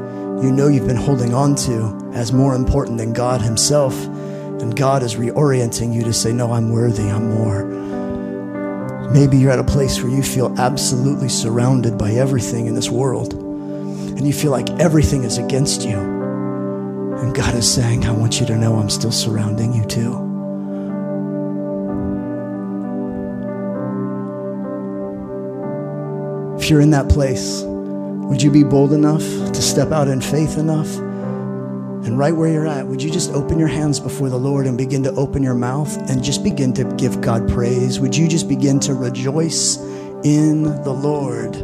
you 0.42 0.52
know 0.52 0.68
you've 0.68 0.86
been 0.86 0.96
holding 0.96 1.34
on 1.34 1.56
to 1.56 2.12
as 2.14 2.32
more 2.32 2.54
important 2.54 2.98
than 2.98 3.12
God 3.12 3.42
Himself? 3.42 3.94
And 4.04 4.76
God 4.76 5.02
is 5.02 5.16
reorienting 5.16 5.92
you 5.92 6.04
to 6.04 6.12
say, 6.12 6.32
No, 6.32 6.52
I'm 6.52 6.70
worthy, 6.70 7.10
I'm 7.10 7.34
more. 7.34 7.64
Maybe 9.10 9.38
you're 9.38 9.50
at 9.50 9.58
a 9.58 9.64
place 9.64 10.00
where 10.00 10.12
you 10.12 10.22
feel 10.22 10.54
absolutely 10.60 11.28
surrounded 11.28 11.98
by 11.98 12.12
everything 12.12 12.66
in 12.66 12.76
this 12.76 12.88
world, 12.88 13.32
and 13.34 14.24
you 14.24 14.32
feel 14.32 14.52
like 14.52 14.70
everything 14.78 15.24
is 15.24 15.38
against 15.38 15.82
you. 15.82 15.98
And 15.98 17.34
God 17.34 17.54
is 17.56 17.72
saying, 17.72 18.06
I 18.06 18.12
want 18.12 18.38
you 18.38 18.46
to 18.46 18.56
know 18.56 18.76
I'm 18.76 18.90
still 18.90 19.12
surrounding 19.12 19.74
you 19.74 19.84
too. 19.84 20.29
You're 26.70 26.80
in 26.80 26.90
that 26.90 27.08
place, 27.08 27.62
would 27.64 28.40
you 28.40 28.48
be 28.48 28.62
bold 28.62 28.92
enough 28.92 29.22
to 29.22 29.60
step 29.60 29.90
out 29.90 30.06
in 30.06 30.20
faith 30.20 30.56
enough? 30.56 30.86
And 32.06 32.16
right 32.16 32.30
where 32.30 32.48
you're 32.48 32.68
at, 32.68 32.86
would 32.86 33.02
you 33.02 33.10
just 33.10 33.32
open 33.32 33.58
your 33.58 33.66
hands 33.66 33.98
before 33.98 34.28
the 34.28 34.38
Lord 34.38 34.68
and 34.68 34.78
begin 34.78 35.02
to 35.02 35.10
open 35.14 35.42
your 35.42 35.56
mouth 35.56 35.96
and 36.08 36.22
just 36.22 36.44
begin 36.44 36.72
to 36.74 36.84
give 36.96 37.20
God 37.22 37.48
praise? 37.48 37.98
Would 37.98 38.16
you 38.16 38.28
just 38.28 38.48
begin 38.48 38.78
to 38.80 38.94
rejoice 38.94 39.78
in 40.22 40.62
the 40.62 40.92
Lord? 40.92 41.56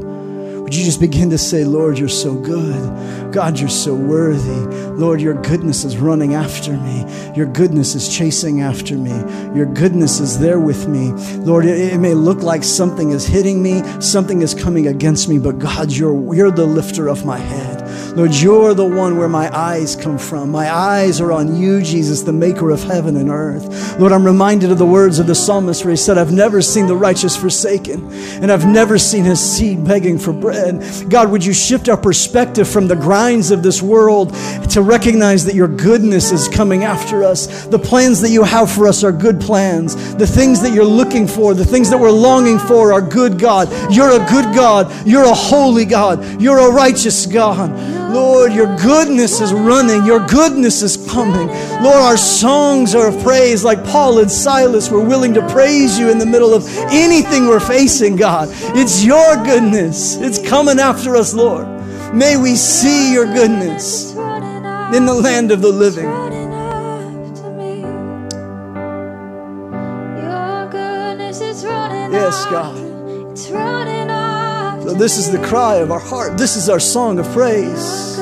Would 0.67 0.75
you 0.75 0.85
just 0.85 0.99
begin 0.99 1.31
to 1.31 1.39
say, 1.39 1.65
Lord, 1.65 1.97
you're 1.97 2.09
so 2.09 2.35
good. 2.35 3.33
God, 3.33 3.57
you're 3.61 3.69
so 3.69 3.95
worthy. 3.95 4.77
Lord, 4.97 5.21
your 5.21 5.41
goodness 5.41 5.85
is 5.85 5.97
running 5.97 6.35
after 6.35 6.73
me. 6.73 7.07
Your 7.37 7.47
goodness 7.47 7.95
is 7.95 8.13
chasing 8.13 8.63
after 8.63 8.97
me. 8.97 9.13
Your 9.57 9.67
goodness 9.67 10.19
is 10.19 10.41
there 10.41 10.59
with 10.59 10.89
me. 10.89 11.13
Lord, 11.45 11.67
it, 11.67 11.95
it 11.95 11.99
may 11.99 12.15
look 12.15 12.43
like 12.43 12.65
something 12.65 13.13
is 13.13 13.25
hitting 13.25 13.63
me, 13.63 13.81
something 14.01 14.43
is 14.43 14.55
coming 14.55 14.89
against 14.89 15.29
me, 15.29 15.39
but 15.39 15.61
God, 15.61 15.93
you're, 15.93 16.35
you're 16.35 16.51
the 16.51 16.67
lifter 16.67 17.07
of 17.07 17.25
my 17.25 17.39
head. 17.39 17.86
Lord, 18.15 18.35
you're 18.35 18.75
the 18.75 18.85
one 18.85 19.17
where 19.17 19.29
my 19.29 19.55
eyes 19.57 19.97
come 19.97 20.19
from. 20.19 20.51
My 20.51 20.73
eyes 20.73 21.21
are 21.21 21.33
on 21.33 21.57
you, 21.57 21.83
Jesus, 21.83 22.23
the 22.23 22.33
maker 22.33 22.71
of 22.71 22.83
heaven 22.83 23.17
and 23.17 23.31
earth. 23.31 23.99
Lord, 23.99 24.13
I'm 24.13 24.25
reminded 24.25 24.71
of 24.71 24.79
the 24.79 24.87
words 24.87 25.19
of 25.19 25.27
the 25.27 25.35
psalmist 25.35 25.85
where 25.85 25.91
he 25.91 25.97
said, 25.97 26.19
I've 26.19 26.33
never 26.33 26.63
seen 26.63 26.87
the 26.87 26.97
righteous 26.97 27.37
forsaken, 27.37 28.11
and 28.43 28.51
I've 28.51 28.67
never 28.67 28.99
seen 28.99 29.25
his 29.25 29.41
seed 29.41 29.85
begging 29.85 30.19
for 30.19 30.33
bread. 30.33 30.83
God, 31.09 31.31
would 31.31 31.45
you 31.45 31.53
shift 31.53 31.89
our 31.89 31.97
perspective 31.97 32.69
from 32.69 32.89
the 32.89 32.97
grinds 32.97 33.51
of 33.51 33.63
this 33.63 33.83
world 33.83 34.35
to 34.71 34.83
recognize 34.83 35.45
that 35.45 35.55
your 35.55 35.69
goodness 35.69 36.33
is 36.33 36.49
coming 36.49 36.85
after 36.85 37.23
us? 37.25 37.67
The 37.67 37.79
plans 37.79 38.21
that 38.21 38.31
you 38.31 38.43
have 38.43 38.71
for 38.71 38.87
us 38.87 39.05
are 39.05 39.13
good 39.13 39.41
plans. 39.41 40.15
The 40.17 40.27
things 40.27 40.61
that 40.63 40.73
you're 40.73 40.85
looking 40.85 41.27
for, 41.27 41.55
the 41.55 41.65
things 41.65 41.91
that 41.91 41.99
we're 41.99 42.11
longing 42.11 42.59
for 42.59 42.93
are 42.93 43.03
good, 43.03 43.39
God. 43.39 43.69
You're 43.93 44.13
a 44.13 44.27
good 44.31 44.55
God. 44.55 45.07
You're 45.07 45.25
a 45.25 45.35
holy 45.35 45.85
God. 45.85 46.41
You're 46.41 46.59
a 46.59 46.71
righteous 46.71 47.27
God. 47.27 47.71
Lord, 48.17 48.55
your 48.55 48.75
goodness 48.77 49.43
is 49.43 49.53
running, 49.53 50.07
your 50.07 50.27
goodness 50.27 50.81
is 50.81 50.97
coming. 50.97 51.49
Lord, 51.83 52.01
our 52.01 52.17
songs 52.17 52.95
are 52.95 53.09
of 53.09 53.23
praise, 53.23 53.63
like 53.63 53.85
Paul 53.85 54.21
and 54.21 54.33
Silas. 54.33 54.91
We're 54.91 55.05
willing 55.07 55.35
to 55.35 55.47
praise 55.49 55.99
you 55.99 56.11
in 56.11 56.17
the 56.19 56.25
middle 56.25 56.55
of 56.55 56.67
anything 56.91 57.47
we're 57.47 57.61
facing, 57.61 58.17
God. 58.17 58.49
It's 58.75 59.05
your 59.05 59.37
goodness, 59.45 60.17
it's 60.17 60.39
coming 60.49 60.79
after 60.79 61.15
us, 61.15 61.35
Lord. 61.35 61.67
May 62.15 62.39
we 62.39 62.57
see 62.57 63.13
your 63.13 63.27
goodness 63.27 64.13
in 64.95 65.05
the 65.05 65.19
land 65.23 65.51
of 65.51 65.61
the 65.61 65.69
living. 65.69 66.09
Yes, 72.13 72.47
God. 72.47 73.96
So 74.87 74.95
this 74.95 75.19
is 75.19 75.33
the 75.33 75.43
cry 75.45 75.79
of 75.79 75.91
our 75.91 75.99
heart. 75.99 76.39
This 76.39 76.55
is 76.55 76.69
our 76.69 76.79
song 76.79 77.19
of 77.19 77.27
praise. 77.33 78.15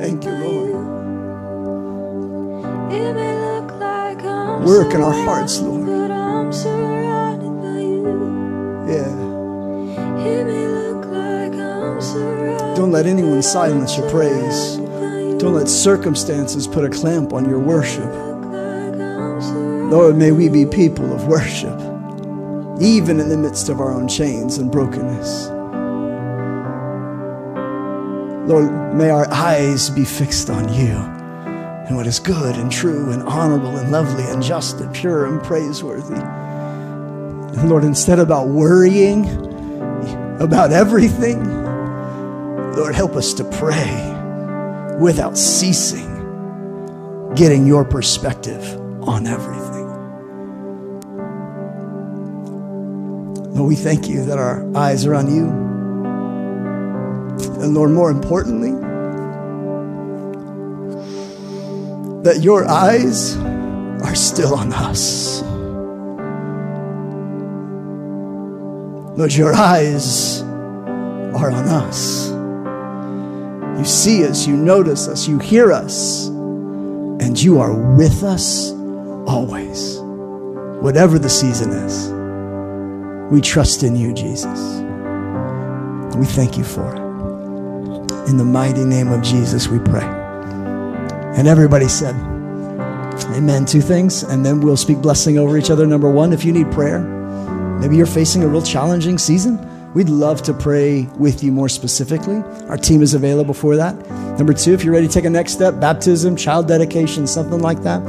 Thank 0.00 0.24
you, 0.24 0.30
Lord. 0.30 0.72
Work 4.64 4.94
in 4.94 5.02
our 5.02 5.12
hearts, 5.12 5.60
Lord. 5.60 5.86
Yeah. 8.88 9.12
Don't 12.74 12.92
let 12.92 13.04
anyone 13.04 13.42
silence 13.42 13.98
your 13.98 14.08
praise. 14.08 14.79
Don't 15.40 15.54
let 15.54 15.68
circumstances 15.68 16.66
put 16.66 16.84
a 16.84 16.90
clamp 16.90 17.32
on 17.32 17.48
your 17.48 17.58
worship. 17.58 18.12
Lord, 19.90 20.18
may 20.18 20.32
we 20.32 20.50
be 20.50 20.66
people 20.66 21.14
of 21.14 21.28
worship, 21.28 21.74
even 22.78 23.18
in 23.18 23.30
the 23.30 23.38
midst 23.38 23.70
of 23.70 23.80
our 23.80 23.90
own 23.90 24.06
chains 24.06 24.58
and 24.58 24.70
brokenness. 24.70 25.48
Lord, 28.50 28.94
may 28.94 29.08
our 29.08 29.32
eyes 29.32 29.88
be 29.88 30.04
fixed 30.04 30.50
on 30.50 30.70
you 30.74 30.92
and 30.92 31.96
what 31.96 32.06
is 32.06 32.20
good 32.20 32.56
and 32.56 32.70
true 32.70 33.10
and 33.10 33.22
honorable 33.22 33.78
and 33.78 33.90
lovely 33.90 34.24
and 34.24 34.42
just 34.42 34.78
and 34.80 34.94
pure 34.94 35.24
and 35.24 35.42
praiseworthy. 35.42 36.20
And 36.20 37.70
Lord, 37.70 37.84
instead 37.84 38.18
about 38.18 38.48
worrying 38.48 39.26
about 40.38 40.70
everything, 40.70 41.42
Lord, 42.76 42.94
help 42.94 43.16
us 43.16 43.32
to 43.34 43.44
pray 43.44 44.19
without 45.00 45.36
ceasing, 45.38 46.08
getting 47.34 47.66
your 47.66 47.84
perspective 47.84 48.62
on 49.02 49.26
everything. 49.26 49.88
Lord, 53.54 53.68
we 53.68 53.74
thank 53.76 54.08
you 54.08 54.24
that 54.26 54.38
our 54.38 54.64
eyes 54.76 55.06
are 55.06 55.14
on 55.14 55.34
you. 55.34 55.46
And 57.62 57.74
Lord, 57.74 57.90
more 57.90 58.10
importantly, 58.10 58.72
that 62.22 62.42
your 62.42 62.68
eyes 62.68 63.36
are 63.38 64.14
still 64.14 64.54
on 64.54 64.72
us. 64.74 65.42
Lord, 69.16 69.32
your 69.32 69.54
eyes 69.54 70.42
are 70.42 71.50
on 71.50 71.64
us. 71.68 72.29
You 73.80 73.86
see 73.86 74.26
us, 74.26 74.46
you 74.46 74.58
notice 74.58 75.08
us, 75.08 75.26
you 75.26 75.38
hear 75.38 75.72
us, 75.72 76.26
and 76.26 77.40
you 77.40 77.58
are 77.60 77.72
with 77.96 78.22
us 78.22 78.72
always. 79.26 79.96
Whatever 80.82 81.18
the 81.18 81.30
season 81.30 81.70
is, 81.70 82.10
we 83.32 83.40
trust 83.40 83.82
in 83.82 83.96
you, 83.96 84.12
Jesus. 84.12 84.82
We 86.14 86.26
thank 86.26 86.58
you 86.58 86.64
for 86.64 86.94
it. 86.94 86.98
In 88.28 88.36
the 88.36 88.44
mighty 88.44 88.84
name 88.84 89.10
of 89.10 89.22
Jesus, 89.22 89.68
we 89.68 89.78
pray. 89.78 90.04
And 90.04 91.48
everybody 91.48 91.88
said, 91.88 92.14
Amen. 93.34 93.64
Two 93.64 93.80
things, 93.80 94.24
and 94.24 94.44
then 94.44 94.60
we'll 94.60 94.76
speak 94.76 94.98
blessing 94.98 95.38
over 95.38 95.56
each 95.56 95.70
other. 95.70 95.86
Number 95.86 96.10
one, 96.10 96.34
if 96.34 96.44
you 96.44 96.52
need 96.52 96.70
prayer, 96.70 97.00
maybe 97.80 97.96
you're 97.96 98.04
facing 98.04 98.42
a 98.42 98.46
real 98.46 98.60
challenging 98.60 99.16
season, 99.16 99.56
we'd 99.94 100.08
love 100.08 100.42
to 100.42 100.54
pray 100.54 101.02
with 101.18 101.42
you 101.42 101.52
more 101.52 101.68
specifically. 101.68 102.42
Our 102.68 102.76
team 102.76 103.02
is 103.02 103.14
available 103.14 103.54
for 103.54 103.76
that. 103.76 103.94
Number 104.38 104.52
two, 104.52 104.72
if 104.72 104.84
you're 104.84 104.94
ready 104.94 105.08
to 105.08 105.12
take 105.12 105.24
a 105.24 105.30
next 105.30 105.52
step, 105.52 105.80
baptism, 105.80 106.36
child 106.36 106.68
dedication, 106.68 107.26
something 107.26 107.60
like 107.60 107.82
that, 107.82 108.02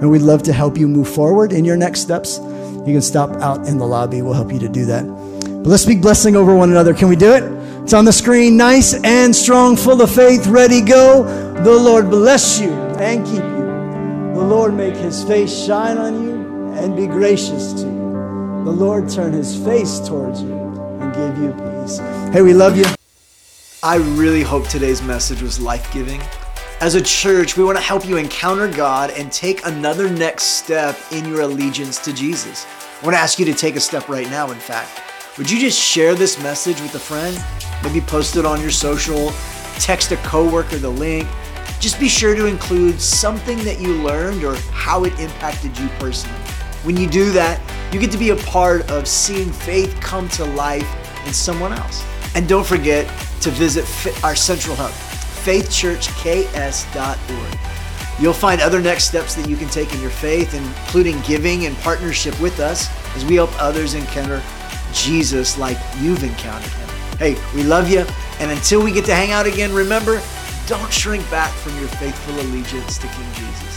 and 0.00 0.10
we'd 0.10 0.22
love 0.22 0.42
to 0.44 0.52
help 0.52 0.78
you 0.78 0.88
move 0.88 1.08
forward 1.08 1.52
in 1.52 1.64
your 1.64 1.76
next 1.76 2.00
steps. 2.00 2.38
You 2.38 2.94
can 2.94 3.02
stop 3.02 3.30
out 3.42 3.66
in 3.66 3.78
the 3.78 3.86
lobby. 3.86 4.22
We'll 4.22 4.32
help 4.32 4.52
you 4.52 4.58
to 4.60 4.68
do 4.68 4.86
that. 4.86 5.04
But 5.04 5.66
let's 5.66 5.82
speak 5.82 6.00
blessing 6.00 6.36
over 6.36 6.54
one 6.54 6.70
another. 6.70 6.94
Can 6.94 7.08
we 7.08 7.16
do 7.16 7.32
it? 7.32 7.42
It's 7.82 7.92
on 7.92 8.04
the 8.04 8.12
screen. 8.12 8.56
Nice 8.56 8.94
and 9.02 9.34
strong, 9.34 9.76
full 9.76 10.00
of 10.00 10.10
faith, 10.10 10.46
ready, 10.46 10.80
go. 10.80 11.24
The 11.64 11.72
Lord 11.72 12.10
bless 12.10 12.60
you 12.60 12.70
and 12.70 13.26
keep 13.26 13.42
you. 13.42 14.38
The 14.38 14.44
Lord 14.44 14.74
make 14.74 14.94
his 14.94 15.24
face 15.24 15.52
shine 15.52 15.98
on 15.98 16.22
you 16.22 16.72
and 16.74 16.96
be 16.96 17.06
gracious 17.06 17.72
to 17.72 17.80
you. 17.80 18.64
The 18.64 18.70
Lord 18.70 19.08
turn 19.08 19.32
his 19.32 19.56
face 19.64 19.98
towards 20.00 20.42
you 20.42 20.67
give 21.18 21.38
you 21.38 21.52
peace. 21.52 21.98
Hey, 22.32 22.42
we 22.42 22.54
love 22.54 22.76
you. 22.76 22.84
I 23.82 23.96
really 23.96 24.42
hope 24.42 24.68
today's 24.68 25.02
message 25.02 25.42
was 25.42 25.60
life 25.60 25.92
giving. 25.92 26.20
As 26.80 26.94
a 26.94 27.02
church, 27.02 27.56
we 27.56 27.64
want 27.64 27.76
to 27.76 27.82
help 27.82 28.06
you 28.06 28.16
encounter 28.16 28.68
God 28.68 29.10
and 29.10 29.30
take 29.32 29.66
another 29.66 30.08
next 30.08 30.44
step 30.44 30.96
in 31.10 31.24
your 31.24 31.40
allegiance 31.42 31.98
to 32.04 32.12
Jesus. 32.12 32.66
I 33.00 33.04
want 33.04 33.14
to 33.14 33.20
ask 33.20 33.38
you 33.38 33.44
to 33.46 33.54
take 33.54 33.76
a 33.76 33.80
step 33.80 34.08
right 34.08 34.28
now, 34.30 34.50
in 34.50 34.58
fact. 34.58 35.02
Would 35.38 35.50
you 35.50 35.58
just 35.58 35.80
share 35.80 36.14
this 36.14 36.40
message 36.42 36.80
with 36.80 36.94
a 36.94 36.98
friend? 36.98 37.36
Maybe 37.82 38.00
post 38.00 38.36
it 38.36 38.44
on 38.44 38.60
your 38.60 38.70
social, 38.70 39.30
text 39.78 40.12
a 40.12 40.16
coworker 40.18 40.76
the 40.76 40.88
link 40.88 41.28
just 41.80 42.00
be 42.00 42.08
sure 42.08 42.34
to 42.34 42.46
include 42.46 43.00
something 43.00 43.56
that 43.58 43.80
you 43.80 44.02
learned 44.02 44.42
or 44.42 44.56
how 44.72 45.04
it 45.04 45.18
impacted 45.20 45.78
you 45.78 45.88
personally. 46.00 46.36
When 46.82 46.96
you 46.96 47.08
do 47.08 47.30
that, 47.32 47.60
you 47.92 48.00
get 48.00 48.10
to 48.10 48.18
be 48.18 48.30
a 48.30 48.36
part 48.36 48.90
of 48.90 49.06
seeing 49.06 49.52
faith 49.52 49.96
come 50.00 50.28
to 50.30 50.44
life 50.44 50.88
in 51.28 51.34
someone 51.34 51.72
else. 51.72 52.04
And 52.34 52.48
don't 52.48 52.66
forget 52.66 53.06
to 53.42 53.50
visit 53.50 53.84
our 54.24 54.34
central 54.34 54.74
hub, 54.76 54.90
faithchurchks.org. 55.44 57.58
You'll 58.20 58.32
find 58.32 58.60
other 58.60 58.80
next 58.80 59.04
steps 59.04 59.36
that 59.36 59.48
you 59.48 59.56
can 59.56 59.68
take 59.68 59.94
in 59.94 60.00
your 60.00 60.10
faith, 60.10 60.54
including 60.54 61.20
giving 61.20 61.66
and 61.66 61.76
partnership 61.78 62.40
with 62.40 62.58
us 62.58 62.88
as 63.14 63.24
we 63.24 63.36
help 63.36 63.50
others 63.62 63.94
encounter 63.94 64.42
Jesus 64.92 65.56
like 65.56 65.78
you've 66.00 66.24
encountered 66.24 66.72
him. 66.72 66.88
Hey, 67.18 67.36
we 67.54 67.62
love 67.62 67.88
you. 67.88 68.04
And 68.40 68.50
until 68.50 68.82
we 68.82 68.90
get 68.90 69.04
to 69.04 69.14
hang 69.14 69.30
out 69.30 69.46
again, 69.46 69.72
remember, 69.72 70.20
don't 70.66 70.92
shrink 70.92 71.30
back 71.30 71.52
from 71.52 71.78
your 71.78 71.86
faithful 71.88 72.34
allegiance 72.40 72.98
to 72.98 73.06
King 73.06 73.32
Jesus. 73.34 73.67